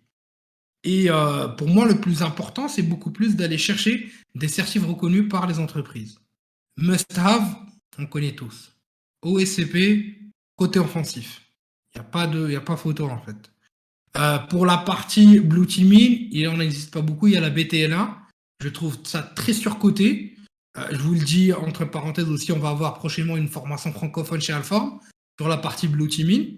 [0.84, 5.29] Et euh, pour moi, le plus important, c'est beaucoup plus d'aller chercher des certifs reconnus
[5.29, 6.19] par les entreprises.
[6.77, 7.55] Must have,
[7.97, 8.75] on connaît tous.
[9.21, 10.17] OSCP,
[10.55, 11.41] côté offensif.
[11.93, 13.51] Il n'y a, pas de, a pas photo en fait.
[14.17, 17.27] Euh, pour la partie Blue Teaming, il n'en existe pas beaucoup.
[17.27, 18.17] Il y a la BTLA.
[18.61, 20.36] Je trouve ça très surcoté.
[20.77, 24.41] Euh, je vous le dis entre parenthèses aussi, on va avoir prochainement une formation francophone
[24.41, 24.99] chez Alform
[25.39, 26.57] sur la partie Blue Teaming.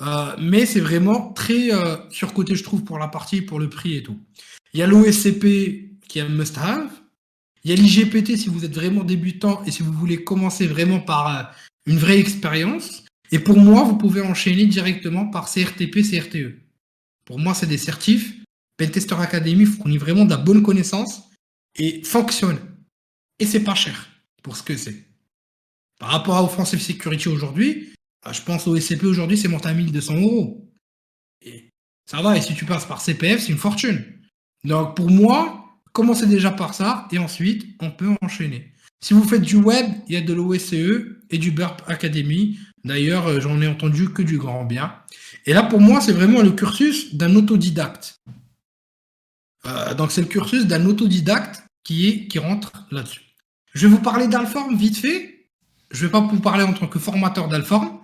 [0.00, 3.96] Euh, mais c'est vraiment très euh, surcoté, je trouve, pour la partie, pour le prix
[3.96, 4.18] et tout.
[4.72, 6.90] Il y a l'OSCP qui est un must-have.
[7.64, 11.00] Il y a l'IGPT si vous êtes vraiment débutant et si vous voulez commencer vraiment
[11.00, 11.54] par
[11.86, 13.04] une vraie expérience.
[13.32, 16.58] Et pour moi, vous pouvez enchaîner directement par CRTP, CRTE.
[17.26, 18.34] Pour moi, c'est des certifs.
[18.76, 21.22] Pentester Academy fournit vraiment de la bonne connaissance
[21.76, 22.58] et fonctionne.
[23.38, 24.08] Et c'est pas cher
[24.42, 25.04] pour ce que c'est.
[25.98, 27.92] Par rapport à Offensive Security aujourd'hui,
[28.30, 30.68] je pense au SCP aujourd'hui, c'est monté à 1200 euros.
[32.06, 34.04] Ça va, et si tu passes par CPF, c'est une fortune.
[34.64, 38.72] Donc pour moi, commencez déjà par ça, et ensuite, on peut enchaîner.
[39.02, 42.58] Si vous faites du web, il y a de l'OSCE et du Burp Academy.
[42.84, 44.94] D'ailleurs, euh, j'en ai entendu que du grand bien.
[45.46, 48.20] Et là, pour moi, c'est vraiment le cursus d'un autodidacte.
[49.66, 53.22] Euh, donc, c'est le cursus d'un autodidacte qui, est, qui rentre là-dessus.
[53.72, 55.48] Je vais vous parler d'Alform vite fait.
[55.90, 57.99] Je ne vais pas vous parler en tant que formateur d'Alform.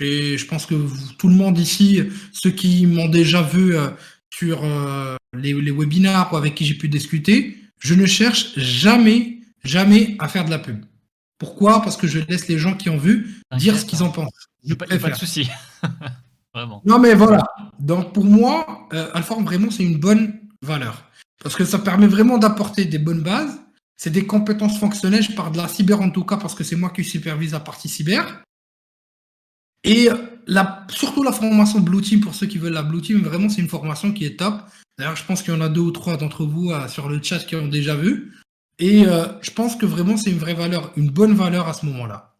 [0.00, 0.74] Je, pense que
[1.18, 2.02] tout le monde ici,
[2.32, 3.88] ceux qui m'ont déjà vu euh,
[4.30, 10.16] sur euh, les, webinars ou avec qui j'ai pu discuter, je ne cherche jamais, jamais
[10.18, 10.84] à faire de la pub.
[11.38, 11.82] Pourquoi?
[11.82, 14.48] Parce que je laisse les gens qui ont vu dire ce qu'ils en pensent.
[14.66, 15.48] Je pas, pas de souci.
[16.54, 16.82] vraiment.
[16.84, 17.44] Non, mais voilà.
[17.78, 21.04] Donc, pour moi, euh, Alform, vraiment, c'est une bonne valeur.
[21.42, 23.60] Parce que ça permet vraiment d'apporter des bonnes bases.
[23.96, 25.22] C'est des compétences fonctionnelles.
[25.22, 27.60] Je parle de la cyber en tout cas, parce que c'est moi qui supervise la
[27.60, 28.42] partie cyber.
[29.84, 30.08] Et
[30.46, 33.60] la, surtout la formation Blue Team, pour ceux qui veulent la Blue Team, vraiment, c'est
[33.60, 34.62] une formation qui est top.
[34.98, 37.22] D'ailleurs, je pense qu'il y en a deux ou trois d'entre vous euh, sur le
[37.22, 38.32] chat qui ont déjà vu.
[38.78, 41.86] Et euh, je pense que vraiment, c'est une vraie valeur, une bonne valeur à ce
[41.86, 42.34] moment-là.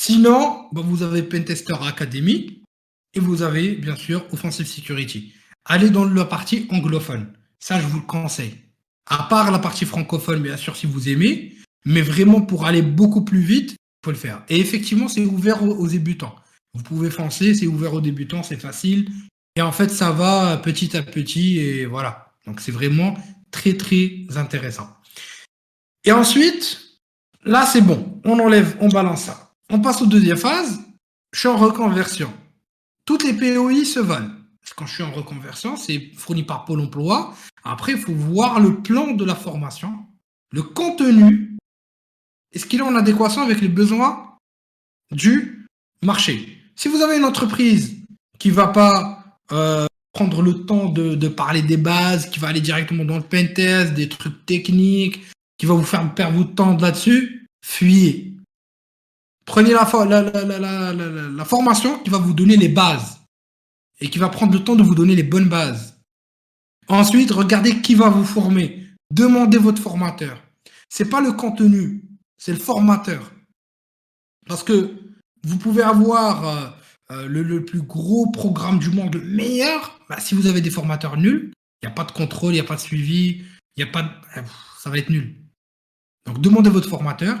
[0.00, 2.62] Sinon, bah, vous avez Pentester Academy
[3.14, 5.32] et vous avez, bien sûr, Offensive Security.
[5.64, 7.32] Allez dans la partie anglophone.
[7.58, 8.54] Ça, je vous le conseille.
[9.08, 11.56] À part la partie francophone, bien sûr, si vous aimez.
[11.84, 14.42] Mais vraiment, pour aller beaucoup plus vite, il faut le faire.
[14.48, 16.34] Et effectivement, c'est ouvert aux débutants.
[16.76, 19.10] Vous pouvez foncer, c'est ouvert aux débutants, c'est facile.
[19.56, 22.34] Et en fait, ça va petit à petit et voilà.
[22.46, 23.16] Donc c'est vraiment
[23.50, 24.88] très très intéressant.
[26.04, 27.00] Et ensuite,
[27.44, 28.20] là c'est bon.
[28.24, 29.54] On enlève, on balance ça.
[29.70, 30.78] On passe aux deuxième phase.
[31.32, 32.32] Je suis en reconversion.
[33.06, 34.30] Toutes les POI se valent.
[34.76, 37.34] Quand je suis en reconversion, c'est fourni par Pôle emploi.
[37.64, 40.04] Après, il faut voir le plan de la formation,
[40.52, 41.56] le contenu.
[42.52, 44.36] Est-ce qu'il est en adéquation avec les besoins
[45.12, 45.66] du
[46.02, 47.96] marché Si vous avez une entreprise
[48.38, 53.04] qui va pas euh, prendre le temps de, parler des bases, qui va aller directement
[53.04, 55.20] dans le pentest, des trucs techniques,
[55.58, 58.34] qui va vous faire perdre votre temps là-dessus, fuyez.
[59.46, 59.84] Prenez la,
[61.30, 63.20] la, formation qui va vous donner les bases
[64.00, 65.98] et qui va prendre le temps de vous donner les bonnes bases.
[66.88, 68.86] Ensuite, regardez qui va vous former.
[69.10, 70.42] Demandez votre formateur.
[70.88, 72.04] C'est pas le contenu,
[72.36, 73.32] c'est le formateur.
[74.46, 75.05] Parce que
[75.46, 76.66] vous pouvez avoir euh,
[77.12, 81.16] euh, le, plus gros programme du monde, le meilleur, bah, si vous avez des formateurs
[81.16, 83.44] nuls, il n'y a pas de contrôle, il n'y a pas de suivi,
[83.76, 84.08] il a pas de...
[84.36, 84.40] Eh,
[84.80, 85.36] ça va être nul.
[86.26, 87.38] Donc demandez votre formateur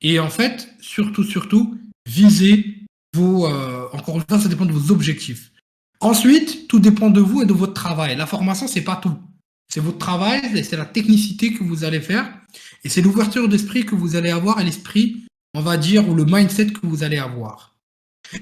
[0.00, 2.80] et en fait, surtout, surtout, visez
[3.14, 3.46] vos...
[3.46, 5.52] Euh, encore une fois, ça dépend de vos objectifs.
[6.00, 8.16] Ensuite, tout dépend de vous et de votre travail.
[8.16, 9.16] La formation, c'est pas tout.
[9.72, 12.28] C'est votre travail, c'est la technicité que vous allez faire
[12.82, 16.24] et c'est l'ouverture d'esprit que vous allez avoir et l'esprit, on va dire, ou le
[16.24, 17.76] mindset que vous allez avoir.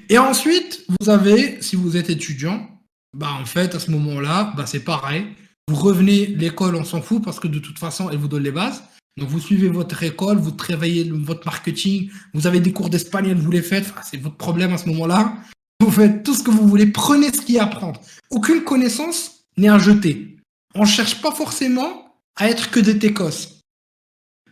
[0.09, 2.69] Et ensuite, vous avez, si vous êtes étudiant,
[3.17, 5.27] bah en fait, à ce moment-là, bah c'est pareil.
[5.69, 8.53] Vous revenez, l'école, on s'en fout parce que de toute façon, elle vous donne les
[8.53, 8.83] bases.
[9.17, 13.51] Donc vous suivez votre école, vous travaillez votre marketing, vous avez des cours d'espagnol, vous
[13.51, 15.37] les faites, c'est votre problème à ce moment-là.
[15.81, 18.01] Vous faites tout ce que vous voulez, prenez ce qu'il y a à prendre.
[18.31, 20.37] Aucune connaissance n'est à jeter.
[20.75, 23.54] On ne cherche pas forcément à être que des técos.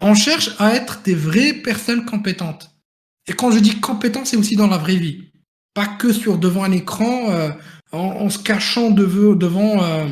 [0.05, 2.74] On cherche à être des vraies personnes compétentes.
[3.29, 5.31] Et quand je dis compétent, c'est aussi dans la vraie vie.
[5.74, 7.51] Pas que sur devant un écran, euh,
[7.93, 10.09] en, se cachant devant, euh,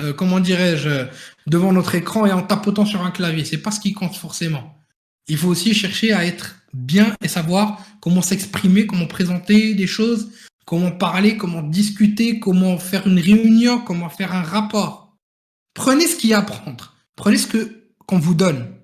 [0.00, 1.06] euh, comment dirais-je,
[1.46, 3.44] devant notre écran et en tapotant sur un clavier.
[3.44, 4.76] C'est pas ce qui compte forcément.
[5.28, 10.32] Il faut aussi chercher à être bien et savoir comment s'exprimer, comment présenter des choses,
[10.64, 15.16] comment parler, comment discuter, comment faire une réunion, comment faire un rapport.
[15.74, 16.96] Prenez ce qu'il y a à prendre.
[17.14, 18.75] Prenez ce que qu'on vous donne.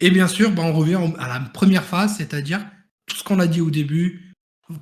[0.00, 2.64] Et bien sûr, bah, on revient à la première phase, c'est-à-dire
[3.06, 4.34] tout ce qu'on a dit au début.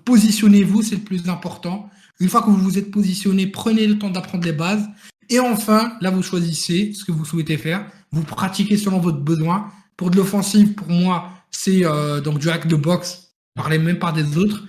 [0.05, 1.89] Positionnez-vous, c'est le plus important.
[2.21, 4.89] Une fois que vous vous êtes positionné, prenez le temps d'apprendre les bases.
[5.29, 7.87] Et enfin, là, vous choisissez ce que vous souhaitez faire.
[8.11, 9.71] Vous pratiquez selon votre besoin.
[9.97, 13.33] Pour de l'offensive, pour moi, c'est euh, donc du hack de box.
[13.55, 14.65] Parlez même pas des autres.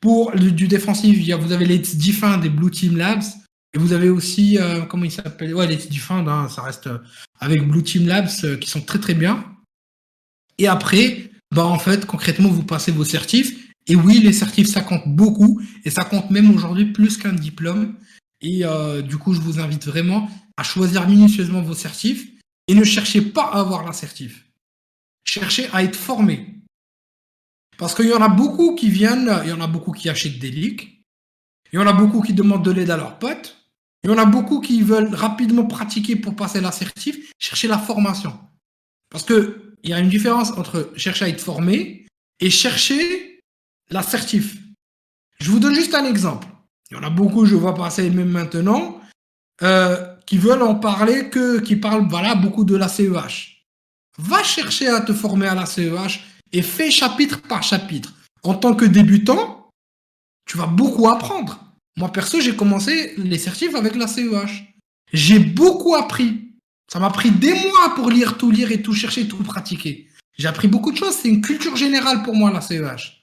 [0.00, 3.22] Pour du, défensif, vous avez les Defend des Blue Team Labs.
[3.74, 5.54] Et vous avez aussi, euh, comment il s'appelle?
[5.54, 6.98] Ouais, les Defend, hein, ça reste euh,
[7.38, 9.44] avec Blue Team Labs qui sont très très bien.
[10.60, 13.72] Et après, bah en fait, concrètement, vous passez vos certifs.
[13.86, 15.60] Et oui, les certifs, ça compte beaucoup.
[15.84, 17.96] Et ça compte même aujourd'hui plus qu'un diplôme.
[18.42, 22.28] Et euh, du coup, je vous invite vraiment à choisir minutieusement vos certifs.
[22.68, 24.46] Et ne cherchez pas à avoir l'assertif.
[25.24, 26.60] Cherchez à être formé.
[27.78, 30.38] Parce qu'il y en a beaucoup qui viennent, il y en a beaucoup qui achètent
[30.38, 31.02] des leaks.
[31.72, 33.56] Il y en a beaucoup qui demandent de l'aide à leurs potes.
[34.04, 37.32] Il y en a beaucoup qui veulent rapidement pratiquer pour passer l'assertif.
[37.38, 38.38] Cherchez la formation.
[39.08, 42.06] Parce que il y a une différence entre chercher à être formé
[42.40, 43.40] et chercher
[43.90, 44.56] l'assertif.
[45.40, 46.46] Je vous donne juste un exemple.
[46.90, 49.00] Il y en a beaucoup, je vois passer même maintenant,
[49.62, 53.64] euh, qui veulent en parler, que, qui parlent voilà, beaucoup de la CEH.
[54.18, 56.20] Va chercher à te former à la CEH
[56.52, 58.12] et fais chapitre par chapitre.
[58.42, 59.70] En tant que débutant,
[60.46, 61.60] tu vas beaucoup apprendre.
[61.96, 64.74] Moi, perso, j'ai commencé les certifs avec la CEH.
[65.12, 66.49] J'ai beaucoup appris.
[66.92, 70.08] Ça m'a pris des mois pour lire, tout lire et tout chercher, tout pratiquer.
[70.36, 71.14] J'ai appris beaucoup de choses.
[71.14, 73.22] C'est une culture générale pour moi, la CEH.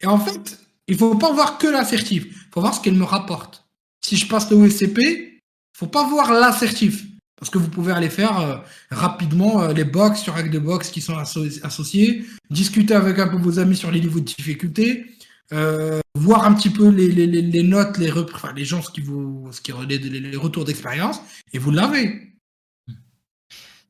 [0.00, 2.26] Et en fait, il ne faut pas voir que l'assertif.
[2.26, 3.64] Il faut voir ce qu'elle me rapporte.
[4.04, 7.04] Si je passe le OSCP, il ne faut pas voir l'assertif.
[7.36, 8.56] Parce que vous pouvez aller faire euh,
[8.92, 13.36] rapidement euh, les box sur règles de box qui sont associés, discuter avec un peu
[13.36, 15.06] vos amis sur les niveaux de difficulté,
[15.52, 19.00] euh, voir un petit peu les, les, les notes, les, enfin, les gens ce qui
[19.00, 21.20] vous, ce qui les, les retours d'expérience,
[21.52, 22.32] et vous l'avez.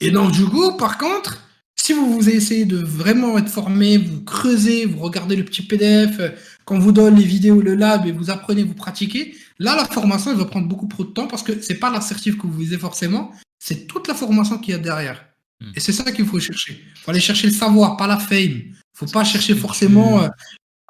[0.00, 1.42] Et donc du coup, par contre,
[1.76, 6.20] si vous, vous essayez de vraiment être formé, vous creusez, vous regardez le petit PDF,
[6.64, 10.30] quand vous donne les vidéos, le lab, et vous apprenez, vous pratiquez, là, la formation,
[10.30, 12.78] elle va prendre beaucoup trop de temps parce que c'est pas l'assertif que vous visez
[12.78, 15.24] forcément, c'est toute la formation qu'il y a derrière.
[15.60, 15.72] Hmm.
[15.74, 16.84] Et c'est ça qu'il faut chercher.
[16.84, 18.38] Il faut aller chercher le savoir, pas la fame.
[18.38, 20.28] Il faut pas chercher forcément euh,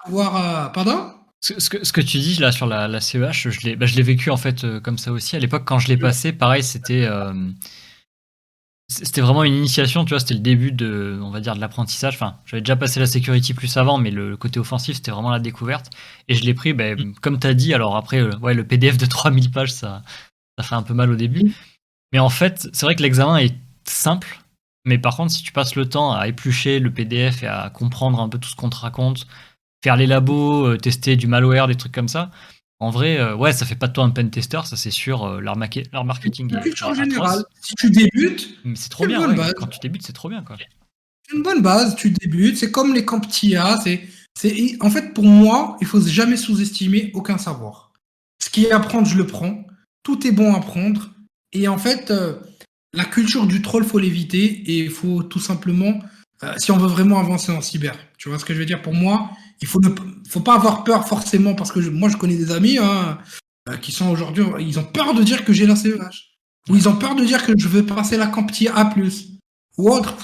[0.05, 0.37] avoir.
[0.37, 1.13] Euh, pardon?
[1.41, 4.31] Ce que, ce que, tu dis là sur la, la CEH, je l'ai bah, vécu
[4.31, 5.35] en fait euh, comme ça aussi.
[5.35, 7.09] À l'époque, quand je l'ai passé, pareil, c'était
[8.93, 12.15] c'était vraiment une initiation, tu vois, c'était le début de, on va dire, de l'apprentissage.
[12.15, 15.41] Enfin, j'avais déjà passé la security plus avant, mais le côté offensif, c'était vraiment la
[15.41, 15.91] découverte.
[16.29, 17.15] Et je l'ai pris, mm.
[17.21, 20.03] comme tu as dit, alors après, euh, ouais, le PDF de 3000 pages, ça,
[20.59, 21.55] ça fait un peu mal au début.
[22.13, 23.55] Mais en fait, c'est vrai que l'examen est
[23.85, 24.41] simple,
[24.85, 28.21] mais par contre, si tu passes le temps à éplucher le PDF et à comprendre
[28.21, 29.27] un peu tout ce qu'on te raconte,
[29.83, 32.31] faire les labos, euh, tester du malware, des trucs comme ça,
[32.83, 35.23] en vrai, euh, ouais, ça fait pas de toi un pen tester, ça c'est sûr.
[35.25, 36.53] Euh, leur, marketing.
[36.83, 39.21] en général, si tu débutes, c'est trop bien.
[39.55, 40.43] Quand tu débutes, c'est trop bien.
[40.43, 40.57] Quoi.
[41.33, 42.57] Une bonne base, tu débutes.
[42.57, 43.79] C'est comme les camps TIA.
[43.85, 44.03] C'est,
[44.37, 47.93] c'est, en fait, pour moi, il faut jamais sous-estimer aucun savoir.
[48.43, 49.65] Ce qui est à apprendre, je le prends.
[50.03, 51.13] Tout est bon à prendre.
[51.53, 52.35] Et en fait, euh,
[52.95, 54.45] la culture du troll, faut l'éviter.
[54.45, 56.01] Et il faut tout simplement,
[56.57, 58.83] si on veut vraiment avancer en cyber, tu vois ce que je veux dire?
[58.83, 59.31] Pour moi,
[59.63, 59.89] il faut ne
[60.29, 63.19] faut pas avoir peur forcément parce que moi je connais des amis hein,
[63.69, 66.33] euh, qui sont aujourd'hui ils ont peur de dire que j'ai la CEH
[66.69, 68.95] ou ils ont peur de dire que je veux passer la Campti A+
[69.79, 70.17] ou autre.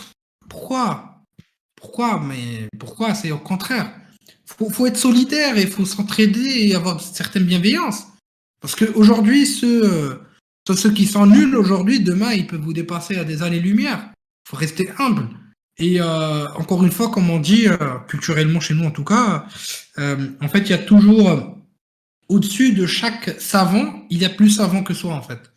[0.49, 1.25] Pourquoi?
[1.75, 2.21] Pourquoi?
[2.21, 3.15] Mais pourquoi?
[3.15, 3.93] C'est au contraire.
[4.47, 8.07] Faut, faut être solidaire et faut s'entraider et avoir une certaine bienveillance.
[8.61, 10.21] Parce qu'aujourd'hui, ceux,
[10.69, 14.11] ceux qui sont nuls aujourd'hui, demain, ils peuvent vous dépasser à des années-lumière.
[14.47, 15.29] Il faut rester humble.
[15.79, 17.77] Et euh, encore une fois, comme on dit, euh,
[18.09, 19.47] culturellement chez nous en tout cas,
[19.99, 21.57] euh, en fait, il y a toujours
[22.29, 25.53] au-dessus de chaque savant, il y a plus savant que soi en fait.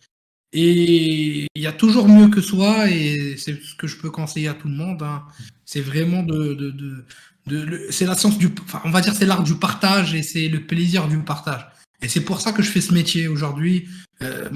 [0.53, 4.49] Et il y a toujours mieux que soi, et c'est ce que je peux conseiller
[4.49, 5.01] à tout le monde.
[5.01, 5.23] Hein.
[5.65, 7.05] C'est vraiment de, de, de,
[7.47, 10.49] de c'est la science du, enfin, on va dire c'est l'art du partage et c'est
[10.49, 11.65] le plaisir du partage.
[12.01, 13.87] Et c'est pour ça que je fais ce métier aujourd'hui.
[14.21, 14.49] Euh,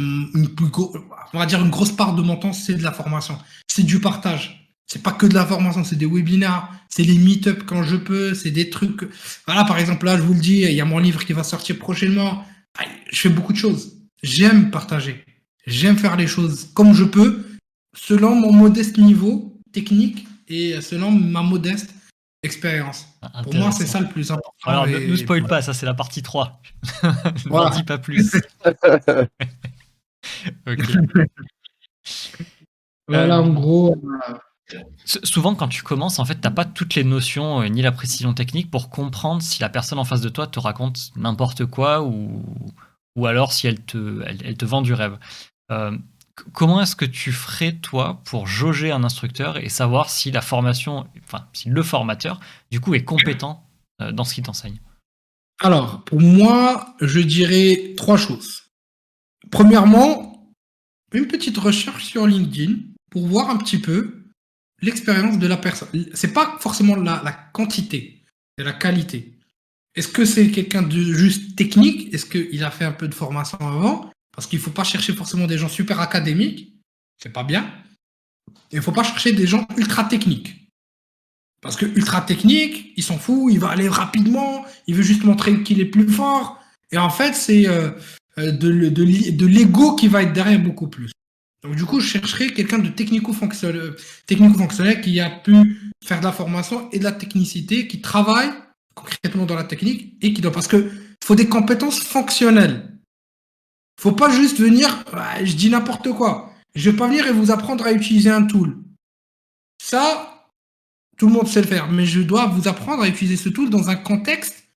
[1.34, 3.38] on va dire une grosse part de mon temps, c'est de la formation,
[3.68, 4.65] c'est du partage.
[4.88, 8.34] C'est pas que de la formation, c'est des webinars, c'est les meet-up quand je peux,
[8.36, 9.08] c'est des trucs.
[9.48, 11.44] Voilà, par exemple, là, je vous le dis, il y a mon livre qui va
[11.44, 12.46] sortir prochainement.
[13.12, 13.94] Je fais beaucoup de choses.
[14.22, 15.26] J'aime partager.
[15.66, 17.44] J'aime faire les choses comme je peux,
[17.96, 21.90] selon mon modeste niveau technique et selon ma modeste
[22.44, 23.08] expérience.
[23.44, 24.54] Pour moi, c'est ça le plus important.
[24.66, 26.62] Alors, ne nous spoil pas, ça c'est la partie 3.
[27.04, 28.32] ne m'en dis pas plus.
[33.08, 33.96] Voilà, en gros,
[35.06, 38.34] Souvent, quand tu commences, en fait, t'as pas toutes les notions euh, ni la précision
[38.34, 42.44] technique pour comprendre si la personne en face de toi te raconte n'importe quoi ou,
[43.16, 45.20] ou alors si elle te, elle, te vend du rêve.
[45.72, 45.96] Euh,
[46.54, 51.08] comment est-ce que tu ferais, toi, pour jauger un instructeur et savoir si la formation,
[51.24, 52.40] enfin, si le formateur,
[52.72, 53.64] du coup, est compétent
[54.02, 54.80] euh, dans ce qu'il t'enseigne?
[55.62, 58.64] Alors, pour moi, je dirais trois choses.
[59.52, 60.54] Premièrement,
[61.14, 62.74] une petite recherche sur LinkedIn
[63.12, 64.25] pour voir un petit peu
[64.82, 65.90] l'expérience de la personne.
[66.14, 68.24] C'est pas forcément la, quantité,
[68.58, 69.34] c'est la qualité.
[69.96, 72.14] Est-ce que c'est quelqu'un de juste technique?
[72.14, 74.12] Est-ce qu'il a fait un peu de formation avant?
[74.34, 76.74] Parce qu'il faut pas chercher forcément des gens super académiques,
[77.18, 77.72] c'est pas bien.
[78.72, 80.70] Et il faut pas chercher des gens ultra techniques.
[81.62, 85.64] Parce que ultra technique, il s'en fout, il va aller rapidement, il veut juste montrer
[85.64, 86.60] qu'il est plus fort.
[86.92, 87.92] Et en fait, c'est euh,
[88.38, 91.15] euh, de l'ego qui va être derrière beaucoup plus.
[91.66, 93.96] Donc, du coup, je chercherai quelqu'un de technico-fonctionnel
[94.28, 94.68] technico
[95.02, 98.52] qui a pu faire de la formation et de la technicité, qui travaille
[98.94, 100.52] concrètement dans la technique et qui doit.
[100.52, 100.92] Parce que
[101.24, 103.00] faut des compétences fonctionnelles.
[104.00, 105.04] Faut pas juste venir,
[105.44, 106.54] je dis n'importe quoi.
[106.76, 108.78] Je vais pas venir et vous apprendre à utiliser un tool.
[109.82, 110.52] Ça,
[111.18, 113.72] tout le monde sait le faire, mais je dois vous apprendre à utiliser ce tool
[113.72, 114.68] dans un contexte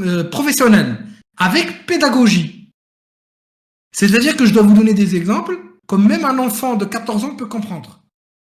[0.00, 1.06] euh, professionnel,
[1.38, 2.61] avec pédagogie.
[3.92, 7.36] C'est-à-dire que je dois vous donner des exemples comme même un enfant de 14 ans
[7.36, 8.02] peut comprendre.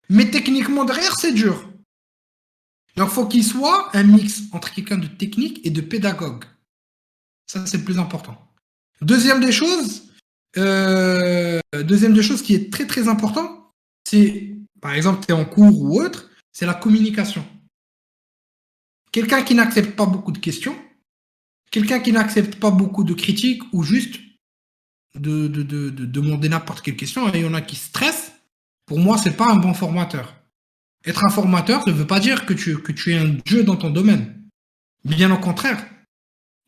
[0.08, 1.70] Mais techniquement derrière, c'est dur.
[2.96, 6.44] Donc, il faut qu'il soit un mix entre quelqu'un de technique et de pédagogue.
[7.46, 8.36] Ça, c'est le plus important.
[9.02, 10.04] Deuxième des choses,
[10.56, 13.70] euh, deuxième des choses qui est très très important,
[14.04, 17.46] c'est, par exemple, tu en cours ou autre, c'est la communication.
[19.12, 20.76] Quelqu'un qui n'accepte pas beaucoup de questions,
[21.70, 24.16] quelqu'un qui n'accepte pas beaucoup de critiques ou juste
[25.20, 28.32] de, demander n'importe quelle question et il y en a qui stressent,
[28.86, 30.34] pour moi, c'est pas un bon formateur.
[31.04, 33.64] Être un formateur, ça ne veut pas dire que tu, que tu es un dieu
[33.64, 34.42] dans ton domaine.
[35.04, 35.84] Bien au contraire.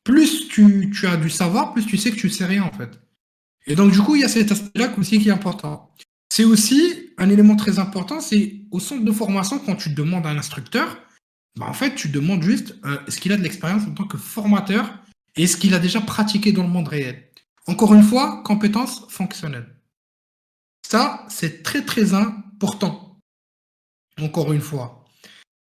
[0.04, 3.00] Plus tu, tu as du savoir, plus tu sais que tu sais rien, en fait.
[3.66, 5.92] Et donc, du coup, il y a cet aspect-là aussi qui est important.
[6.30, 10.30] C'est aussi un élément très important, c'est au centre de formation, quand tu demandes à
[10.30, 10.96] un instructeur,
[11.58, 14.16] bah, en fait, tu demandes juste euh, est-ce qu'il a de l'expérience en tant que
[14.16, 14.98] formateur
[15.36, 17.27] et est-ce qu'il a déjà pratiqué dans le monde réel?
[17.68, 19.76] Encore une fois, compétences fonctionnelles.
[20.86, 23.20] Ça, c'est très très important.
[24.20, 25.04] Encore une fois.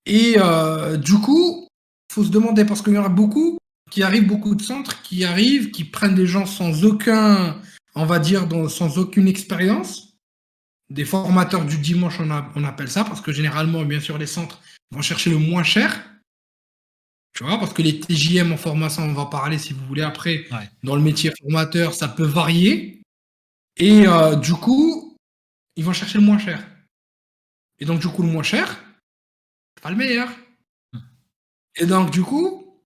[0.06, 1.68] Et euh, du coup,
[2.08, 3.58] il faut se demander, parce qu'il y en a beaucoup
[3.90, 7.60] qui arrivent, beaucoup de centres qui arrivent, qui prennent des gens sans aucun,
[7.94, 10.16] on va dire, sans aucune expérience.
[10.88, 14.60] Des formateurs du dimanche, on, on appelle ça, parce que généralement, bien sûr, les centres
[14.90, 16.02] vont chercher le moins cher.
[17.32, 20.46] Tu vois, parce que les TJM en formation, on va parler si vous voulez après,
[20.82, 23.02] dans le métier formateur, ça peut varier.
[23.76, 25.16] Et euh, du coup,
[25.76, 26.62] ils vont chercher le moins cher.
[27.78, 28.82] Et donc, du coup, le moins cher,
[29.80, 30.28] pas le meilleur.
[31.76, 32.82] Et donc, du coup,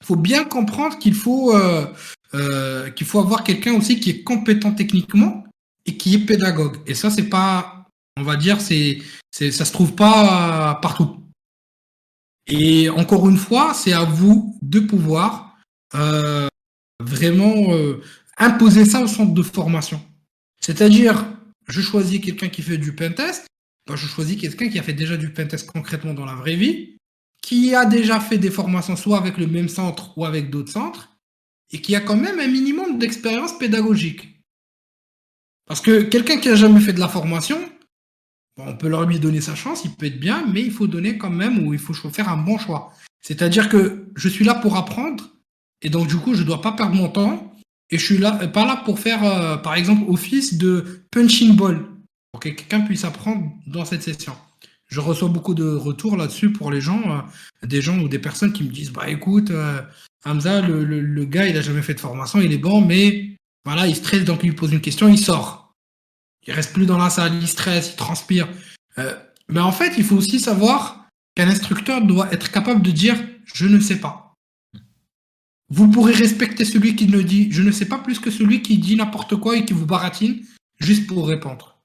[0.00, 1.86] il faut bien comprendre qu'il faut, euh,
[2.34, 5.44] euh, qu'il faut avoir quelqu'un aussi qui est compétent techniquement
[5.86, 6.78] et qui est pédagogue.
[6.86, 7.86] Et ça, c'est pas,
[8.16, 11.23] on va dire, c'est, ça se trouve pas partout.
[12.46, 15.56] Et encore une fois, c'est à vous de pouvoir
[15.94, 16.48] euh,
[17.00, 18.02] vraiment euh,
[18.38, 20.02] imposer ça au centre de formation.
[20.60, 21.26] C'est-à-dire,
[21.68, 23.46] je choisis quelqu'un qui fait du pentest,
[23.86, 26.96] ben je choisis quelqu'un qui a fait déjà du pentest concrètement dans la vraie vie,
[27.42, 31.10] qui a déjà fait des formations soit avec le même centre ou avec d'autres centres,
[31.70, 34.40] et qui a quand même un minimum d'expérience pédagogique.
[35.66, 37.58] Parce que quelqu'un qui a jamais fait de la formation,
[38.56, 41.18] on peut leur lui donner sa chance, il peut être bien, mais il faut donner
[41.18, 42.92] quand même, ou il faut faire un bon choix.
[43.20, 45.30] C'est-à-dire que je suis là pour apprendre,
[45.82, 47.52] et donc du coup, je ne dois pas perdre mon temps,
[47.90, 51.84] et je suis là, pas là pour faire, euh, par exemple, office de punching ball,
[52.32, 54.34] pour que quelqu'un puisse apprendre dans cette session.
[54.88, 58.52] Je reçois beaucoup de retours là-dessus pour les gens, euh, des gens ou des personnes
[58.52, 59.80] qui me disent, bah écoute, euh,
[60.24, 63.86] Hamza, le, le, gars, il a jamais fait de formation, il est bon, mais voilà,
[63.86, 65.63] il stresse, donc il lui pose une question, il sort
[66.46, 68.48] il reste plus dans la salle, il stresse, il transpire.
[68.98, 69.14] Euh,
[69.48, 73.66] mais en fait, il faut aussi savoir qu'un instructeur doit être capable de dire je
[73.66, 74.34] ne sais pas.
[75.68, 78.78] Vous pourrez respecter celui qui ne dit je ne sais pas plus que celui qui
[78.78, 80.44] dit n'importe quoi et qui vous baratine
[80.78, 81.82] juste pour répondre.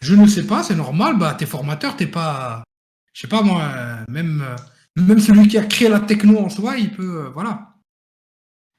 [0.00, 2.64] Je ne sais pas, c'est normal, bah t'es formateur, t'es pas.
[3.12, 3.70] Je sais pas moi,
[4.08, 4.44] même,
[4.96, 7.30] même celui qui a créé la techno en soi, il peut.
[7.34, 7.72] voilà.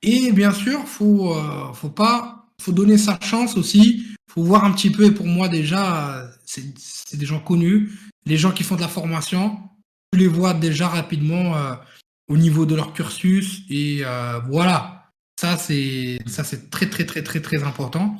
[0.03, 2.42] Et bien sûr, faut, euh, faut pas.
[2.61, 7.17] Faut donner sa chance aussi faut voir un petit peu, et pour moi déjà, c'est
[7.17, 7.91] des gens connus.
[8.25, 9.59] Les gens qui font de la formation,
[10.11, 11.75] tu les vois déjà rapidement euh,
[12.27, 13.61] au niveau de leur cursus.
[13.69, 16.17] Et euh, voilà, ça c'est
[16.71, 18.17] très très très très très important.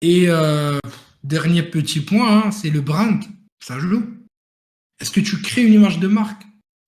[0.00, 0.78] Et euh,
[1.24, 3.22] dernier petit point, hein, c'est le brand.
[3.62, 4.02] Ça joue.
[4.98, 6.42] Est-ce que tu crées une image de marque?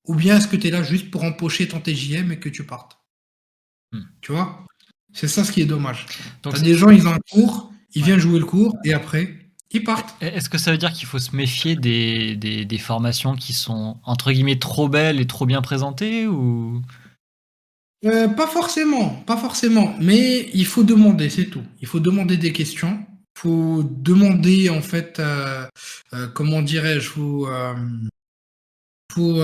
[0.09, 2.65] Ou bien est-ce que tu es là juste pour empocher ton TJM et que tu
[2.65, 2.99] partes?
[3.93, 4.05] Hmm.
[4.23, 4.66] Tu vois?
[5.17, 6.05] C'est ça ce qui est dommage.
[6.43, 9.35] Donc, des gens, ils ont un cours, ils viennent jouer le cours et après,
[9.71, 10.15] ils partent.
[10.21, 14.31] Est-ce que ça veut dire qu'il faut se méfier des, des, formations qui sont entre
[14.31, 16.83] guillemets trop belles et trop bien présentées ou?
[18.05, 19.95] Euh, Pas forcément, pas forcément.
[20.03, 21.65] Mais il faut demander, c'est tout.
[21.81, 22.99] Il faut demander des questions.
[23.37, 25.67] Il faut demander en fait, euh,
[26.13, 27.49] euh, comment dirais-je, faut,
[29.11, 29.43] faut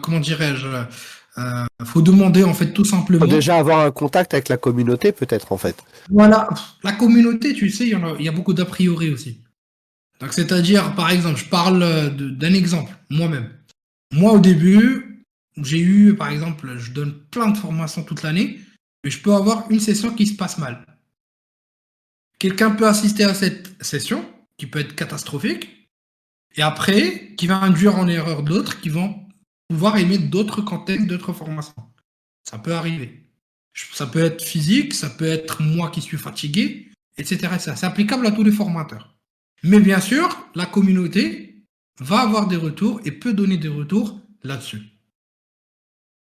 [0.00, 0.66] comment dirais-je,
[1.38, 3.24] euh, faut demander en fait tout simplement.
[3.24, 5.76] Faut déjà avoir un contact avec la communauté peut-être en fait.
[6.08, 6.48] Voilà,
[6.82, 9.40] la communauté, tu sais, il y, a, beaucoup d'a priori aussi.
[10.20, 13.50] Donc c'est-à-dire, par exemple, je parle d'un exemple, moi-même.
[14.12, 15.24] Moi au début,
[15.62, 18.58] j'ai eu, par exemple, je donne plein de formations toute l'année,
[19.04, 20.84] mais je peux avoir une session qui se passe mal.
[22.38, 24.24] Quelqu'un peut assister à cette session,
[24.56, 25.88] qui peut être catastrophique,
[26.56, 29.29] et après, qui va induire en erreur d'autres qui vont
[29.70, 31.74] pouvoir aimer d'autres contextes, d'autres formations.
[32.42, 33.30] Ça peut arriver.
[33.92, 37.54] Ça peut être physique, ça peut être moi qui suis fatigué, etc.
[37.60, 39.16] C'est applicable à tous les formateurs.
[39.62, 41.64] Mais bien sûr, la communauté
[42.00, 44.82] va avoir des retours et peut donner des retours là-dessus.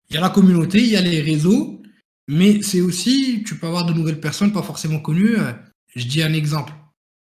[0.10, 1.82] Il y a la communauté, il y a les réseaux,
[2.28, 5.36] mais c'est aussi, tu peux avoir de nouvelles personnes pas forcément connues.
[5.96, 6.74] Je dis un exemple.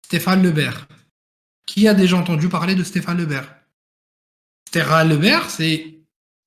[0.05, 0.89] Stéphane Lebert.
[1.65, 3.55] Qui a déjà entendu parler de Stéphane Lebert?
[4.67, 5.98] Stéphane Lebert, c'est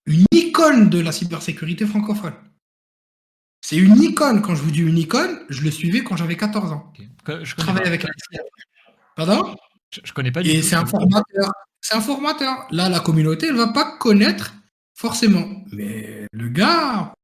[0.07, 2.35] une icône de la cybersécurité francophone.
[3.61, 4.43] C'est une icône.
[4.43, 6.93] Quand je vous dis une icône, je le suivais quand j'avais 14 ans.
[7.27, 8.05] Je, travaillais avec
[9.17, 9.55] Pardon?
[9.91, 11.53] Je, connais pas du Et c'est un formateur.
[11.81, 12.67] C'est un formateur.
[12.71, 14.55] Là, la communauté, elle va pas connaître
[14.95, 15.65] forcément.
[15.73, 17.15] Mais le gars,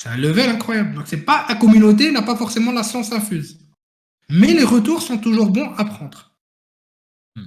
[0.00, 0.94] C'est un level incroyable.
[0.94, 3.58] Donc, c'est pas la communauté n'a pas forcément la science infuse.
[4.28, 6.34] Mais les retours sont toujours bons à prendre.
[7.34, 7.46] Hmm.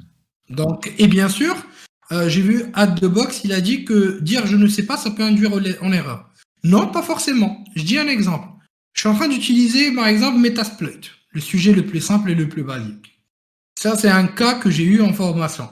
[0.49, 1.55] Donc, et bien sûr,
[2.11, 4.97] euh, j'ai vu Ad the Box, il a dit que dire je ne sais pas,
[4.97, 6.29] ça peut induire en erreur.
[6.63, 7.63] Non, pas forcément.
[7.75, 8.47] Je dis un exemple.
[8.93, 12.49] Je suis en train d'utiliser, par exemple, Metasploit, le sujet le plus simple et le
[12.49, 13.21] plus basique.
[13.79, 15.69] Ça, c'est un cas que j'ai eu en formation.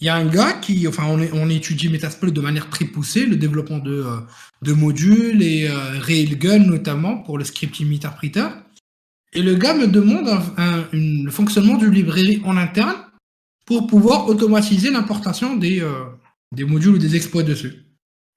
[0.00, 3.36] Il y a un gars qui, enfin, on, étudie Metasploit de manière très poussée, le
[3.36, 4.20] développement de, euh,
[4.62, 8.48] de modules et euh, Railgun notamment pour le scripting interpreter.
[9.32, 10.28] Et le gars me demande
[10.92, 12.94] le fonctionnement d'une librairie en interne
[13.64, 16.04] pour pouvoir automatiser l'importation des, euh,
[16.52, 17.84] des modules ou des exploits dessus.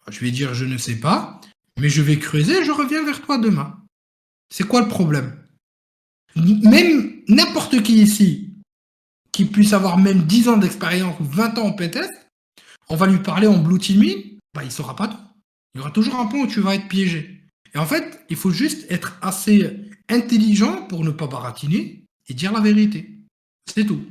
[0.10, 1.42] Je vais dire je ne sais pas,
[1.80, 3.78] mais je vais creuser et je reviens vers toi demain.
[4.50, 5.38] C'est quoi le problème?
[6.36, 8.54] Même n'importe qui ici,
[9.32, 12.10] qui puisse avoir même 10 ans d'expérience ou 20 ans en PTS,
[12.90, 15.18] on va lui parler en blue teaming, bah, il ne saura pas tout.
[15.74, 17.44] Il y aura toujours un point où tu vas être piégé.
[17.74, 19.78] Et en fait, il faut juste être assez
[20.10, 23.20] intelligent pour ne pas baratiner et dire la vérité.
[23.66, 24.02] C'est tout.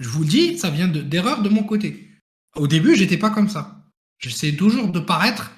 [0.00, 2.08] Je vous dis, ça vient d'erreurs de, mon côté.
[2.56, 3.84] Au début, j'étais pas comme ça.
[4.18, 5.52] J'essaie toujours de paraître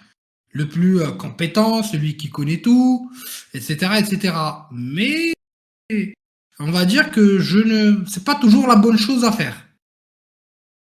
[0.51, 3.11] le plus euh, compétent, celui qui connaît tout,
[3.55, 4.35] etc., etc.
[4.73, 5.35] Mais
[6.59, 9.67] on va dire que je ne, c'est pas toujours la bonne chose à faire.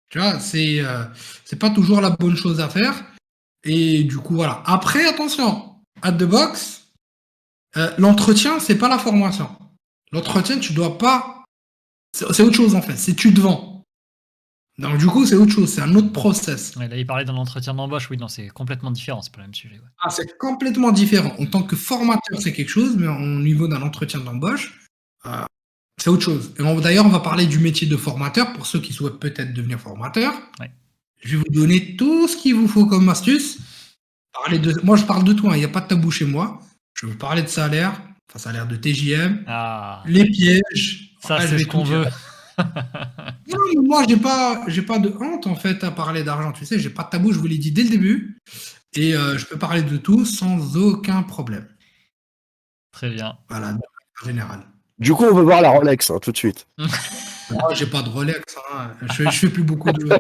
[0.09, 1.05] Tu vois, c'est euh,
[1.45, 3.05] c'est pas toujours la bonne chose à faire.
[3.65, 4.63] Et du coup, voilà.
[4.67, 6.85] Après, attention, at the box,
[7.77, 9.49] euh, l'entretien, c'est pas la formation.
[10.13, 11.36] L'entretien, tu dois pas
[12.17, 13.77] c'est autre chose en fait, c'est tu te vends.
[14.79, 16.77] Donc du coup, c'est autre chose, c'est un autre process.
[16.77, 19.55] là, il parlait d'un entretien d'embauche, oui, non, c'est complètement différent, c'est pas le même
[19.55, 19.81] sujet.
[20.01, 21.33] Ah, c'est complètement différent.
[21.39, 24.91] En tant que formateur, c'est quelque chose, mais au niveau d'un entretien d'embauche,
[25.25, 25.45] euh,
[25.99, 26.53] c'est autre chose.
[26.83, 30.35] D'ailleurs, on va parler du métier de formateur pour ceux qui souhaitent peut-être devenir formateur.
[31.23, 33.59] Je vais vous donner tout ce qu'il vous faut comme astuce.
[34.33, 34.79] Parler de...
[34.85, 36.61] Moi, je parle de toi, hein, il n'y a pas de tabou chez moi.
[36.93, 40.03] Je vais vous parler de salaire, enfin salaire de TJM, ah.
[40.07, 42.05] les pièges, ça, c'est ce qu'on veut.
[42.59, 46.53] non, moi, j'ai pas, j'ai pas de honte en fait à parler d'argent.
[46.53, 47.33] Tu sais, j'ai pas de tabou.
[47.33, 48.41] Je vous l'ai dit dès le début,
[48.95, 51.67] et euh, je peux parler de tout sans aucun problème.
[52.93, 53.37] Très bien.
[53.49, 53.77] Voilà,
[54.23, 54.61] en général.
[54.99, 56.67] Du coup, on veut voir la Rolex hein, tout de suite.
[56.79, 58.57] non, j'ai pas de Rolex.
[58.73, 58.93] Hein.
[59.13, 60.09] Je, je fais plus beaucoup de.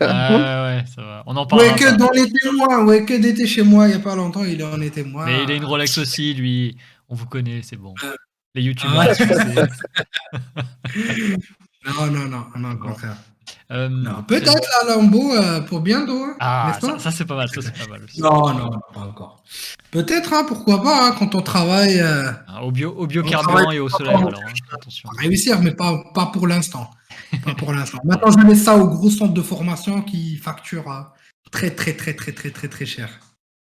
[0.00, 1.24] ah ouais, ça va.
[1.26, 1.62] On en parle.
[1.62, 2.84] Ouais, que dans les témoins.
[2.84, 5.26] Ouais, que d'été chez moi, il y a pas longtemps, il en était moi.
[5.26, 6.76] Mais il a une Rolex aussi, lui.
[7.10, 7.92] On vous connaît, c'est bon.
[8.04, 8.14] Euh,
[8.54, 9.00] les youtubeurs.
[9.00, 9.12] Ah
[12.00, 13.16] non, non, non, non, au contraire.
[13.72, 16.22] Euh, non, peut-être la Lambo euh, pour bientôt.
[16.24, 18.02] Hein, ah, ça, ça c'est pas mal, ça c'est pas mal.
[18.18, 19.42] Non, non, pas encore.
[19.90, 22.00] Peut-être, hein, pourquoi pas, hein, quand on travaille.
[22.00, 25.08] Euh, ah, au, bio, au biocarburant et au soleil, alors, hein, attention.
[25.18, 26.90] Réussir, mais pas, pas pour l'instant.
[27.44, 27.98] pas pour l'instant.
[28.04, 31.12] Maintenant, je mets ça au gros centre de formation qui facture
[31.50, 33.10] très, très, très, très, très, très, très cher.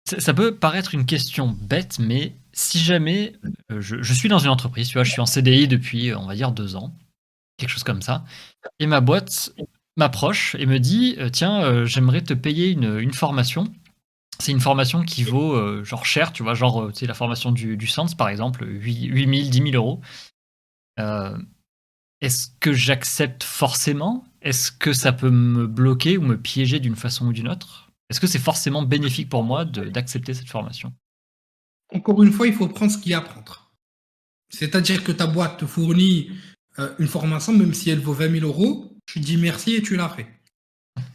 [0.05, 3.35] Ça peut paraître une question bête, mais si jamais
[3.71, 6.27] euh, je, suis dans une entreprise, tu vois, je suis en CDI depuis, euh, on
[6.27, 6.93] va dire, deux ans,
[7.57, 8.25] quelque chose comme ça,
[8.81, 9.55] et ma boîte
[9.97, 13.73] m'approche et me dit, euh, tiens, j'aimerais te payer une, formation.
[14.41, 18.29] C'est une formation qui vaut genre cher, tu vois, genre la formation du, Sens, par
[18.29, 20.01] exemple, 8, 000, 10 000 euros.
[22.21, 24.25] Est-ce que j'accepte forcément?
[24.41, 27.92] Est-ce que ça peut me bloquer ou me piéger d'une façon ou d'une autre?
[28.11, 30.93] Est-ce que c'est forcément bénéfique pour moi d'accepter cette formation?
[31.95, 33.73] Encore une fois, il faut prendre ce qu'il y a à prendre.
[34.51, 36.31] C'est-à-dire que ta boîte te fournit
[36.79, 39.97] euh, une formation, même si elle vaut 20 000 euros, tu dis merci et tu
[39.97, 40.27] l'as fait.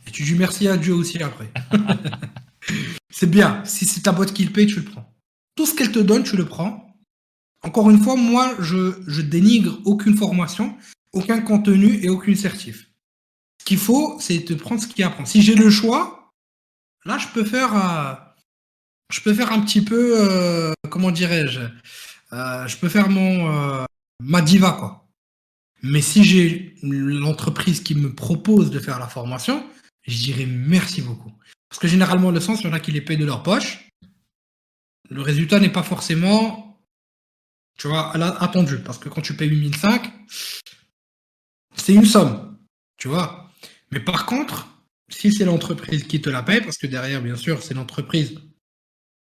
[0.07, 1.51] Et tu dis merci à Dieu aussi après.
[3.09, 3.63] c'est bien.
[3.65, 5.13] Si c'est ta boîte qui le paye, tu le prends.
[5.55, 6.87] Tout ce qu'elle te donne, tu le prends.
[7.63, 10.77] Encore une fois, moi, je, dénigre aucune formation,
[11.13, 12.89] aucun contenu et aucune certif.
[13.59, 15.27] Ce qu'il faut, c'est te prendre ce qu'il y a à prendre.
[15.27, 16.16] Si j'ai le choix,
[17.07, 18.13] Là, je peux faire, euh,
[19.09, 21.61] je peux faire un petit peu, euh, comment dirais-je,
[22.33, 23.85] euh, je peux faire mon
[24.19, 25.07] ma diva quoi.
[25.83, 29.65] Mais si j'ai l'entreprise qui me propose de faire la formation,
[30.05, 31.31] je dirais merci beaucoup.
[31.69, 33.87] Parce que généralement, le sens, il y en a qui les payent de leur poche.
[35.09, 36.81] Le résultat n'est pas forcément,
[37.77, 38.13] tu vois,
[38.43, 38.79] attendu.
[38.79, 40.11] Parce que quand tu payes 8005,
[41.77, 42.57] c'est une somme,
[42.97, 43.49] tu vois.
[43.91, 44.67] Mais par contre,
[45.09, 48.39] si c'est l'entreprise qui te la paye, parce que derrière, bien sûr, c'est l'entreprise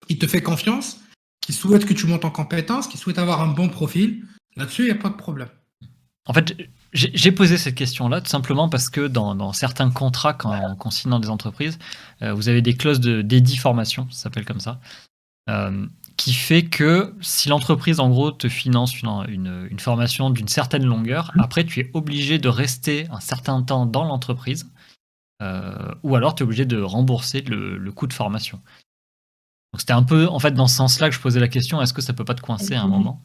[0.08, 1.00] qui te fait confiance,
[1.42, 4.86] qui souhaite que tu montes en compétence, qui souhaite avoir un bon profil, là-dessus, il
[4.86, 5.50] n'y a pas de problème.
[6.26, 6.56] En fait,
[6.94, 11.20] j'ai posé cette question-là tout simplement parce que dans, certains contrats, quand on signe dans
[11.20, 11.78] des entreprises,
[12.22, 14.80] euh, vous avez des clauses de dédit formation, ça s'appelle comme ça,
[15.50, 15.86] euh,
[16.16, 21.34] qui fait que si l'entreprise, en gros, te finance une, une formation d'une certaine longueur,
[21.40, 24.72] après, tu es obligé de rester un certain temps dans l'entreprise
[26.04, 28.62] ou alors tu es obligé de rembourser le, coût de formation.
[29.78, 32.02] c'était un peu, en fait, dans ce sens-là que je posais la question, est-ce que
[32.02, 33.22] ça peut pas te coincer à un moment?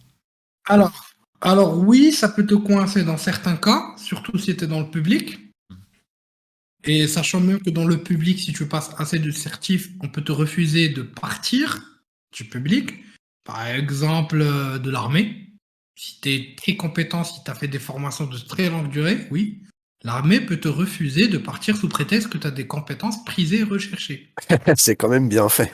[0.67, 1.09] Alors,
[1.41, 4.91] alors oui, ça peut te coincer dans certains cas, surtout si tu es dans le
[4.91, 5.39] public.
[6.85, 10.23] Et sachant même que dans le public, si tu passes assez de certifs, on peut
[10.23, 11.81] te refuser de partir
[12.33, 12.93] du public.
[13.45, 15.53] Par exemple, euh, de l'armée.
[15.97, 19.27] Si tu es très compétent, si tu as fait des formations de très longue durée,
[19.31, 19.63] oui,
[20.03, 23.65] l'armée peut te refuser de partir sous prétexte que tu as des compétences prisées et
[23.65, 24.33] recherchées.
[24.77, 25.73] c'est quand même bien fait.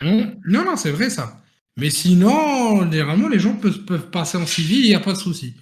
[0.00, 1.40] Hum, non, non, c'est vrai ça.
[1.76, 5.18] Mais sinon, généralement, les gens peuvent, peuvent passer en civil, il n'y a pas de
[5.18, 5.54] souci.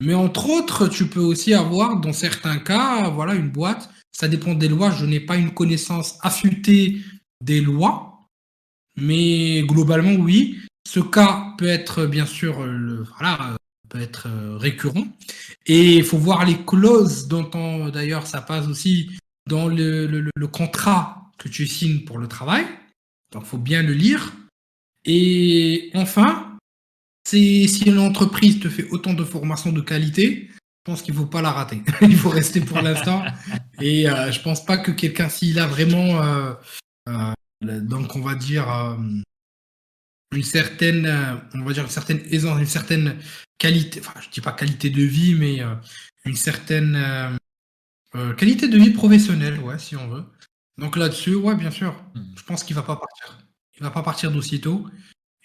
[0.00, 3.90] Mais entre autres, tu peux aussi avoir, dans certains cas, voilà, une boîte.
[4.12, 4.90] Ça dépend des lois.
[4.90, 6.98] Je n'ai pas une connaissance affûtée
[7.40, 8.20] des lois.
[8.96, 10.60] Mais globalement, oui.
[10.86, 13.56] Ce cas peut être, bien sûr, le, voilà,
[14.00, 15.06] être euh, récurrent.
[15.66, 19.10] Et il faut voir les clauses dont on, d'ailleurs, ça passe aussi
[19.48, 22.64] dans le, contrat que tu signes pour le travail.
[23.32, 24.32] Donc, il faut bien le lire.
[25.04, 26.58] Et enfin,
[27.26, 31.26] si une entreprise te fait autant de formations de qualité, je pense qu'il ne faut
[31.26, 31.82] pas la rater.
[32.02, 33.24] il faut rester pour l'instant.
[33.80, 36.52] Et euh, je pense pas que quelqu'un, s'il a vraiment, euh,
[37.62, 38.96] donc on va dire,
[40.34, 43.16] une certaine, on va dire une certaine aisance, une certaine
[43.58, 45.60] qualité, enfin je dis pas qualité de vie, mais
[46.24, 46.98] une certaine
[48.36, 50.24] qualité de vie professionnelle, ouais, si on veut.
[50.78, 52.22] Donc là-dessus, ouais, bien sûr, hmm.
[52.36, 53.38] je pense qu'il va pas partir.
[53.76, 54.86] Il va pas partir d'aussitôt.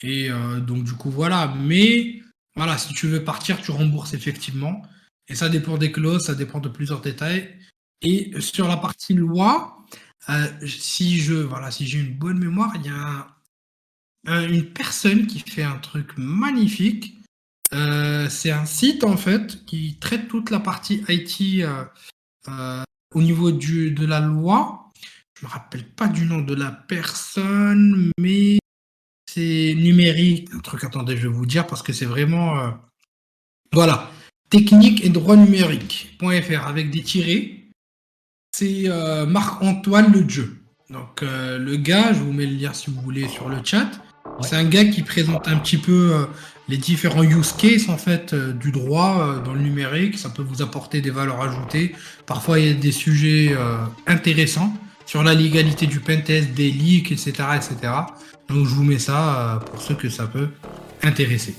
[0.02, 1.54] Et euh, donc, du coup, voilà.
[1.60, 2.22] Mais
[2.56, 4.82] voilà, si tu veux partir, tu rembourses effectivement.
[5.28, 7.58] Et ça dépend des clauses, ça dépend de plusieurs détails.
[8.02, 9.86] Et sur la partie loi,
[10.30, 13.28] euh, si je voilà, si j'ai une bonne mémoire, il y a
[14.28, 17.16] une personne qui fait un truc magnifique.
[17.74, 21.66] Euh, c'est un site en fait qui traite toute la partie IT
[23.16, 24.90] au niveau du, de la loi.
[25.40, 28.60] Je me rappelle pas du nom de la personne, mais
[29.34, 30.50] c'est numérique.
[30.54, 32.60] Un truc, attendez, je vais vous dire parce que c'est vraiment.
[32.60, 32.72] Euh,
[33.72, 34.12] voilà.
[34.50, 37.70] Technique et droit numérique.fr avec des tirés.
[38.52, 40.58] C'est euh, Marc-Antoine Le Jeu.
[40.90, 43.90] Donc, euh, le gars, je vous mets le lien si vous voulez sur le chat.
[44.42, 46.28] C'est un gars qui présente un petit peu
[46.68, 50.18] les différents use cases en fait du droit dans le numérique.
[50.18, 51.96] Ça peut vous apporter des valeurs ajoutées.
[52.26, 53.56] Parfois, il y a des sujets
[54.08, 54.74] intéressants
[55.10, 57.94] sur la légalité du pentest, des leaks, etc., etc.
[58.48, 60.50] Donc je vous mets ça euh, pour ceux que ça peut
[61.02, 61.56] intéresser.